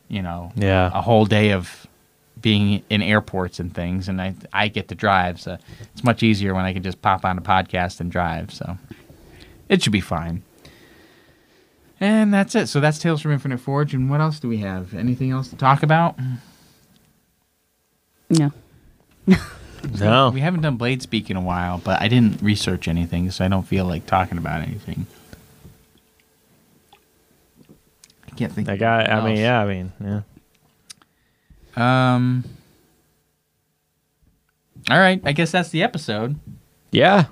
you 0.10 0.21
know, 0.21 0.51
Yeah. 0.56 0.89
a 0.93 1.01
whole 1.01 1.25
day 1.25 1.51
of 1.51 1.86
being 2.39 2.84
in 2.89 3.01
airports 3.01 3.60
and 3.60 3.73
things. 3.73 4.08
And 4.08 4.21
I 4.21 4.36
I 4.53 4.67
get 4.67 4.88
to 4.89 4.95
drive, 4.95 5.39
so 5.41 5.58
it's 5.93 6.03
much 6.03 6.23
easier 6.23 6.53
when 6.53 6.65
I 6.65 6.73
can 6.73 6.84
just 6.84 7.01
pop 7.01 7.25
on 7.25 7.38
a 7.38 7.41
podcast 7.41 7.99
and 7.99 8.12
drive. 8.12 8.53
So 8.53 8.77
it 9.69 9.82
should 9.84 9.91
be 9.93 10.01
fine. 10.01 10.43
And 11.99 12.32
that's 12.34 12.53
it. 12.53 12.67
So 12.67 12.80
that's 12.80 12.99
Tales 12.99 13.21
from 13.21 13.32
Infinite 13.32 13.60
Forge. 13.60 13.93
And 13.95 14.08
what 14.10 14.21
else 14.21 14.39
do 14.39 14.47
we 14.47 14.58
have? 14.58 14.93
Anything 14.93 15.32
else 15.32 15.47
to 15.49 15.56
talk 15.56 15.82
about? 15.84 16.19
no. 18.30 18.51
No. 20.00 20.32
We 20.32 20.42
haven't 20.42 20.62
done 20.62 20.76
Blade 20.76 21.02
Speak 21.02 21.30
in 21.30 21.38
a 21.38 21.42
while, 21.42 21.78
but 21.78 22.02
I 22.02 22.08
didn't 22.08 22.42
research 22.42 22.88
anything, 22.88 23.32
so 23.32 23.46
I 23.46 23.48
don't 23.48 23.63
feel 23.63 23.86
like 23.86 24.06
talking 24.06 24.38
about 24.38 24.62
anything. 24.62 25.06
I 28.28 28.32
can't 28.36 28.52
think. 28.52 28.70
I 28.70 28.74
of 28.74 28.80
got. 28.80 29.10
I 29.10 29.26
mean, 29.26 29.38
yeah. 29.38 29.62
I 29.62 29.66
mean, 29.66 29.92
yeah. 30.04 30.22
Um. 32.16 32.44
All 34.90 35.00
right, 35.00 35.22
I 35.26 35.32
guess 35.32 35.52
that's 35.52 35.70
the 35.70 35.84
episode. 35.84 36.38
Yeah. 36.92 37.26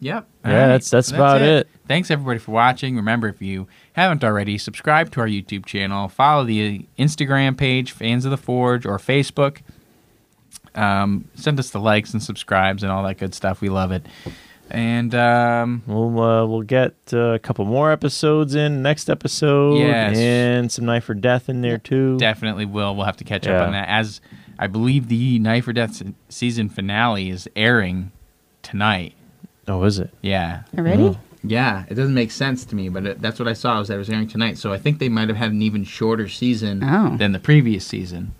Yeah, 0.00 0.16
All 0.50 0.56
right, 0.56 0.66
that's- 0.66 0.90
that's 0.90 1.10
about 1.10 1.42
it. 1.42 1.68
Thanks 1.86 2.10
everybody 2.10 2.38
for 2.38 2.52
watching. 2.52 2.96
Remember, 2.96 3.28
if 3.28 3.42
you 3.42 3.68
haven't 3.92 4.24
already, 4.24 4.56
subscribe 4.56 5.10
to 5.12 5.20
our 5.20 5.26
YouTube 5.26 5.66
channel, 5.66 6.08
follow 6.08 6.44
the 6.44 6.86
Instagram 6.98 7.56
page, 7.56 7.92
Fans 7.92 8.24
of 8.24 8.30
the 8.30 8.38
Forge, 8.38 8.86
or 8.86 8.96
Facebook. 8.98 9.58
Um, 10.74 11.28
send 11.34 11.58
us 11.58 11.70
the 11.70 11.80
likes 11.80 12.12
and 12.12 12.22
subscribes 12.22 12.82
and 12.82 12.92
all 12.92 13.02
that 13.04 13.18
good 13.18 13.34
stuff. 13.34 13.60
We 13.60 13.68
love 13.68 13.90
it. 13.92 14.06
And 14.70 15.12
um, 15.16 15.82
We'll 15.86 16.20
uh, 16.20 16.46
we'll 16.46 16.62
get 16.62 16.94
uh, 17.12 17.18
a 17.32 17.38
couple 17.40 17.64
more 17.64 17.90
episodes 17.90 18.54
in 18.54 18.82
next 18.82 19.10
episode. 19.10 19.78
Yes. 19.78 20.16
And 20.16 20.70
some 20.70 20.84
Knife 20.84 21.08
or 21.10 21.14
Death 21.14 21.48
in 21.48 21.60
there 21.60 21.78
too. 21.78 22.16
definitely 22.18 22.66
will. 22.66 22.94
We'll 22.94 23.06
have 23.06 23.16
to 23.16 23.24
catch 23.24 23.46
Yeah. 23.46 23.60
up 23.62 23.66
on 23.66 23.72
that. 23.72 23.88
As 23.88 24.20
I 24.60 24.68
believe 24.68 25.08
the 25.08 25.38
Knife 25.40 25.66
or 25.66 25.72
Death 25.72 26.00
season 26.28 26.68
finale 26.68 27.30
is 27.30 27.48
airing 27.56 28.12
tonight. 28.62 29.14
Oh, 29.66 29.82
is 29.84 29.98
it? 29.98 30.10
Yeah. 30.22 30.62
Already? 30.78 31.02
Oh. 31.02 31.18
Yeah, 31.42 31.84
it 31.88 31.94
doesn't 31.94 32.12
make 32.14 32.30
sense 32.30 32.64
to 32.66 32.76
me, 32.76 32.90
but 32.90 33.06
it, 33.06 33.22
that's 33.22 33.38
what 33.38 33.48
I 33.48 33.54
saw 33.54 33.78
was 33.78 33.88
that 33.88 33.94
it 33.94 33.98
was 33.98 34.10
airing 34.10 34.28
tonight. 34.28 34.58
So 34.58 34.72
I 34.74 34.78
think 34.78 34.98
they 34.98 35.08
might 35.08 35.28
have 35.28 35.38
had 35.38 35.50
an 35.52 35.62
even 35.62 35.84
shorter 35.84 36.28
season 36.28 36.84
Oh. 36.84 37.16
than 37.16 37.32
the 37.32 37.38
previous 37.38 37.84
season. 37.86 38.34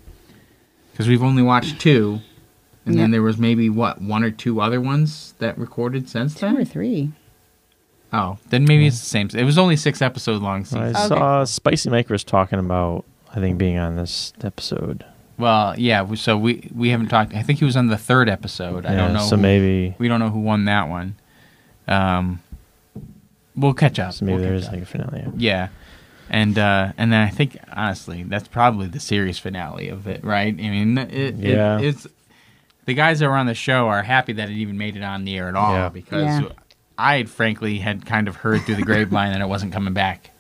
Because 1.01 1.09
we've 1.09 1.23
only 1.23 1.43
watched 1.43 1.81
two, 1.81 2.21
and 2.85 2.99
then 2.99 3.11
there 3.11 3.23
was 3.23 3.39
maybe 3.39 3.71
what 3.71 4.03
one 4.03 4.23
or 4.23 4.31
two 4.31 4.61
other 4.61 4.81
ones 4.81 5.33
that 5.39 5.57
recorded 5.57 6.09
since 6.11 6.35
Two 6.35 6.47
or 6.47 6.53
then. 6.53 6.65
three. 6.67 7.13
Oh, 8.13 8.37
then 8.51 8.65
maybe 8.65 8.87
it's 8.87 9.01
the 9.01 9.07
same. 9.07 9.31
It 9.35 9.45
was 9.45 9.57
only 9.57 9.77
six 9.77 10.03
episode 10.03 10.43
long 10.43 10.61
I 10.61 10.65
season. 10.65 10.83
Okay. 10.83 11.09
saw 11.09 11.45
Spicy 11.45 11.89
Mike 11.91 12.11
was 12.11 12.23
talking 12.25 12.59
about. 12.59 13.05
I 13.33 13.41
think 13.41 13.57
being 13.59 13.79
on 13.79 13.97
this 13.97 14.33
episode. 14.43 15.05
Well, 15.39 15.75
yeah. 15.79 16.13
So 16.17 16.37
we 16.37 16.69
we 16.75 16.91
haven't 16.91 17.09
talked. 17.09 17.33
I 17.35 17.43
think 17.43 17.61
he 17.61 17.65
was 17.65 17.77
on 17.77 17.87
the 17.87 17.97
third 17.97 18.29
episode. 18.29 18.85
I 18.85 18.95
don't 18.95 19.13
know. 19.15 19.21
So 19.21 19.37
who- 19.37 19.43
maybe. 19.43 19.95
we 19.99 20.07
don't 20.09 20.21
know 20.21 20.29
who 20.31 20.41
won 20.41 20.65
that 20.67 20.89
one. 20.89 21.15
Um, 21.89 22.43
we'll 23.57 23.73
catch 23.75 23.99
up. 23.99 24.13
So 24.13 24.25
maybe 24.27 24.37
We'll 24.39 24.43
there 24.51 24.53
catch 24.55 24.63
is 24.63 24.67
up. 24.69 24.73
like 24.75 24.83
a 24.83 24.87
finale. 24.87 25.27
Yeah. 25.37 25.69
And 26.31 26.57
uh, 26.59 26.93
and 26.97 27.13
then 27.13 27.21
I 27.27 27.31
think 27.31 27.59
honestly 27.73 28.23
that's 28.23 28.47
probably 28.49 28.87
the 28.87 29.01
series 29.01 29.39
finale 29.39 29.89
of 29.89 30.07
it, 30.07 30.25
right? 30.25 30.55
I 30.55 30.57
mean, 30.71 30.97
it, 30.97 31.35
Yeah. 31.35 31.79
it, 31.79 31.85
it's 31.87 32.07
the 32.87 32.95
guys 32.95 33.19
that 33.19 33.29
were 33.29 33.37
on 33.37 33.47
the 33.47 33.55
show 33.55 33.89
are 33.89 34.03
happy 34.03 34.33
that 34.35 34.49
it 34.49 34.55
even 34.55 34.79
made 34.79 34.97
it 34.97 35.03
on 35.03 35.25
the 35.25 35.37
air 35.37 35.49
at 35.49 35.57
all 35.57 35.73
Yeah. 35.75 35.89
because 35.89 36.23
Yeah. 36.43 36.49
I 36.97 37.25
frankly 37.25 37.79
had 37.79 38.07
kind 38.07 38.29
of 38.29 38.37
heard 38.37 38.63
through 38.63 38.77
the 38.77 38.83
grapevine 38.83 39.33
that 39.33 39.41
it 39.41 39.49
wasn't 39.49 39.73
coming 39.73 39.93
back. 39.95 40.31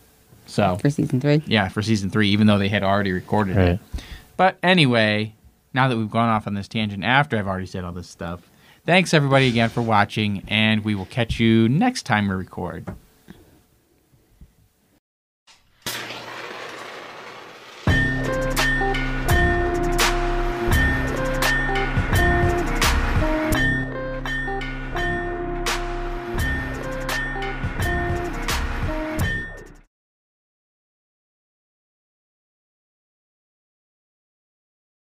So 0.47 0.77
for 0.77 0.91
season 0.91 1.21
three. 1.21 1.43
yeah, 1.47 1.69
for 1.69 1.83
season 1.83 2.11
three, 2.11 2.29
even 2.31 2.47
though 2.47 2.59
they 2.59 2.69
had 2.69 2.83
already 2.83 3.13
recorded 3.13 3.57
Right. 3.57 3.69
it. 3.71 3.81
But 4.37 4.59
anyway, 4.63 5.35
now 5.75 5.89
that 5.89 5.97
we've 5.97 6.11
gone 6.11 6.29
off 6.29 6.47
on 6.47 6.55
this 6.55 6.69
tangent 6.69 7.03
after 7.05 7.37
I've 7.39 7.47
already 7.49 7.67
said 7.67 7.83
all 7.85 7.93
this 7.93 8.09
stuff, 8.09 8.41
thanks 8.87 9.13
everybody 9.15 9.49
again 9.49 9.69
for 9.71 9.83
watching, 9.83 10.43
and 10.49 10.85
we 10.85 10.95
will 10.95 11.07
catch 11.07 11.39
you 11.41 11.69
next 11.69 12.03
time 12.05 12.29
we 12.29 12.35
record. 12.35 12.87